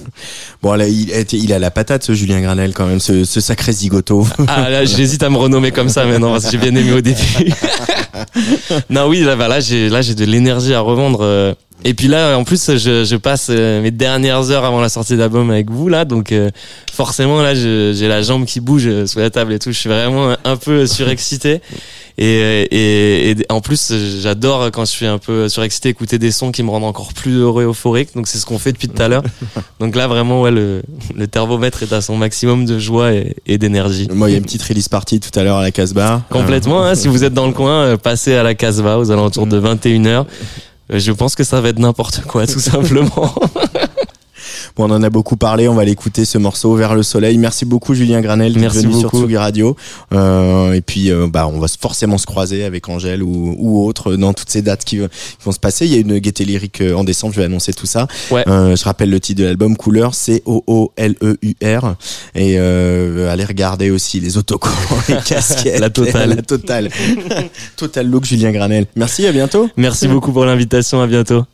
bon, 0.62 0.74
là, 0.74 0.86
il, 0.86 1.10
il 1.32 1.52
a 1.52 1.58
la 1.58 1.70
patate, 1.70 2.04
ce 2.04 2.14
Julien 2.14 2.40
Granel, 2.40 2.72
quand 2.72 2.86
même, 2.86 3.00
ce, 3.00 3.24
ce 3.24 3.40
sacré 3.40 3.72
zigoto. 3.72 4.26
Ah 4.48 4.70
là, 4.70 4.84
j'hésite 4.84 5.22
à 5.22 5.30
me 5.30 5.36
renommer 5.38 5.72
comme 5.72 5.88
ça 5.88 6.04
maintenant 6.04 6.32
parce 6.32 6.44
que 6.44 6.50
j'ai 6.52 6.58
bien 6.58 6.74
aimé 6.74 6.92
au 6.92 7.00
début. 7.00 7.16
non, 8.90 9.06
oui, 9.08 9.20
là, 9.22 9.36
bah, 9.36 9.48
là, 9.48 9.60
j'ai, 9.60 9.88
là, 9.88 10.02
j'ai 10.02 10.14
de 10.14 10.24
l'énergie 10.24 10.74
à 10.74 10.80
revendre. 10.80 11.20
euh. 11.22 11.54
Et 11.86 11.92
puis 11.92 12.08
là, 12.08 12.38
en 12.38 12.44
plus, 12.44 12.76
je, 12.78 13.04
je 13.04 13.16
passe 13.16 13.48
euh, 13.50 13.82
mes 13.82 13.90
dernières 13.90 14.50
heures 14.50 14.64
avant 14.64 14.80
la 14.80 14.88
sortie 14.88 15.16
d'album 15.18 15.50
avec 15.50 15.70
vous 15.70 15.88
là, 15.90 16.06
donc 16.06 16.32
euh, 16.32 16.50
forcément 16.90 17.42
là, 17.42 17.54
j'ai 17.54 18.08
la 18.08 18.22
jambe 18.22 18.46
qui 18.46 18.60
bouge 18.60 18.88
sous 19.04 19.18
la 19.18 19.28
table 19.28 19.52
et 19.52 19.58
tout. 19.58 19.70
Je 19.70 19.78
suis 19.78 19.90
vraiment 19.90 20.34
un 20.44 20.56
peu 20.56 20.86
surexcité. 20.86 21.60
Et, 22.16 22.24
et, 22.70 23.30
et 23.32 23.36
en 23.50 23.60
plus, 23.60 23.92
j'adore 24.22 24.70
quand 24.70 24.84
je 24.84 24.90
suis 24.92 25.04
un 25.06 25.18
peu 25.18 25.48
surexcité 25.48 25.93
écouter 25.94 26.18
des 26.18 26.30
sons 26.32 26.50
qui 26.52 26.62
me 26.62 26.70
rendent 26.70 26.84
encore 26.84 27.12
plus 27.12 27.36
heureux 27.38 27.62
et 27.62 27.66
euphorique. 27.66 28.10
Donc 28.14 28.26
c'est 28.28 28.38
ce 28.38 28.44
qu'on 28.46 28.58
fait 28.58 28.72
depuis 28.72 28.88
tout 28.88 29.00
à 29.00 29.08
l'heure. 29.08 29.22
Donc 29.80 29.94
là, 29.96 30.06
vraiment, 30.08 30.42
ouais, 30.42 30.50
le, 30.50 30.82
le 31.14 31.26
thermomètre 31.26 31.82
est 31.84 31.92
à 31.92 32.00
son 32.00 32.16
maximum 32.16 32.64
de 32.66 32.78
joie 32.78 33.12
et, 33.12 33.36
et 33.46 33.56
d'énergie. 33.58 34.08
Moi, 34.12 34.28
il 34.28 34.32
y 34.32 34.34
a 34.34 34.38
une 34.38 34.44
petite 34.44 34.62
release 34.64 34.88
party 34.88 35.20
tout 35.20 35.36
à 35.38 35.42
l'heure 35.44 35.58
à 35.58 35.62
la 35.62 35.70
Casbah. 35.70 36.22
Complètement, 36.30 36.82
hein, 36.84 36.94
si 36.94 37.08
vous 37.08 37.22
êtes 37.24 37.32
dans 37.34 37.46
le 37.46 37.52
coin, 37.52 37.84
euh, 37.84 37.96
passez 37.96 38.34
à 38.34 38.42
la 38.42 38.54
Casbah 38.54 38.98
aux 38.98 39.10
alentours 39.10 39.46
de 39.46 39.60
21h. 39.60 40.24
Euh, 40.92 40.98
Je 40.98 41.12
pense 41.12 41.34
que 41.36 41.44
ça 41.44 41.60
va 41.60 41.68
être 41.70 41.78
n'importe 41.78 42.22
quoi, 42.26 42.46
tout 42.46 42.60
simplement. 42.60 43.34
Bon, 44.76 44.84
on 44.90 44.94
en 44.94 45.02
a 45.02 45.10
beaucoup 45.10 45.36
parlé, 45.36 45.68
on 45.68 45.74
va 45.74 45.84
l'écouter 45.84 46.24
ce 46.24 46.38
morceau 46.38 46.74
vers 46.74 46.94
le 46.94 47.02
soleil. 47.02 47.38
Merci 47.38 47.64
beaucoup 47.64 47.94
Julien 47.94 48.20
Granel 48.20 48.54
d'être 48.54 48.74
venu 48.74 48.92
sur. 48.98 49.10
Tsugi 49.10 49.36
Radio. 49.36 49.76
Euh, 50.12 50.72
et 50.72 50.80
puis 50.80 51.10
euh, 51.10 51.26
bah 51.28 51.48
on 51.52 51.58
va 51.58 51.66
forcément 51.80 52.18
se 52.18 52.26
croiser 52.26 52.64
avec 52.64 52.88
Angèle 52.88 53.22
ou, 53.22 53.54
ou 53.58 53.84
autre 53.86 54.14
dans 54.16 54.32
toutes 54.32 54.50
ces 54.50 54.62
dates 54.62 54.84
qui, 54.84 54.96
qui 54.98 55.44
vont 55.44 55.52
se 55.52 55.58
passer. 55.58 55.86
Il 55.86 55.92
y 55.92 55.96
a 55.96 55.98
une 55.98 56.18
gaieté 56.18 56.44
lyrique 56.44 56.80
euh, 56.80 56.94
en 56.94 57.04
décembre, 57.04 57.34
je 57.34 57.40
vais 57.40 57.46
annoncer 57.46 57.72
tout 57.72 57.86
ça. 57.86 58.06
Ouais. 58.30 58.44
Euh, 58.48 58.76
je 58.76 58.84
rappelle 58.84 59.10
le 59.10 59.20
titre 59.20 59.40
de 59.40 59.46
l'album 59.46 59.76
Couleur, 59.76 60.14
C 60.14 60.42
O 60.46 60.62
O 60.66 60.92
L 60.96 61.14
E 61.22 61.36
U 61.42 61.54
R 61.62 61.94
et 62.34 62.56
euh, 62.58 63.30
allez 63.32 63.44
regarder 63.44 63.90
aussi 63.90 64.20
les 64.20 64.36
autocollants, 64.36 64.74
les 65.08 65.16
casquettes, 65.16 65.80
La 65.80 65.90
totale. 65.90 66.30
la 66.30 66.42
totale. 66.42 66.90
Total 67.76 68.06
look 68.06 68.24
Julien 68.24 68.52
Granel. 68.52 68.86
Merci, 68.96 69.26
à 69.26 69.32
bientôt. 69.32 69.68
Merci 69.76 70.08
beaucoup 70.08 70.32
pour 70.32 70.44
l'invitation. 70.44 71.00
À 71.00 71.06
bientôt. 71.06 71.44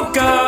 Fort 0.00 0.16
encore. 0.16 0.39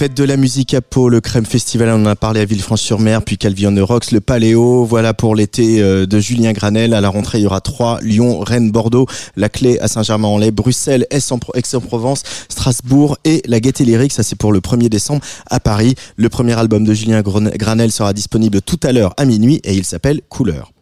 Fête 0.00 0.16
de 0.16 0.24
la 0.24 0.38
musique 0.38 0.72
à 0.72 0.80
Pau, 0.80 1.10
le 1.10 1.20
Crème 1.20 1.44
Festival, 1.44 1.90
on 1.90 2.06
en 2.06 2.06
a 2.06 2.16
parlé 2.16 2.40
à 2.40 2.46
Villefranche-sur-Mer, 2.46 3.20
puis 3.22 3.36
Calvion 3.36 3.74
Rocks, 3.84 4.12
le 4.12 4.22
Paléo, 4.22 4.86
voilà 4.86 5.12
pour 5.12 5.36
l'été 5.36 5.82
euh, 5.82 6.06
de 6.06 6.18
Julien 6.18 6.52
Granel. 6.54 6.94
À 6.94 7.02
la 7.02 7.10
rentrée, 7.10 7.36
il 7.40 7.42
y 7.42 7.46
aura 7.46 7.60
Troyes, 7.60 7.98
Lyon, 8.00 8.38
Rennes, 8.40 8.70
Bordeaux, 8.70 9.04
la 9.36 9.50
Clé 9.50 9.78
à 9.78 9.88
Saint-Germain-en-Laye, 9.88 10.52
Bruxelles, 10.52 11.06
Aix-en- 11.10 11.38
Aix-en-Provence, 11.52 12.22
Strasbourg 12.48 13.18
et 13.26 13.42
la 13.44 13.60
Gaîté 13.60 13.84
Lyrique, 13.84 14.14
ça 14.14 14.22
c'est 14.22 14.36
pour 14.36 14.54
le 14.54 14.60
1er 14.60 14.88
décembre 14.88 15.20
à 15.50 15.60
Paris. 15.60 15.96
Le 16.16 16.30
premier 16.30 16.58
album 16.58 16.82
de 16.82 16.94
Julien 16.94 17.20
Granel 17.20 17.92
sera 17.92 18.14
disponible 18.14 18.62
tout 18.62 18.80
à 18.82 18.92
l'heure 18.92 19.12
à 19.18 19.26
minuit 19.26 19.60
et 19.64 19.74
il 19.74 19.84
s'appelle 19.84 20.22
Couleur. 20.30 20.72